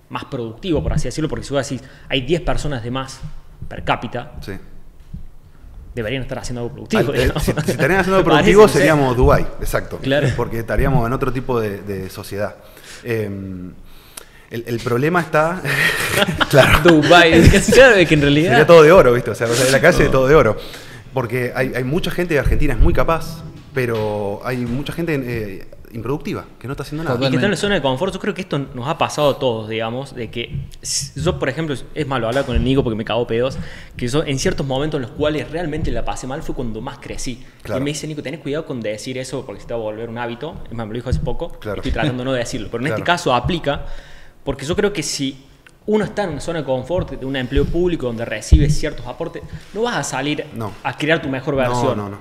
más 0.10 0.26
productivo, 0.26 0.82
por 0.82 0.94
así 0.94 1.06
decirlo, 1.10 1.30
porque 1.30 1.46
si 1.46 1.54
vos 1.54 1.68
decís, 1.70 1.86
hay 2.08 2.22
10 2.22 2.42
personas 2.42 2.82
de 2.84 2.92
más 2.92 3.20
per 3.68 3.84
cápita, 3.84 4.32
Sí. 4.40 4.54
deberían 5.96 6.22
estar 6.22 6.40
haciendo 6.40 6.62
algo 6.62 6.74
productivo. 6.74 7.14
Eh, 7.14 7.32
si, 7.40 7.52
si 7.52 7.72
estarían 7.72 8.00
haciendo 8.02 8.24
parece, 8.24 8.24
productivo 8.24 8.68
seríamos 8.68 9.18
Dubai, 9.18 9.42
exacto. 9.60 9.98
Claro. 9.98 10.28
Porque 10.38 10.60
estaríamos 10.60 11.06
en 11.08 11.14
otro 11.14 11.34
tipo 11.34 11.60
de, 11.60 11.82
de 11.82 12.10
sociedad. 12.10 12.56
Eh, 13.04 13.30
el, 14.50 14.64
el 14.68 14.80
problema 14.80 15.22
está. 15.22 15.62
claro. 16.50 16.80
Dubai, 16.84 17.42
claro, 17.74 17.96
es 17.96 18.08
que 18.08 18.14
en 18.14 18.22
realidad... 18.22 18.52
Sería 18.52 18.68
todo 18.68 18.84
de 18.84 18.92
oro, 18.92 19.14
¿viste? 19.14 19.32
O 19.32 19.36
sea, 19.36 19.48
o 19.48 19.54
sea, 19.54 19.66
en 19.66 19.72
la 19.72 19.82
calle 19.82 20.10
todo 20.10 20.28
de 20.28 20.36
oro. 20.36 20.58
Porque 21.14 21.52
hay, 21.56 21.74
hay 21.76 21.84
mucha 21.84 22.12
gente 22.12 22.34
de 22.34 22.40
Argentina 22.40 22.74
es 22.74 22.80
muy 22.80 22.94
capaz, 22.94 23.44
pero 23.74 24.42
hay 24.44 24.58
mucha 24.58 24.94
gente 24.94 25.16
eh, 25.16 25.68
improductiva 25.94 26.46
que 26.60 26.68
no 26.68 26.74
está 26.74 26.84
haciendo 26.84 27.04
nada. 27.04 27.16
Y 27.16 27.20
que 27.20 27.26
está 27.26 27.28
en 27.28 27.34
Totalmente. 27.34 27.56
la 27.56 27.62
zona 27.62 27.76
de 27.76 27.82
confort. 27.82 28.14
Yo 28.14 28.20
creo 28.20 28.34
que 28.34 28.42
esto 28.42 28.60
nos 28.60 28.88
ha 28.88 28.98
pasado 28.98 29.32
a 29.32 29.40
todos, 29.40 29.70
digamos, 29.70 30.14
de 30.16 30.30
que 30.30 30.68
yo, 31.16 31.40
por 31.40 31.50
ejemplo, 31.50 31.76
es 31.96 32.08
malo 32.08 32.28
hablar 32.28 32.46
con 32.46 32.56
el 32.56 32.64
Nico 32.64 32.84
porque 32.84 32.96
me 32.96 33.06
cago 33.06 33.26
pedos, 33.26 33.58
que 33.96 34.08
yo 34.08 34.24
en 34.24 34.38
ciertos 34.38 34.66
momentos 34.66 34.98
en 35.00 35.04
los 35.04 35.12
cuales 35.12 35.50
realmente 35.50 35.92
la 35.92 36.06
pasé 36.06 36.28
mal 36.28 36.44
fue 36.44 36.56
cuando 36.56 36.82
más 36.82 37.00
crecí. 37.00 37.44
Claro. 37.64 37.82
Y 37.82 37.84
me 37.84 37.92
dice, 37.92 38.06
Nico, 38.08 38.22
tenés 38.22 38.42
cuidado 38.42 38.66
con 38.66 38.80
decir 38.82 39.18
eso 39.18 39.46
porque 39.46 39.62
se 39.62 39.68
te 39.68 39.74
va 39.74 39.80
a 39.80 39.84
volver 39.84 40.10
un 40.10 40.18
hábito. 40.18 40.62
Es 40.70 40.74
más, 40.74 40.86
me 40.86 40.94
lo 40.94 40.98
dijo 40.98 41.10
hace 41.10 41.20
poco. 41.20 41.50
Claro. 41.60 41.78
Estoy 41.78 41.92
tratando 41.92 42.24
no 42.24 42.34
de 42.34 42.40
decirlo, 42.40 42.70
pero 42.72 42.86
en 42.86 42.92
este 42.92 43.04
caso 43.04 43.34
aplica 43.34 43.86
porque 44.48 44.66
yo 44.66 44.78
creo 44.78 44.94
que 44.94 45.04
si 45.04 45.44
uno 45.88 46.06
está 46.06 46.24
en 46.24 46.30
una 46.30 46.40
zona 46.40 46.60
de 46.60 46.66
confort, 46.66 47.12
de 47.12 47.26
un 47.26 47.36
empleo 47.36 47.66
público 47.66 48.06
donde 48.08 48.24
recibes 48.24 48.80
ciertos 48.80 49.06
aportes, 49.06 49.44
no 49.74 49.82
vas 49.82 49.98
a 49.98 50.04
salir 50.06 50.46
No. 50.56 50.72
a 50.84 50.96
crear 50.98 51.22
tu 51.22 51.28
mejor 51.28 51.56
No, 51.56 51.60
versión. 51.60 51.98
no, 51.98 52.08
no. 52.10 52.18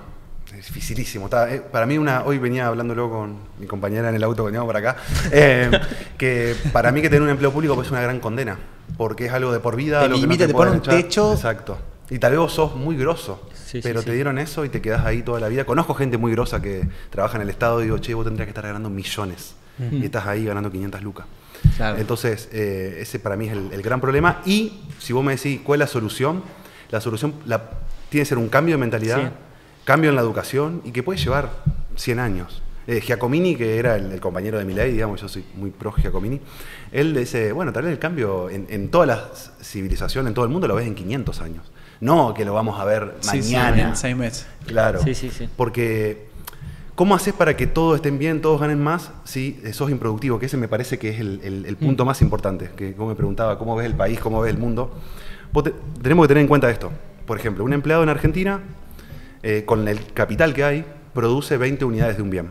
Es 0.57 0.67
dificilísimo. 0.67 1.27
Está- 1.27 1.53
eh, 1.55 1.61
para 1.61 1.87
mí, 1.87 1.99
una, 1.99 2.25
hoy 2.25 2.39
venía 2.39 2.67
hablándolo 2.67 3.09
con 3.09 3.37
mi 3.61 3.67
compañera 3.69 4.09
en 4.09 4.17
el 4.17 4.25
auto 4.25 4.43
que 4.43 4.47
veníamos 4.47 4.67
para 4.73 4.79
acá, 4.91 4.97
eh, 5.33 5.71
que 6.19 6.57
para 6.73 6.91
mí 6.91 7.01
que 7.01 7.09
tener 7.09 7.23
un 7.23 7.29
empleo 7.29 7.53
público 7.53 7.75
pues, 7.77 7.87
es 7.87 7.93
una 7.93 8.01
gran 8.01 8.19
condena, 8.19 8.59
porque 8.97 9.27
es 9.27 9.33
algo 9.33 9.53
de 9.53 9.61
por 9.61 9.77
vida. 9.77 10.01
Te 10.01 10.09
lo 10.09 10.15
que 10.17 10.21
no 10.23 10.27
limita, 10.27 10.47
te 10.49 10.53
pone 10.53 10.73
un 10.73 10.79
echar. 10.79 10.95
techo. 10.97 11.33
Exacto. 11.33 11.79
Y 12.11 12.19
tal 12.19 12.33
vez 12.33 12.41
vos 12.41 12.53
sos 12.53 12.75
muy 12.75 12.97
grosso, 12.97 13.49
Sí, 13.53 13.81
pero 13.83 14.01
sí. 14.01 14.07
te 14.07 14.13
dieron 14.13 14.39
eso 14.39 14.65
y 14.65 14.69
te 14.69 14.81
quedás 14.81 15.05
ahí 15.05 15.23
toda 15.23 15.39
la 15.41 15.49
vida. 15.49 15.65
Conozco 15.65 15.95
gente 15.95 16.17
muy 16.19 16.33
grosa 16.33 16.61
que 16.63 16.89
trabaja 17.11 17.37
en 17.37 17.43
el 17.43 17.51
Estado 17.51 17.81
y 17.81 17.85
digo, 17.85 17.99
che, 17.99 18.15
vos 18.15 18.25
tendrías 18.25 18.47
que 18.47 18.51
estar 18.51 18.65
ganando 18.65 18.91
millones. 18.91 19.55
Y 19.91 20.05
estás 20.07 20.27
ahí 20.27 20.45
ganando 20.47 20.71
500 20.71 21.03
lucas. 21.03 21.27
Claro. 21.77 21.99
Entonces, 21.99 22.49
eh, 22.53 22.99
ese 23.01 23.19
para 23.19 23.37
mí 23.37 23.47
es 23.47 23.53
el, 23.53 23.71
el 23.73 23.83
gran 23.83 24.01
problema. 24.01 24.41
Y 24.47 24.81
si 24.99 25.13
vos 25.13 25.25
me 25.25 25.37
decís 25.37 25.61
cuál 25.65 25.81
es 25.83 25.89
la 25.89 25.93
solución, 25.93 26.43
la 26.91 27.01
solución 27.01 27.35
la, 27.47 27.71
tiene 28.09 28.23
que 28.23 28.29
ser 28.29 28.39
un 28.39 28.49
cambio 28.49 28.75
de 28.75 28.79
mentalidad, 28.81 29.19
Sí. 29.21 29.29
cambio 29.85 30.11
en 30.11 30.17
la 30.17 30.23
educación 30.23 30.81
y 30.85 30.91
que 30.93 31.03
puede 31.03 31.19
llevar 31.19 31.51
100 31.97 32.19
años. 32.21 32.63
Eh, 32.89 33.01
Giacomini, 33.01 33.57
que 33.57 33.79
era 33.79 33.97
el, 33.97 34.13
el 34.13 34.21
compañero 34.21 34.59
de 34.59 34.65
Milei, 34.65 34.93
digamos, 34.93 35.21
yo 35.21 35.29
soy 35.29 35.45
muy 35.57 35.71
pro 35.71 35.91
Giacomini, 35.93 36.41
él 36.93 37.15
dice, 37.15 37.51
bueno, 37.51 37.73
tal 37.73 37.83
vez 37.83 37.93
el 37.93 37.99
cambio 37.99 38.49
en, 38.49 38.67
en 38.71 38.91
toda 38.91 39.07
la 39.07 39.29
civilización, 39.61 40.29
en 40.29 40.35
todo 40.35 40.45
el 40.45 40.51
mundo, 40.53 40.69
lo 40.69 40.77
ves 40.77 40.87
en 40.87 40.95
500 40.95 41.41
años. 41.41 41.65
No 42.01 42.33
que 42.35 42.45
lo 42.45 42.55
vamos 42.55 42.79
a 42.79 42.85
ver 42.85 43.15
Sí, 43.21 43.43
sí, 43.43 43.55
mañana. 43.57 43.89
en 43.89 43.97
seis 43.97 44.15
meses. 44.17 44.47
Claro. 44.67 45.01
Sí, 45.03 45.15
sí, 45.15 45.31
sí. 45.31 45.49
Porque, 45.57 46.26
¿cómo 46.97 47.15
haces 47.15 47.33
para 47.33 47.57
que 47.57 47.69
todos 47.69 47.95
estén 47.97 48.19
bien, 48.19 48.41
todos 48.41 48.61
ganen 48.61 48.83
más, 48.83 49.13
si 49.23 49.61
sos 49.73 49.91
improductivo? 49.91 50.41
Que 50.41 50.47
ese 50.47 50.57
me 50.57 50.67
parece 50.67 50.99
que 50.99 51.11
es 51.11 51.21
el, 51.21 51.41
el- 51.45 51.65
el 51.67 51.77
punto 51.77 52.05
más 52.05 52.21
importante. 52.23 52.71
Que 52.77 52.95
como 52.95 53.11
me 53.11 53.15
preguntaba, 53.15 53.57
¿cómo 53.59 53.77
ves 53.77 53.87
el 53.87 53.95
país, 53.95 54.19
cómo 54.19 54.41
ves 54.41 54.53
el 54.53 54.59
mundo? 54.59 54.91
Te- 55.63 55.73
tenemos 56.03 56.25
que 56.25 56.29
tener 56.29 56.41
en 56.43 56.49
cuenta 56.49 56.69
esto. 56.71 56.91
Por 57.25 57.39
ejemplo, 57.39 57.65
un 57.65 57.73
empleado 57.73 58.03
en 58.03 58.09
Argentina, 58.09 58.61
eh, 59.43 59.63
con 59.65 59.87
el 59.87 60.13
capital 60.13 60.53
que 60.55 60.65
hay, 60.65 60.85
produce 61.15 61.57
20 61.57 61.85
unidades 61.85 62.17
de 62.17 62.23
un 62.23 62.31
bien, 62.31 62.51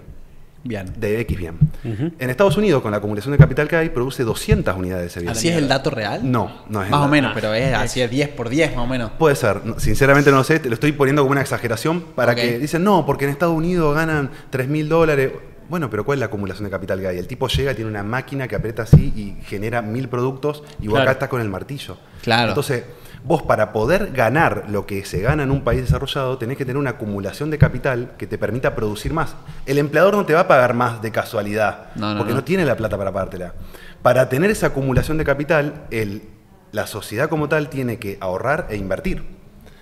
Bien. 0.66 0.92
de 0.98 1.20
X 1.22 1.38
bien. 1.38 1.58
En 1.84 2.30
Estados 2.32 2.58
Unidos, 2.58 2.82
con 2.82 2.90
la 2.92 2.98
acumulación 2.98 3.32
de 3.32 3.38
capital 3.38 3.68
que 3.68 3.76
hay, 3.76 3.90
produce 3.90 4.24
200 4.24 4.76
unidades 4.76 5.02
de 5.04 5.08
ese 5.08 5.20
bien. 5.22 5.32
¿Así 5.32 5.48
es 5.48 5.56
el 5.58 5.68
dato 5.68 5.92
real? 5.92 6.20
No, 6.30 6.64
no 6.70 6.82
es 6.84 6.90
Más 6.90 7.02
o 7.02 7.08
menos, 7.08 7.32
Ah, 7.32 7.36
pero 7.36 7.54
es 7.54 7.74
así 7.74 8.02
es 8.02 8.10
10 8.10 8.30
por 8.30 8.50
10 8.50 8.76
más 8.76 8.86
o 8.86 8.88
menos. 8.88 9.12
Puede 9.12 9.36
ser, 9.36 9.62
sinceramente 9.78 10.32
no 10.32 10.38
lo 10.38 10.44
sé, 10.44 10.60
te 10.60 10.68
lo 10.68 10.74
estoy 10.74 10.92
poniendo 10.92 11.22
como 11.22 11.32
una 11.34 11.42
exageración 11.42 12.02
para 12.16 12.34
que 12.36 12.58
dicen, 12.60 12.84
no, 12.84 13.06
porque 13.06 13.26
en 13.26 13.32
Estados 13.32 13.56
Unidos 13.56 13.96
ganan 13.96 14.32
3 14.50 14.68
mil 14.68 14.90
dólares. 14.90 15.32
Bueno, 15.70 15.90
pero 15.90 16.04
¿cuál 16.06 16.18
es 16.18 16.20
la 16.22 16.26
acumulación 16.28 16.64
de 16.66 16.70
capital 16.72 17.00
que 17.00 17.08
hay? 17.08 17.18
El 17.20 17.28
tipo 17.28 17.48
llega, 17.48 17.74
tiene 17.74 17.90
una 17.90 18.04
máquina 18.04 18.48
que 18.48 18.56
aprieta 18.56 18.84
así 18.84 19.14
y 19.16 19.44
genera 19.46 19.82
mil 19.82 20.10
productos 20.10 20.64
y 20.80 20.88
vos 20.88 20.94
Claro. 20.96 21.04
acá 21.04 21.12
estás 21.14 21.30
con 21.30 21.42
el 21.42 21.50
martillo. 21.50 21.98
Claro. 22.22 22.50
Entonces, 22.50 22.84
vos 23.26 23.42
para 23.42 23.74
poder 23.74 24.12
ganar 24.12 24.66
lo 24.70 24.86
que 24.86 25.04
se 25.04 25.20
gana 25.20 25.44
en 25.44 25.52
un 25.52 25.64
país 25.64 25.82
desarrollado, 25.82 26.38
tenés 26.38 26.58
que 26.58 26.66
tener 26.66 26.78
una 26.78 26.92
acumulación 26.92 27.50
de 27.50 27.58
capital 27.58 28.12
que 28.18 28.28
te 28.28 28.38
permita 28.38 28.76
producir 28.76 29.14
más. 29.14 29.36
El 29.66 29.80
empleador 29.80 30.16
no 30.16 30.26
te 30.26 30.34
va 30.34 30.42
a 30.42 30.48
pagar 30.48 30.76
más 30.76 31.02
de 31.02 31.12
casualidad, 31.12 31.88
No, 31.96 32.14
no, 32.14 32.20
porque 32.20 32.34
no. 32.34 32.40
no 32.40 32.44
tiene 32.44 32.66
la 32.66 32.76
plata 32.78 32.98
para 32.98 33.12
pagártela. 33.12 33.54
Para 34.04 34.30
tener 34.30 34.52
esa 34.52 34.68
acumulación 34.68 35.18
de 35.18 35.24
capital, 35.24 35.86
el, 35.90 36.22
la 36.72 36.86
sociedad 36.86 37.28
como 37.28 37.50
tal 37.50 37.70
tiene 37.70 37.98
que 37.98 38.20
ahorrar 38.22 38.68
e 38.70 38.78
invertir. 38.78 39.26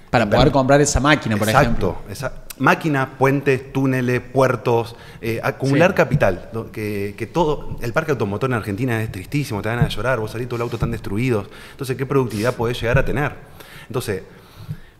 Para 0.09 0.29
poder 0.29 0.51
comprar 0.51 0.79
esa 0.79 0.99
máquina, 0.99 1.35
por 1.35 1.49
ejemplo. 1.49 1.97
Exacto. 2.07 2.42
Máquinas, 2.59 3.09
puentes, 3.17 3.73
túneles, 3.73 4.21
puertos, 4.21 4.95
eh, 5.21 5.39
acumular 5.43 5.91
Sí. 5.91 5.95
capital. 5.97 6.49
¿no? 6.53 6.71
Que, 6.71 7.15
que 7.17 7.25
todo. 7.25 7.77
El 7.81 7.93
parque 7.93 8.11
automotor 8.11 8.49
en 8.49 8.55
Argentina 8.55 9.01
es 9.01 9.11
tristísimo, 9.11 9.61
te 9.61 9.69
dan 9.69 9.79
a 9.79 9.87
llorar, 9.87 10.19
vos 10.19 10.31
salís, 10.31 10.47
todos 10.47 10.59
los 10.59 10.65
autos 10.67 10.77
están 10.77 10.91
destruidos. 10.91 11.47
Entonces, 11.71 11.97
¿qué 11.97 12.05
productividad 12.05 12.55
podés 12.55 12.79
llegar 12.79 12.97
a 12.99 13.05
tener? 13.05 13.31
Entonces, 13.87 14.23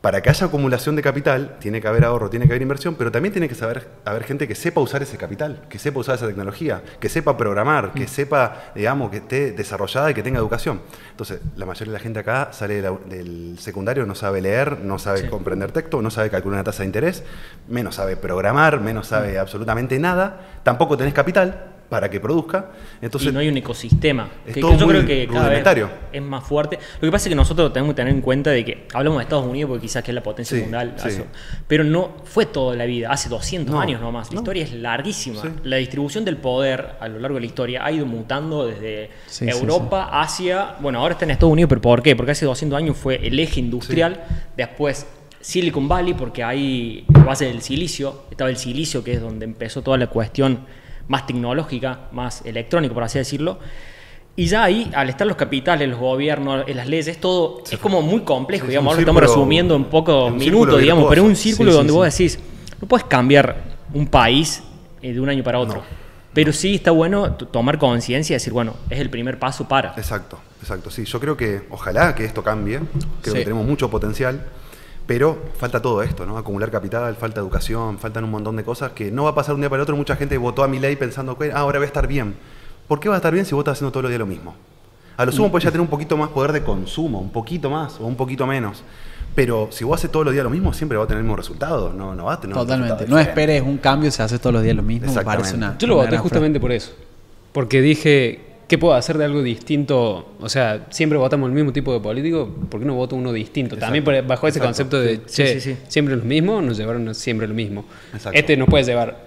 para 0.03 0.21
que 0.21 0.29
haya 0.29 0.47
acumulación 0.47 0.97
de 0.97 1.01
capital, 1.01 1.55
tiene 1.61 1.79
que 1.79 1.87
haber 1.87 2.03
ahorro, 2.03 2.29
tiene 2.29 2.45
que 2.45 2.51
haber 2.51 2.61
inversión, 2.61 2.95
pero 2.95 3.09
también 3.09 3.31
tiene 3.31 3.47
que 3.47 3.55
saber 3.55 3.87
haber 4.03 4.25
gente 4.25 4.49
que 4.49 4.53
sepa 4.53 4.81
usar 4.81 5.01
ese 5.01 5.15
capital, 5.15 5.61
que 5.69 5.79
sepa 5.79 6.01
usar 6.01 6.15
esa 6.15 6.27
tecnología, 6.27 6.81
que 6.99 7.07
sepa 7.07 7.37
programar, 7.37 7.87
Mm. 7.87 7.93
que 7.93 8.07
sepa, 8.09 8.63
digamos, 8.75 9.11
que 9.11 9.17
esté 9.17 9.53
desarrollada 9.53 10.11
y 10.11 10.13
que 10.13 10.21
tenga 10.21 10.39
educación. 10.39 10.81
Entonces, 11.11 11.39
la 11.55 11.65
mayoría 11.65 11.93
de 11.93 11.99
la 11.99 12.03
gente 12.03 12.19
acá 12.19 12.49
sale 12.51 12.81
de 12.81 12.81
la- 12.81 12.97
del 13.07 13.55
secundario, 13.59 14.05
no 14.05 14.13
sabe 14.13 14.41
leer, 14.41 14.81
no 14.81 14.99
sabe 14.99 15.19
Sí. 15.21 15.27
comprender 15.29 15.71
texto, 15.71 16.01
no 16.01 16.11
sabe 16.11 16.29
calcular 16.29 16.55
una 16.57 16.63
tasa 16.65 16.83
de 16.83 16.87
interés, 16.87 17.23
menos 17.69 17.95
sabe 17.95 18.17
programar, 18.17 18.81
menos 18.81 19.07
Mm. 19.07 19.09
sabe 19.09 19.39
absolutamente 19.39 19.97
nada, 19.99 20.41
tampoco 20.63 20.97
tenés 20.97 21.13
capital 21.13 21.72
para 21.89 22.09
que 22.09 22.19
produzca. 22.19 22.71
Entonces, 23.01 23.29
y 23.29 23.33
no 23.33 23.39
hay 23.39 23.49
un 23.49 23.57
ecosistema. 23.57 24.27
es 24.47 24.55
Que, 24.55 24.61
todo 24.61 24.71
que 24.71 24.77
yo 24.77 24.85
muy 24.85 24.95
creo 24.95 25.05
que 25.05 25.27
cada 25.27 25.49
vez 25.49 25.63
es 26.11 26.21
más 26.21 26.43
fuerte. 26.43 26.79
Lo 26.99 27.07
que 27.07 27.11
pasa 27.11 27.25
es 27.25 27.29
que 27.29 27.35
nosotros 27.35 27.71
tenemos 27.71 27.93
que 27.93 27.97
tener 27.97 28.13
en 28.13 28.21
cuenta 28.21 28.49
de 28.49 28.65
que 28.65 28.87
hablamos 28.93 29.19
de 29.19 29.23
Estados 29.23 29.45
Unidos 29.45 29.69
porque 29.69 29.83
quizás 29.83 30.03
que 30.03 30.11
es 30.11 30.15
la 30.15 30.23
potencia 30.23 30.57
Sí, 30.57 30.63
mundial, 30.63 30.95
sí. 30.97 31.21
pero 31.67 31.83
no 31.83 32.11
fue 32.23 32.45
toda 32.47 32.75
la 32.75 32.85
vida, 32.85 33.11
hace 33.11 33.29
200 33.29 33.73
No, 33.73 33.79
años 33.79 34.01
nomás. 34.01 34.29
La 34.29 34.35
no. 34.35 34.41
historia 34.41 34.63
es 34.63 34.73
larguísima. 34.73 35.41
Sí. 35.41 35.49
La 35.63 35.77
distribución 35.77 36.25
del 36.25 36.37
poder 36.37 36.95
a 36.99 37.07
lo 37.07 37.19
largo 37.19 37.35
de 37.35 37.41
la 37.41 37.47
historia 37.47 37.85
ha 37.85 37.91
ido 37.91 38.05
mutando 38.05 38.65
desde 38.65 39.09
Europa, 39.41 40.09
Asia, 40.21 40.75
bueno, 40.79 40.99
ahora 40.99 41.13
está 41.13 41.25
en 41.25 41.31
Estados 41.31 41.53
Unidos, 41.53 41.69
pero 41.69 41.81
¿por 41.81 42.01
qué? 42.01 42.15
Porque 42.15 42.31
hace 42.31 42.45
200 42.45 42.77
años 42.77 42.97
fue 42.97 43.15
el 43.25 43.39
eje 43.39 43.59
industrial, 43.59 44.23
después 44.57 45.05
Silicon 45.41 45.87
Valley, 45.87 46.13
porque 46.13 46.43
ahí 46.43 47.05
base 47.25 47.45
del 47.45 47.61
silicio, 47.61 48.23
estaba 48.31 48.49
el 48.49 48.57
silicio 48.57 49.03
que 49.03 49.13
es 49.13 49.21
donde 49.21 49.45
empezó 49.45 49.81
toda 49.81 49.97
la 49.97 50.07
cuestión 50.07 50.59
más 51.07 51.25
tecnológica, 51.25 52.07
más 52.11 52.45
electrónica, 52.45 52.93
por 52.93 53.03
así 53.03 53.19
decirlo. 53.19 53.59
Y 54.35 54.47
ya 54.47 54.63
ahí, 54.63 54.89
al 54.95 55.09
estar 55.09 55.27
los 55.27 55.37
capitales, 55.37 55.87
los 55.87 55.99
gobiernos, 55.99 56.63
eh, 56.67 56.73
las 56.73 56.87
leyes, 56.87 57.19
todo 57.19 57.63
es 57.69 57.77
como 57.77 58.01
muy 58.01 58.21
complejo, 58.21 58.65
Sí, 58.65 58.69
digamos. 58.69 58.91
Ahora 58.91 58.97
lo 58.97 59.01
estamos 59.01 59.21
resumiendo 59.21 59.75
en 59.75 59.85
pocos 59.85 60.33
minutos, 60.33 60.79
digamos, 60.79 61.05
pero 61.07 61.21
es 61.21 61.27
un 61.27 61.35
círculo 61.35 61.71
Sí, 61.71 61.77
donde 61.77 61.93
vos 61.93 62.05
decís, 62.11 62.39
no 62.81 62.87
puedes 62.87 63.05
cambiar 63.05 63.61
un 63.93 64.07
país 64.07 64.63
eh, 65.01 65.13
de 65.13 65.19
un 65.19 65.29
año 65.29 65.43
para 65.43 65.59
otro. 65.59 65.77
No. 65.77 66.03
Pero 66.33 66.51
sí 66.51 66.75
está 66.75 66.89
bueno 66.89 67.33
tomar 67.35 67.77
conciencia 67.77 68.33
y 68.33 68.37
decir, 68.37 68.51
bueno, 68.51 68.73
es 68.89 68.99
el 68.99 69.11
primer 69.11 69.37
paso 69.37 69.67
para. 69.67 69.93
Exacto, 69.97 70.39
exacto. 70.61 70.89
Sí, 70.89 71.05
yo 71.05 71.19
creo 71.19 71.37
que 71.37 71.61
ojalá 71.69 72.15
que 72.15 72.25
esto 72.25 72.41
cambie. 72.43 72.79
Creo 73.21 73.35
que 73.35 73.43
tenemos 73.43 73.67
mucho 73.67 73.91
potencial. 73.91 74.43
Pero 75.05 75.37
falta 75.57 75.81
todo 75.81 76.01
esto, 76.01 76.25
¿no? 76.25 76.37
Acumular 76.37 76.71
capital, 76.71 77.15
falta 77.15 77.41
educación, 77.41 77.99
faltan 77.99 78.23
un 78.23 78.31
montón 78.31 78.55
de 78.55 78.63
cosas 78.63 78.91
que 78.93 79.11
no 79.11 79.25
va 79.25 79.31
a 79.31 79.35
pasar 79.35 79.55
un 79.55 79.61
día 79.61 79.69
para 79.69 79.81
el 79.81 79.83
otro. 79.83 79.97
Mucha 79.97 80.15
gente 80.15 80.37
votó 80.37 80.63
a 80.63 80.67
mi 80.67 80.79
ley 80.79 80.95
pensando 80.95 81.37
que 81.37 81.51
ah, 81.51 81.57
ahora 81.57 81.79
va 81.79 81.83
a 81.83 81.87
estar 81.87 82.07
bien. 82.07 82.35
¿Por 82.87 82.99
qué 82.99 83.09
va 83.09 83.15
a 83.15 83.17
estar 83.17 83.33
bien 83.33 83.45
si 83.45 83.53
vos 83.53 83.63
estás 83.63 83.73
haciendo 83.73 83.91
todos 83.91 84.03
los 84.03 84.09
días 84.09 84.19
lo 84.19 84.25
mismo? 84.25 84.55
A 85.17 85.25
lo 85.25 85.31
sumo 85.31 85.51
puedes 85.51 85.63
ya 85.63 85.71
tener 85.71 85.81
un 85.81 85.87
poquito 85.87 86.17
más 86.17 86.29
poder 86.29 86.53
de 86.53 86.63
consumo, 86.63 87.19
un 87.19 87.29
poquito 87.29 87.69
más 87.69 87.99
o 87.99 88.05
un 88.05 88.15
poquito 88.15 88.47
menos. 88.47 88.83
Pero 89.35 89.69
si 89.71 89.83
vos 89.83 89.99
haces 89.99 90.11
todos 90.11 90.25
los 90.25 90.33
días 90.33 90.43
lo 90.43 90.49
mismo, 90.49 90.73
siempre 90.73 90.97
va 90.97 91.03
a 91.03 91.07
tener 91.07 91.19
el 91.19 91.23
mismo 91.23 91.35
resultado. 91.35 91.91
No, 91.91 92.15
no 92.15 92.25
va 92.25 92.33
a 92.33 92.39
tener 92.39 92.55
Totalmente. 92.55 93.05
No 93.07 93.19
esperes 93.19 93.61
un 93.61 93.77
cambio 93.77 94.09
si 94.11 94.21
haces 94.21 94.39
todos 94.39 94.53
los 94.53 94.63
días 94.63 94.75
lo 94.75 94.83
mismo. 94.83 95.13
Parece 95.23 95.55
una. 95.55 95.77
Yo 95.77 95.87
lo 95.87 95.95
voté 95.95 96.17
justamente 96.17 96.59
por 96.59 96.71
eso. 96.71 96.93
Porque 97.51 97.81
dije, 97.81 98.52
¿qué 98.67 98.77
puedo 98.77 98.93
hacer 98.93 99.17
de 99.17 99.25
algo 99.25 99.41
distinto? 99.41 100.33
O 100.39 100.49
sea, 100.49 100.87
siempre 100.89 101.17
votamos 101.17 101.47
el 101.49 101.55
mismo 101.55 101.71
tipo 101.73 101.93
de 101.93 101.99
político, 101.99 102.49
¿por 102.69 102.79
qué 102.79 102.85
no 102.85 102.95
voto 102.95 103.15
uno 103.15 103.31
distinto? 103.33 103.77
También 103.77 104.03
bajo 104.03 104.47
ese 104.47 104.59
Exacto. 104.59 104.65
concepto 104.65 105.01
de, 105.01 105.21
Sí, 105.25 105.43
che, 105.43 105.59
sí, 105.59 105.73
sí. 105.73 105.77
siempre 105.87 106.15
lo 106.15 106.23
mismo, 106.23 106.61
nos 106.61 106.77
llevaron 106.77 107.07
a 107.09 107.13
siempre 107.13 107.47
lo 107.47 107.53
mismo. 107.53 107.85
Exacto. 108.13 108.37
Este 108.37 108.57
nos 108.57 108.67
puede 108.67 108.83
llevar 108.83 109.17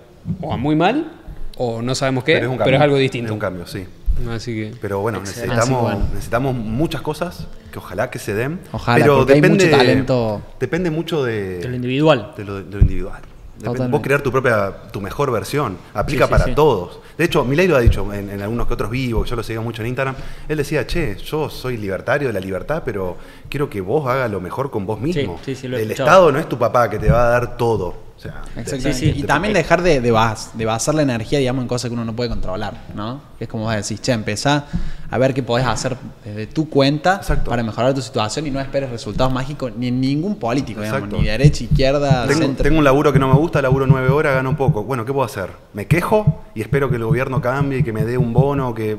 o 0.40 0.52
a 0.52 0.56
muy 0.56 0.74
mal, 0.76 1.12
o 1.56 1.82
no 1.82 1.94
sabemos 1.94 2.24
qué, 2.24 2.34
pero 2.34 2.48
un 2.50 2.54
es, 2.54 2.58
cambio, 2.60 2.82
algo 2.82 2.96
distinto. 2.96 3.26
Es 3.26 3.32
un 3.32 3.38
cambio, 3.38 3.66
sí. 3.66 3.84
Así 4.30 4.54
que... 4.54 4.72
Pero 4.80 5.00
bueno, 5.00 5.20
necesitamos, 5.20 5.58
Así, 5.62 5.72
bueno. 5.74 6.06
necesitamos 6.12 6.54
muchas 6.54 7.02
cosas 7.02 7.46
que 7.70 7.78
ojalá 7.78 8.10
que 8.10 8.18
se 8.18 8.34
den. 8.34 8.60
Ojalá, 8.72 8.98
pero 9.04 9.18
porque 9.18 9.34
hay 9.34 9.40
depende, 9.42 9.64
mucho 9.66 9.76
talento. 9.76 10.42
Depende 10.58 10.90
mucho 10.90 11.22
de, 11.24 11.58
De 11.58 11.68
lo 11.68 11.76
individual. 11.76 12.32
de 12.36 12.44
lo, 12.44 12.62
de 12.62 12.76
lo 12.76 12.80
individual. 12.80 13.22
Depende- 13.58 13.88
vos 13.88 14.00
crear 14.02 14.20
tu 14.22 14.30
propia, 14.30 14.72
tu 14.92 15.00
mejor 15.00 15.30
versión. 15.32 15.76
Aplica 15.94 16.26
Sí, 16.26 16.30
para 16.30 16.44
sí. 16.44 16.54
todos. 16.54 17.00
De 17.16 17.24
hecho, 17.24 17.44
Milei 17.44 17.66
lo 17.66 17.76
ha 17.76 17.80
dicho 17.80 18.12
en, 18.12 18.28
en 18.28 18.42
algunos 18.42 18.66
que 18.66 18.74
otros 18.74 18.90
vivos, 18.90 19.28
yo 19.30 19.36
lo 19.36 19.42
seguía 19.42 19.60
mucho 19.62 19.80
en 19.82 19.88
Instagram. 19.88 20.14
Él 20.48 20.58
decía, 20.58 20.86
che, 20.86 21.16
yo 21.16 21.48
soy 21.48 21.76
libertario 21.78 22.28
de 22.28 22.34
la 22.34 22.40
libertad, 22.40 22.82
pero 22.84 23.16
quiero 23.48 23.70
que 23.70 23.80
vos 23.80 24.06
hagas 24.06 24.30
lo 24.30 24.40
mejor 24.40 24.70
con 24.70 24.84
vos 24.84 25.00
mismo. 25.00 25.40
El 25.46 25.52
escuchado. 25.54 25.90
Estado 25.90 26.32
no 26.32 26.38
es 26.38 26.48
tu 26.48 26.58
papá 26.58 26.90
que 26.90 26.98
te 26.98 27.10
va 27.10 27.26
a 27.28 27.30
dar 27.30 27.56
todo. 27.56 28.05
O 28.16 28.18
sea. 28.18 28.42
Sí, 28.64 28.92
sí. 28.94 29.12
Y 29.14 29.22
también 29.24 29.52
dejar 29.52 29.82
de, 29.82 30.00
de, 30.00 30.10
bas- 30.12 30.52
de 30.54 30.64
basar 30.64 30.94
la 30.94 31.02
energía, 31.02 31.38
digamos, 31.38 31.60
en 31.62 31.68
cosas 31.68 31.90
que 31.90 31.94
uno 31.94 32.04
no 32.04 32.16
puede 32.16 32.30
controlar, 32.30 32.72
¿no? 32.94 33.20
Es 33.38 33.46
como 33.46 33.70
decís, 33.70 34.00
che, 34.00 34.12
empezá 34.12 34.64
a 35.10 35.18
ver 35.18 35.34
qué 35.34 35.42
podés 35.42 35.66
hacer 35.66 35.96
desde 36.24 36.46
tu 36.46 36.70
cuenta 36.70 37.16
Exacto. 37.16 37.50
para 37.50 37.62
mejorar 37.62 37.92
tu 37.92 38.00
situación 38.00 38.46
y 38.46 38.50
no 38.50 38.58
esperes 38.58 38.88
resultados 38.90 39.30
mágicos 39.32 39.72
ni 39.76 39.88
en 39.88 40.00
ningún 40.00 40.36
político, 40.36 40.80
digamos, 40.80 41.10
ni 41.10 41.24
derecha, 41.24 41.64
izquierda, 41.64 42.26
Tengo, 42.26 42.40
centro. 42.40 42.62
tengo 42.62 42.78
un 42.78 42.84
laburo 42.84 43.12
que 43.12 43.18
no 43.18 43.28
me 43.28 43.34
gusta, 43.34 43.60
laburo 43.60 43.86
nueve 43.86 44.08
horas, 44.08 44.34
gano 44.34 44.48
un 44.48 44.56
poco. 44.56 44.82
Bueno, 44.84 45.04
¿qué 45.04 45.12
puedo 45.12 45.26
hacer? 45.26 45.50
¿Me 45.74 45.86
quejo 45.86 46.42
y 46.54 46.62
espero 46.62 46.88
que 46.88 46.96
el 46.96 47.04
gobierno 47.04 47.42
cambie 47.42 47.80
y 47.80 47.82
que 47.82 47.92
me 47.92 48.04
dé 48.04 48.16
un 48.16 48.32
bono? 48.32 48.74
que 48.74 48.96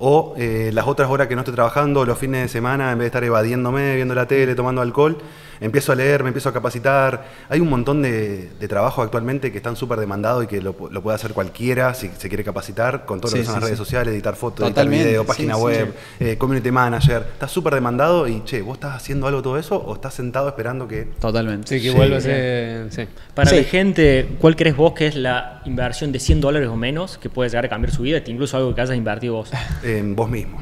O 0.00 0.34
eh, 0.38 0.70
las 0.72 0.86
otras 0.86 1.10
horas 1.10 1.26
que 1.26 1.34
no 1.34 1.40
estoy 1.40 1.54
trabajando, 1.54 2.04
los 2.04 2.18
fines 2.18 2.42
de 2.42 2.48
semana, 2.48 2.92
en 2.92 2.98
vez 2.98 3.04
de 3.04 3.08
estar 3.08 3.24
evadiéndome, 3.24 3.96
viendo 3.96 4.14
la 4.14 4.26
tele, 4.28 4.54
tomando 4.54 4.80
alcohol, 4.80 5.18
empiezo 5.60 5.90
a 5.90 5.96
leer, 5.96 6.22
me 6.22 6.28
empiezo 6.28 6.48
a 6.48 6.52
capacitar. 6.52 7.24
Hay 7.48 7.58
un 7.58 7.68
montón 7.68 8.00
de, 8.02 8.48
de 8.60 8.68
trabajos 8.68 9.04
actualmente 9.04 9.50
que 9.50 9.56
están 9.58 9.74
súper 9.74 9.98
demandados 9.98 10.44
y 10.44 10.46
que 10.46 10.62
lo, 10.62 10.78
pu- 10.78 10.88
lo 10.90 11.02
puede 11.02 11.16
hacer 11.16 11.32
cualquiera 11.32 11.94
si 11.94 12.10
se 12.16 12.28
quiere 12.28 12.44
capacitar 12.44 13.04
con 13.06 13.20
todo 13.20 13.32
Sí, 13.32 13.38
lo 13.38 13.42
que 13.42 13.46
son 13.46 13.54
sí, 13.54 13.60
las 13.60 13.64
redes 13.70 13.78
sí. 13.78 13.84
sociales, 13.84 14.14
editar 14.14 14.36
fotos, 14.36 14.68
Totalmente, 14.68 14.98
editar 14.98 15.08
video, 15.10 15.26
página 15.26 15.54
sí, 15.56 15.60
web, 15.62 15.94
eh, 16.20 16.36
community 16.38 16.70
manager. 16.70 17.26
Está 17.32 17.48
súper 17.48 17.74
demandado 17.74 18.28
y, 18.28 18.44
che, 18.44 18.62
¿vos 18.62 18.74
estás 18.74 18.94
haciendo 18.94 19.26
algo 19.26 19.40
de 19.40 19.42
todo 19.42 19.58
eso 19.58 19.76
o 19.84 19.94
estás 19.94 20.14
sentado 20.14 20.46
esperando 20.46 20.86
que 20.86 21.08
Totalmente. 21.20 21.66
Sí, 21.76 21.82
que 21.82 21.90
vuelva 21.90 22.18
a 22.18 22.20
ser... 22.20 22.92
Sí. 22.92 23.02
Para 23.34 23.50
Sí. 23.50 23.56
la 23.56 23.62
gente, 23.64 24.28
¿cuál 24.38 24.54
crees 24.54 24.76
vos 24.76 24.92
que 24.92 25.08
es 25.08 25.16
la 25.16 25.60
inversión 25.64 26.12
de 26.12 26.20
100 26.20 26.40
dólares 26.40 26.68
o 26.68 26.76
menos 26.76 27.18
que 27.18 27.28
puede 27.30 27.50
llegar 27.50 27.64
a 27.64 27.68
cambiar 27.68 27.92
su 27.92 28.02
vida? 28.02 28.22
Incluso 28.26 28.56
algo 28.56 28.72
que 28.76 28.80
hayas 28.80 28.96
invertido 28.96 29.34
vos. 29.34 29.50
en 29.88 30.14
vos 30.14 30.28
mismo. 30.30 30.58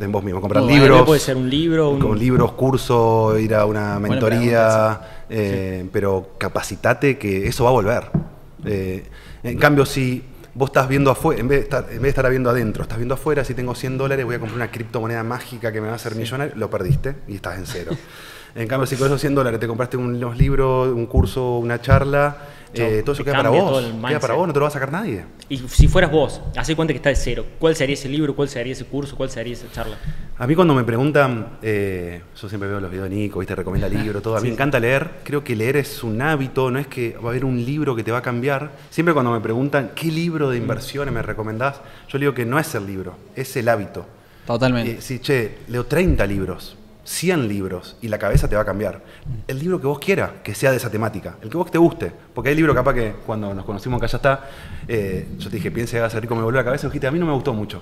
En 0.00 0.12
vos 0.12 0.22
mismo. 0.22 0.40
Comprar 0.40 0.62
libros. 0.62 1.02
puede 1.04 1.20
ser 1.20 1.36
un 1.36 1.50
libro, 1.50 1.90
un- 1.90 1.98
Con 2.00 2.18
libros, 2.18 2.52
cursos, 2.52 3.40
ir 3.40 3.54
a 3.54 3.64
una 3.66 3.98
mentoría. 3.98 5.00
eh, 5.28 5.84
Pero 5.92 6.30
capacitate 6.38 7.18
que 7.18 7.48
eso 7.48 7.64
va 7.64 7.70
a 7.70 7.72
volver. 7.72 8.04
Eh, 8.64 9.04
en 9.42 9.58
cambio, 9.58 9.84
si 9.86 10.22
vos 10.54 10.70
estás 10.70 10.88
viendo 10.88 11.10
afuera, 11.10 11.40
en 11.40 11.48
vez, 11.48 11.58
de 11.58 11.62
estar, 11.64 11.84
en 11.84 11.90
vez 11.94 12.02
de 12.02 12.08
estar 12.08 12.28
viendo 12.30 12.50
adentro, 12.50 12.82
estás 12.82 12.98
viendo 12.98 13.14
afuera, 13.14 13.44
si 13.44 13.54
tengo 13.54 13.74
100 13.74 13.98
dólares, 13.98 14.24
voy 14.24 14.34
a 14.36 14.38
comprar 14.38 14.56
una 14.56 14.70
criptomoneda 14.70 15.22
mágica 15.22 15.70
que 15.72 15.80
me 15.80 15.86
va 15.88 15.94
a 15.94 15.96
hacer 15.96 16.14
millonario, 16.14 16.54
lo 16.56 16.70
perdiste 16.70 17.14
y 17.28 17.34
estás 17.36 17.58
en 17.58 17.66
cero. 17.66 17.92
En 18.54 18.66
cambio, 18.66 18.86
si 18.86 18.96
con 18.96 19.06
esos 19.06 19.20
100 19.20 19.34
dólares 19.34 19.60
te 19.60 19.68
compraste 19.68 19.96
unos 19.96 20.36
libros, 20.36 20.88
un 20.92 21.06
curso, 21.06 21.58
una 21.58 21.80
charla, 21.80 22.36
eh, 22.74 23.02
todo 23.02 23.12
eso 23.12 23.24
te 23.24 23.30
queda 23.30 23.38
para 23.38 23.50
vos. 23.50 23.84
Queda 24.06 24.20
para 24.20 24.34
vos, 24.34 24.46
no 24.46 24.52
te 24.52 24.58
lo 24.58 24.64
va 24.64 24.68
a 24.68 24.72
sacar 24.72 24.92
nadie. 24.92 25.24
Y 25.48 25.58
si 25.58 25.88
fueras 25.88 26.10
vos, 26.10 26.40
hace 26.56 26.76
cuenta 26.76 26.92
que 26.92 26.98
está 26.98 27.08
de 27.08 27.16
cero. 27.16 27.44
¿Cuál 27.58 27.74
sería 27.74 27.94
ese 27.94 28.08
libro? 28.08 28.34
¿Cuál 28.34 28.48
sería 28.48 28.72
ese 28.72 28.84
curso? 28.84 29.16
¿Cuál 29.16 29.30
sería 29.30 29.54
esa 29.54 29.70
charla? 29.72 29.96
A 30.36 30.46
mí 30.46 30.54
cuando 30.54 30.74
me 30.74 30.84
preguntan, 30.84 31.58
eh, 31.62 32.22
yo 32.40 32.48
siempre 32.48 32.68
veo 32.68 32.80
los 32.80 32.90
videos 32.90 33.08
de 33.08 33.16
Nico, 33.16 33.40
¿viste? 33.40 33.54
recomienda 33.54 33.88
libros, 33.88 34.22
todo. 34.22 34.36
A 34.36 34.40
mí 34.40 34.48
me 34.48 34.54
encanta 34.54 34.78
leer. 34.78 35.10
Creo 35.24 35.42
que 35.42 35.56
leer 35.56 35.76
es 35.76 36.02
un 36.04 36.20
hábito, 36.20 36.70
no 36.70 36.78
es 36.78 36.86
que 36.86 37.16
va 37.16 37.28
a 37.28 37.30
haber 37.30 37.44
un 37.44 37.64
libro 37.64 37.96
que 37.96 38.04
te 38.04 38.12
va 38.12 38.18
a 38.18 38.22
cambiar. 38.22 38.72
Siempre 38.90 39.14
cuando 39.14 39.32
me 39.32 39.40
preguntan 39.40 39.92
qué 39.94 40.08
libro 40.08 40.50
de 40.50 40.58
inversiones 40.58 41.12
me 41.12 41.22
recomendás, 41.22 41.80
yo 42.08 42.18
le 42.18 42.24
digo 42.24 42.34
que 42.34 42.44
no 42.44 42.58
es 42.58 42.74
el 42.74 42.86
libro, 42.86 43.16
es 43.34 43.56
el 43.56 43.68
hábito. 43.68 44.06
Totalmente. 44.46 44.92
Eh, 44.92 44.96
sí, 45.00 45.18
che, 45.18 45.58
leo 45.68 45.84
30 45.84 46.26
libros, 46.26 46.76
100 47.08 47.48
libros 47.48 47.96
y 48.02 48.08
la 48.08 48.18
cabeza 48.18 48.48
te 48.48 48.54
va 48.54 48.60
a 48.60 48.64
cambiar. 48.66 49.02
El 49.46 49.58
libro 49.58 49.80
que 49.80 49.86
vos 49.86 49.98
quieras, 49.98 50.30
que 50.44 50.54
sea 50.54 50.70
de 50.72 50.76
esa 50.76 50.90
temática, 50.90 51.36
el 51.40 51.48
que 51.48 51.56
vos 51.56 51.70
te 51.70 51.78
guste. 51.78 52.12
Porque 52.34 52.50
hay 52.50 52.54
libros 52.54 52.76
capaz 52.76 52.92
que 52.92 53.14
cuando 53.24 53.54
nos 53.54 53.64
conocimos 53.64 53.96
acá 53.96 54.06
ya 54.08 54.18
está, 54.18 54.44
eh, 54.86 55.26
yo 55.38 55.48
te 55.48 55.56
dije, 55.56 55.70
piense, 55.70 55.96
haga 55.98 56.10
ser 56.10 56.20
rico, 56.20 56.34
me 56.36 56.42
volvió 56.42 56.60
la 56.60 56.64
cabeza, 56.66 56.86
y 56.86 56.90
dijiste, 56.90 57.06
a 57.06 57.10
mí 57.10 57.18
no 57.18 57.24
me 57.24 57.32
gustó 57.32 57.54
mucho. 57.54 57.80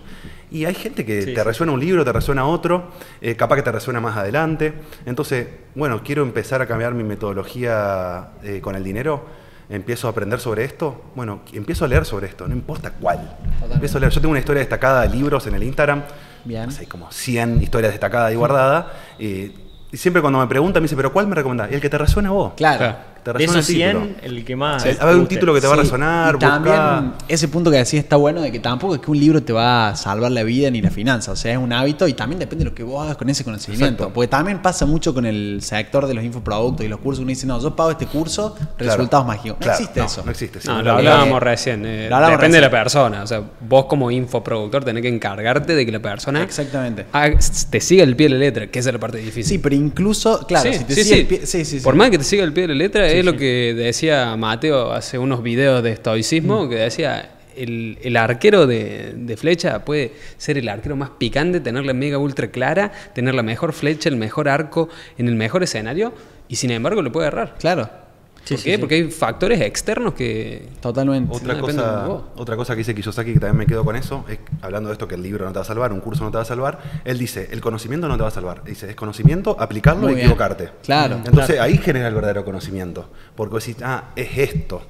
Y 0.52 0.64
hay 0.64 0.74
gente 0.74 1.04
que 1.04 1.22
Sí, 1.22 1.34
te 1.34 1.40
sí. 1.40 1.42
resuena 1.42 1.72
un 1.72 1.80
libro, 1.80 2.04
te 2.04 2.12
resuena 2.12 2.46
otro, 2.46 2.92
eh, 3.20 3.34
capaz 3.34 3.56
que 3.56 3.62
te 3.62 3.72
resuena 3.72 4.00
más 4.00 4.16
adelante. 4.16 4.72
Entonces, 5.06 5.48
bueno, 5.74 6.02
quiero 6.04 6.22
empezar 6.22 6.62
a 6.62 6.66
cambiar 6.66 6.94
mi 6.94 7.02
metodología 7.02 8.28
eh, 8.44 8.60
con 8.60 8.76
el 8.76 8.84
dinero. 8.84 9.24
Empiezo 9.68 10.06
a 10.06 10.12
aprender 10.12 10.38
sobre 10.38 10.62
esto. 10.62 11.02
Bueno, 11.16 11.40
empiezo 11.52 11.84
a 11.84 11.88
leer 11.88 12.04
sobre 12.04 12.28
esto, 12.28 12.46
no 12.46 12.54
importa 12.54 12.92
cuál. 12.92 13.36
Empiezo 13.72 13.98
a 13.98 14.00
leer. 14.00 14.12
Yo 14.12 14.20
tengo 14.20 14.30
una 14.30 14.38
historia 14.38 14.60
destacada 14.60 15.02
de 15.02 15.08
libros 15.08 15.44
en 15.48 15.56
el 15.56 15.64
Instagram. 15.64 16.04
Bien. 16.46 16.70
Sé, 16.70 16.80
hay 16.82 16.86
como 16.86 17.10
100 17.10 17.62
historias 17.62 17.92
destacadas 17.92 18.32
y 18.32 18.36
guardadas. 18.36 18.86
eh, 19.18 19.52
y 19.92 19.96
siempre 19.98 20.20
cuando 20.20 20.40
me 20.40 20.46
preguntan, 20.48 20.82
me 20.82 20.86
dice, 20.86 20.96
¿pero 20.96 21.12
cuál 21.12 21.26
me 21.28 21.34
recomendás? 21.34 21.70
El 21.70 21.80
que 21.80 21.88
te 21.88 21.96
resuene 21.96 22.28
a 22.28 22.32
vos. 22.32 22.52
Claro. 22.56 22.78
Claro. 22.78 22.96
Te 23.32 23.38
De 23.38 23.44
esos 23.44 23.56
el 23.56 23.66
título. 23.76 24.04
100, 24.04 24.16
el 24.22 24.44
que 24.44 24.56
más. 24.56 24.82
Sí, 24.82 24.90
a 24.98 25.04
ver, 25.06 25.16
un 25.16 25.26
título 25.26 25.52
que 25.54 25.60
te 25.60 25.66
va 25.66 25.74
a 25.74 25.76
resonar. 25.76 26.34
Y 26.36 26.38
también 26.38 27.12
ese 27.28 27.48
punto 27.48 27.70
que 27.70 27.76
decís 27.78 27.94
está 27.94 28.16
bueno 28.16 28.40
de 28.40 28.52
que 28.52 28.58
tampoco 28.60 28.94
es 28.94 29.00
que 29.00 29.10
un 29.10 29.18
libro 29.18 29.42
te 29.42 29.52
va 29.52 29.88
a 29.88 29.96
salvar 29.96 30.30
la 30.30 30.42
vida 30.42 30.70
ni 30.70 30.80
la 30.80 30.90
finanza, 30.90 31.32
o 31.32 31.36
sea, 31.36 31.52
es 31.52 31.58
un 31.58 31.72
hábito 31.72 32.06
y 32.08 32.12
también 32.14 32.38
depende 32.38 32.64
de 32.64 32.70
lo 32.70 32.74
que 32.74 32.82
vos 32.82 33.02
hagas 33.04 33.16
con 33.16 33.28
ese 33.28 33.44
conocimiento. 33.44 33.84
Exacto. 33.86 34.12
Porque 34.14 34.28
también 34.28 34.62
pasa 34.62 34.86
mucho 34.86 35.12
con 35.14 35.26
el 35.26 35.58
sector 35.62 36.06
de 36.06 36.14
los 36.14 36.24
infoproductos 36.24 36.84
y 36.86 36.88
los 36.88 37.00
cursos. 37.00 37.20
Uno 37.20 37.28
dice, 37.30 37.46
no, 37.46 37.60
yo 37.60 37.74
pago 37.74 37.90
este 37.90 38.06
curso, 38.06 38.54
Claro. 38.76 38.92
resultados 38.96 39.26
mágicos. 39.26 39.58
No 39.58 39.64
Claro, 39.64 39.78
existe 39.78 40.00
no, 40.00 40.06
eso. 40.06 40.22
No 40.24 40.30
existe. 40.30 40.60
sí. 40.60 40.68
No, 40.68 40.76
No, 40.78 40.82
lo 40.82 40.92
hablábamos 40.92 41.36
eh, 41.36 41.44
recién. 41.44 41.82
eh, 41.86 42.08
lo 42.10 42.28
depende 42.30 42.58
de 42.58 42.62
la 42.62 42.70
persona. 42.70 43.22
O 43.22 43.26
sea, 43.26 43.42
vos 43.60 43.86
como 43.86 44.10
infoproductor 44.10 44.84
tenés 44.84 45.02
que 45.02 45.08
encargarte 45.08 45.74
de 45.74 45.84
que 45.86 45.92
la 45.92 46.00
persona 46.00 46.42
Exactamente. 46.42 47.06
haga- 47.12 47.38
te 47.70 47.80
siga 47.80 48.04
el 48.04 48.14
pie 48.16 48.28
de 48.28 48.34
la 48.34 48.38
letra, 48.40 48.66
que 48.68 48.78
esa 48.78 48.90
es 48.90 48.94
la 48.94 49.00
parte 49.00 49.18
difícil. 49.18 49.44
Sí, 49.44 49.58
pero 49.58 49.74
incluso, 49.74 50.46
claro, 50.46 50.70
Sí, 50.72 50.78
si 50.78 50.84
te 50.84 50.94
sí, 50.94 51.02
sigue 51.04 51.14
sí. 51.14 51.20
el 51.20 51.28
pie- 51.28 51.40
sí, 51.46 51.64
sí, 51.64 51.78
sí. 51.78 51.84
Por 51.84 51.94
más 51.94 52.10
que 52.10 52.18
te 52.18 52.24
siga 52.24 52.44
el 52.44 52.52
pie 52.52 52.62
de 52.62 52.68
la 52.68 52.74
letra, 52.74 53.06
Sí, 53.16 53.22
lo 53.22 53.36
que 53.36 53.74
decía 53.74 54.36
Mateo 54.36 54.92
hace 54.92 55.18
unos 55.18 55.42
videos 55.42 55.82
de 55.82 55.92
estoicismo, 55.92 56.64
Mm. 56.64 56.68
que 56.70 56.74
decía, 56.76 57.30
el, 57.56 57.98
el 58.02 58.16
arquero 58.16 58.66
de, 58.66 59.12
de 59.16 59.36
flecha 59.36 59.84
puede 59.84 60.12
ser 60.36 60.58
el 60.58 60.68
arquero 60.68 60.94
más 60.96 61.10
picante, 61.10 61.60
tener 61.60 61.84
la 61.86 61.94
mega 61.94 62.18
ultra 62.18 62.48
clara, 62.50 62.92
tener 63.14 63.34
la 63.34 63.42
mejor 63.42 63.72
flecha, 63.72 64.08
el 64.08 64.16
mejor 64.16 64.48
arco, 64.48 64.88
en 65.16 65.28
el 65.28 65.34
mejor 65.36 65.62
escenario, 65.62 66.12
y 66.48 66.56
sin 66.56 66.70
embargo 66.70 67.00
lo 67.02 67.10
puede 67.12 67.28
errar. 67.28 67.54
Claro, 67.58 67.88
Sí, 68.46 68.54
¿Por 68.54 68.62
sí, 68.62 68.70
qué? 68.70 68.74
sí. 68.76 68.80
Porque 68.80 68.94
hay 68.94 69.10
factores 69.10 69.60
externos 69.60 70.14
que... 70.14 70.68
totalmente. 70.80 71.34
Otra, 71.34 71.58
cosa, 71.58 72.04
de 72.04 72.10
otra 72.36 72.56
cosa 72.56 72.74
que 72.74 72.78
dice 72.78 72.94
Kiyosaki, 72.94 73.32
que 73.32 73.40
también 73.40 73.58
me 73.58 73.66
quedo 73.66 73.84
con 73.84 73.96
eso, 73.96 74.24
es 74.28 74.38
hablando 74.62 74.88
de 74.88 74.92
esto 74.92 75.08
que 75.08 75.16
el 75.16 75.22
libro 75.22 75.44
no 75.44 75.50
te 75.50 75.58
va 75.58 75.62
a 75.62 75.66
salvar, 75.66 75.92
un 75.92 75.98
curso 75.98 76.22
no 76.22 76.30
te 76.30 76.36
va 76.36 76.42
a 76.42 76.46
salvar, 76.46 76.78
él 77.04 77.18
dice, 77.18 77.48
el 77.50 77.60
conocimiento 77.60 78.06
no 78.06 78.16
te 78.16 78.22
va 78.22 78.28
a 78.28 78.32
salvar. 78.32 78.62
Dice, 78.62 78.88
es 78.88 78.94
conocimiento, 78.94 79.56
aplicarlo 79.58 80.10
y 80.10 80.20
equivocarte. 80.20 80.70
Claro. 80.84 81.20
Entonces 81.24 81.58
ahí 81.58 81.76
genera 81.78 82.06
el 82.06 82.14
verdadero 82.14 82.44
conocimiento. 82.44 83.10
Porque 83.34 83.56
decís, 83.56 83.78
ah, 83.82 84.10
es 84.14 84.38
esto. 84.38 84.82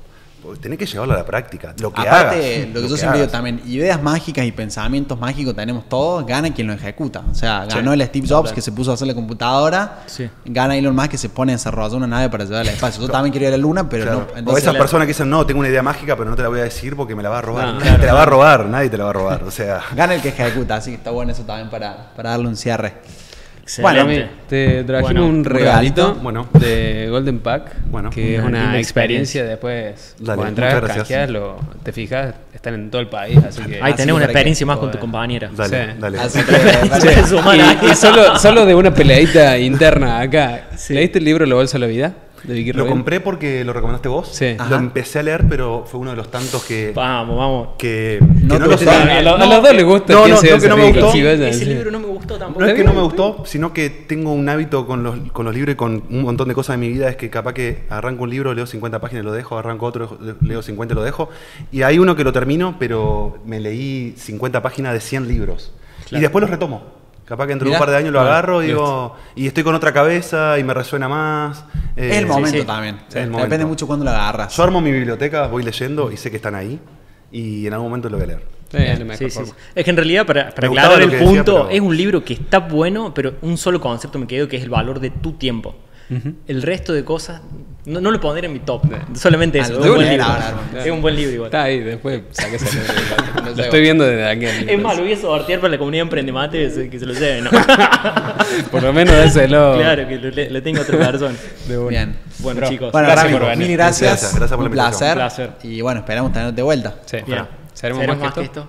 Porque 0.42 0.60
tenés 0.60 0.78
que 0.78 0.86
llevarlo 0.86 1.14
a 1.14 1.16
la 1.16 1.24
práctica. 1.26 1.74
Lo 1.80 1.92
que 1.92 2.02
Aparte, 2.02 2.56
hagas, 2.62 2.74
lo 2.74 2.82
que 2.82 2.88
yo 2.88 2.96
siempre 2.96 3.18
digo 3.20 3.30
también, 3.32 3.60
ideas 3.66 4.00
mágicas 4.00 4.44
y 4.44 4.52
pensamientos 4.52 5.18
mágicos 5.18 5.56
tenemos 5.56 5.88
todos, 5.88 6.24
gana 6.24 6.54
quien 6.54 6.68
lo 6.68 6.72
ejecuta. 6.74 7.22
O 7.30 7.34
sea, 7.34 7.64
ganó 7.66 7.92
el 7.92 8.02
Steve 8.06 8.28
Jobs 8.28 8.52
que 8.52 8.60
se 8.60 8.70
puso 8.70 8.92
a 8.92 8.94
hacer 8.94 9.08
la 9.08 9.14
computadora, 9.14 10.04
Sí. 10.06 10.28
gana 10.44 10.76
Elon 10.76 10.94
Musk 10.94 11.08
que 11.10 11.18
se 11.18 11.30
pone 11.30 11.52
a 11.52 11.56
desarrollar 11.56 11.96
una 11.96 12.06
nave 12.06 12.28
para 12.30 12.44
llevar 12.44 12.60
al 12.60 12.68
espacio. 12.68 13.02
Yo 13.02 13.08
también 13.08 13.32
quería 13.32 13.48
ir 13.48 13.54
a 13.54 13.56
la 13.56 13.62
luna, 13.62 13.88
pero 13.88 14.04
Claro. 14.04 14.28
no. 14.44 14.52
o 14.52 14.56
esas 14.58 14.74
la- 14.74 14.78
personas 14.78 15.06
que 15.06 15.12
dicen, 15.14 15.28
no, 15.28 15.44
tengo 15.44 15.60
una 15.60 15.68
idea 15.68 15.82
mágica, 15.82 16.16
pero 16.16 16.30
no 16.30 16.36
te 16.36 16.42
la 16.42 16.48
voy 16.48 16.60
a 16.60 16.64
decir 16.64 16.94
porque 16.94 17.16
me 17.16 17.22
la 17.24 17.28
va 17.30 17.38
a 17.38 17.42
robar. 17.42 17.66
No, 17.74 17.80
nadie 17.80 17.98
te 17.98 18.06
la 18.06 18.14
va 18.14 18.22
a 18.22 18.26
robar, 18.26 18.66
nadie 18.66 18.88
te 18.90 18.98
la 18.98 19.04
va 19.04 19.10
a 19.10 19.14
robar. 19.14 19.42
O 19.42 19.50
sea, 19.50 19.80
Gana 19.96 20.14
el 20.14 20.22
que 20.22 20.28
ejecuta, 20.28 20.76
así 20.76 20.90
que 20.90 20.96
está 20.96 21.10
bueno 21.10 21.32
eso 21.32 21.42
también 21.42 21.70
para, 21.70 22.12
para 22.14 22.30
darle 22.30 22.46
un 22.46 22.56
cierre. 22.56 22.94
Excelente. 23.66 23.98
Rami, 24.00 24.24
te 24.48 24.84
trajimos 24.84 25.12
Bueno, 25.12 25.26
un 25.26 25.44
regalito 25.44 26.02
regalito. 26.06 26.22
Bueno. 26.22 26.48
de 26.52 27.08
Golden 27.10 27.40
Pack, 27.40 27.72
Bueno. 27.90 28.10
que 28.10 28.36
es 28.36 28.40
Una 28.42 28.78
experiencia. 28.78 29.42
experiencia 29.42 29.44
después. 29.44 30.14
Dale, 30.20 30.36
cuando 30.36 30.62
entras, 30.66 30.96
canjeas, 30.96 31.30
lo, 31.30 31.56
te 31.82 31.92
fijas, 31.92 32.32
están 32.54 32.74
en 32.74 32.90
todo 32.92 33.00
el 33.02 33.08
país, 33.08 33.36
así 33.44 33.62
que... 33.62 33.80
Ahí 33.82 33.92
tenés 33.94 34.14
una 34.14 34.26
que- 34.26 34.30
experiencia 34.32 34.64
más 34.66 34.78
con 34.78 34.92
tu 34.92 34.98
compañera. 35.00 35.50
dale, 35.52 35.84
Sí. 35.94 35.98
dale. 35.98 36.18
Así 36.20 36.38
que, 36.44 37.86
y 37.90 37.94
solo, 37.96 38.38
solo 38.38 38.64
de 38.66 38.74
una 38.76 38.94
peleadita 38.94 39.58
interna 39.58 40.20
acá. 40.20 40.68
¿Leíste 40.88 41.18
el 41.18 41.24
libro 41.24 41.44
La 41.44 41.56
Bolsa 41.56 41.74
de 41.76 41.80
la 41.80 41.86
Vida? 41.88 42.12
De 42.46 42.54
Vicky 42.54 42.72
Lo 42.72 42.86
compré 42.86 43.20
porque 43.20 43.64
lo 43.64 43.72
recomendaste 43.72 44.08
vos. 44.08 44.28
Sí. 44.32 44.56
Lo 44.70 44.76
empecé 44.76 45.18
a 45.18 45.22
leer, 45.22 45.44
pero 45.48 45.84
fue 45.86 45.98
uno 46.00 46.10
de 46.10 46.16
los 46.16 46.30
tantos 46.30 46.64
que. 46.64 46.92
Vamos, 46.94 47.36
vamos. 47.36 47.68
que, 47.76 48.18
No 48.42 48.58
que 48.58 48.66
lo 48.66 48.78
sabía. 48.78 49.18
A, 49.18 49.22
lo- 49.22 49.34
a 49.34 49.38
No, 49.38 49.46
los 49.46 49.62
dos 49.62 49.74
les 49.74 49.84
gusta. 49.84 50.12
no, 50.12 50.28
no, 50.28 50.40
que 50.40 50.68
no 50.68 50.76
me 50.76 50.88
ese 50.90 51.00
gustó. 51.00 51.16
Ese 51.16 51.52
sí. 51.58 51.64
libro 51.64 51.90
no 51.90 52.00
me 52.00 52.06
gustó 52.06 52.38
tampoco. 52.38 52.60
No 52.60 52.66
es 52.66 52.74
que 52.74 52.84
no 52.84 52.94
me 52.94 53.00
gustó, 53.02 53.42
sino 53.46 53.72
que 53.72 53.90
tengo 53.90 54.32
un 54.32 54.48
hábito 54.48 54.86
con 54.86 55.02
los, 55.02 55.18
con 55.32 55.44
los 55.44 55.54
libros 55.54 55.72
y 55.74 55.76
con 55.76 56.04
un 56.08 56.22
montón 56.22 56.48
de 56.48 56.54
cosas 56.54 56.74
en 56.74 56.80
mi 56.80 56.88
vida. 56.88 57.08
Es 57.08 57.16
que 57.16 57.30
capaz 57.30 57.52
que 57.54 57.84
arranco 57.90 58.22
un 58.24 58.30
libro, 58.30 58.54
leo 58.54 58.66
50 58.66 59.00
páginas 59.00 59.22
y 59.22 59.26
lo 59.26 59.32
dejo, 59.32 59.58
arranco 59.58 59.86
otro, 59.86 60.18
leo 60.40 60.62
50 60.62 60.92
y 60.92 60.96
lo 60.96 61.02
dejo. 61.02 61.28
Y 61.72 61.82
hay 61.82 61.98
uno 61.98 62.14
que 62.14 62.22
lo 62.24 62.32
termino, 62.32 62.76
pero 62.78 63.38
me 63.44 63.58
leí 63.60 64.14
50 64.16 64.62
páginas 64.62 64.92
de 64.92 65.00
100 65.00 65.26
libros. 65.28 65.72
Y 66.12 66.20
después 66.20 66.40
los 66.42 66.50
retomo. 66.50 67.05
Capaz 67.26 67.48
que 67.48 67.56
Mirá. 67.56 67.70
un 67.72 67.78
par 67.78 67.90
de 67.90 67.96
años 67.96 68.12
lo 68.12 68.20
agarro 68.20 68.62
y 68.62 68.68
digo, 68.68 69.16
y 69.34 69.48
estoy 69.48 69.64
con 69.64 69.74
otra 69.74 69.92
cabeza 69.92 70.58
y 70.60 70.64
me 70.64 70.72
resuena 70.72 71.08
más. 71.08 71.64
Eh, 71.96 72.18
el 72.18 72.26
momento 72.26 72.58
sí. 72.60 72.64
también. 72.64 73.00
Sí, 73.08 73.18
el 73.18 73.32
Depende 73.32 73.64
mucho 73.66 73.86
cuando 73.86 74.04
lo 74.04 74.12
agarras. 74.12 74.56
Yo 74.56 74.62
armo 74.62 74.80
mi 74.80 74.92
biblioteca, 74.92 75.48
voy 75.48 75.64
leyendo 75.64 76.12
y 76.12 76.16
sé 76.16 76.30
que 76.30 76.36
están 76.36 76.54
ahí. 76.54 76.78
Y 77.32 77.66
en 77.66 77.72
algún 77.72 77.88
momento 77.88 78.08
lo 78.08 78.16
voy 78.16 78.24
a 78.24 78.26
leer. 78.28 78.56
Sí, 78.70 78.78
Sí, 79.16 79.30
sí. 79.30 79.52
Es 79.74 79.84
que 79.84 79.90
en 79.90 79.96
realidad, 79.96 80.24
para, 80.26 80.50
para 80.50 80.68
aclarar 80.68 81.02
el 81.02 81.10
decía, 81.10 81.26
punto, 81.26 81.54
pero- 81.66 81.70
es 81.70 81.80
un 81.80 81.96
libro 81.96 82.24
que 82.24 82.34
está 82.34 82.60
bueno, 82.60 83.12
pero 83.12 83.34
un 83.42 83.56
solo 83.58 83.80
concepto 83.80 84.18
me 84.18 84.26
quedo 84.26 84.48
que 84.48 84.56
es 84.56 84.62
el 84.62 84.70
valor 84.70 85.00
de 85.00 85.10
tu 85.10 85.32
tiempo. 85.32 85.74
El 86.46 86.62
resto 86.62 86.92
de 86.92 87.04
cosas 87.04 87.40
no, 87.84 88.00
no 88.00 88.10
lo 88.10 88.20
pondré 88.20 88.46
en 88.46 88.52
mi 88.52 88.60
top. 88.60 88.82
Solamente 89.14 89.60
Ah, 89.60 89.62
eso. 89.62 89.72
Es 89.80 89.86
un 89.86 89.94
buen 89.94 90.08
libro. 90.08 90.26
Es 90.84 90.90
un 90.90 91.02
buen 91.02 91.16
libro 91.16 91.32
igual. 91.34 91.46
Está 91.48 91.62
ahí, 91.64 91.80
después 91.80 92.20
saques 92.32 92.62
el 92.74 93.44
Lo 93.44 93.54
Lo 93.54 93.62
estoy 93.62 93.80
viendo 93.80 94.04
desde 94.04 94.28
aquí. 94.28 94.44
Es 94.68 94.80
más, 94.80 94.96
lo 94.96 95.02
voy 95.04 95.12
a 95.12 95.16
sortear 95.16 95.60
para 95.60 95.72
la 95.72 95.78
comunidad 95.78 96.02
Emprendemate 96.02 96.58
que 96.64 96.70
se, 96.70 96.90
que 96.90 96.98
se 96.98 97.06
lo 97.06 97.12
lleven, 97.14 97.44
¿no? 97.44 97.50
Por 98.70 98.82
lo 98.82 98.92
menos 98.92 99.14
déselo. 99.14 99.74
claro, 99.76 100.08
que 100.08 100.16
lo, 100.18 100.30
le, 100.30 100.50
le 100.50 100.60
tengo 100.62 100.80
a 100.80 100.82
otra 100.82 100.98
persona. 100.98 101.34
De 101.68 101.78
una. 101.78 101.88
Bien. 101.88 102.16
Bueno, 102.40 102.60
Bro, 102.60 102.68
chicos. 102.68 102.92
Bueno, 102.92 103.06
Gracias 103.08 103.24
Rami, 103.26 103.38
por 103.38 103.48
venir. 103.50 103.68
mil 103.68 103.76
gracias. 103.76 104.10
Gracias, 104.10 104.34
gracias 104.36 104.50
por 104.56 104.64
la 104.64 104.70
un 104.70 104.72
invitación. 104.72 105.14
placer. 105.14 105.44
Un 105.46 105.52
placer. 105.54 105.70
Y 105.72 105.80
bueno, 105.80 106.00
esperamos 106.00 106.32
tenerte 106.32 106.56
de 106.56 106.62
vuelta. 106.62 106.94
Sí. 107.06 107.18
Bien. 107.26 107.46
¿Seremos 107.72 108.06
más 108.18 108.32
que 108.32 108.40
esto? 108.42 108.68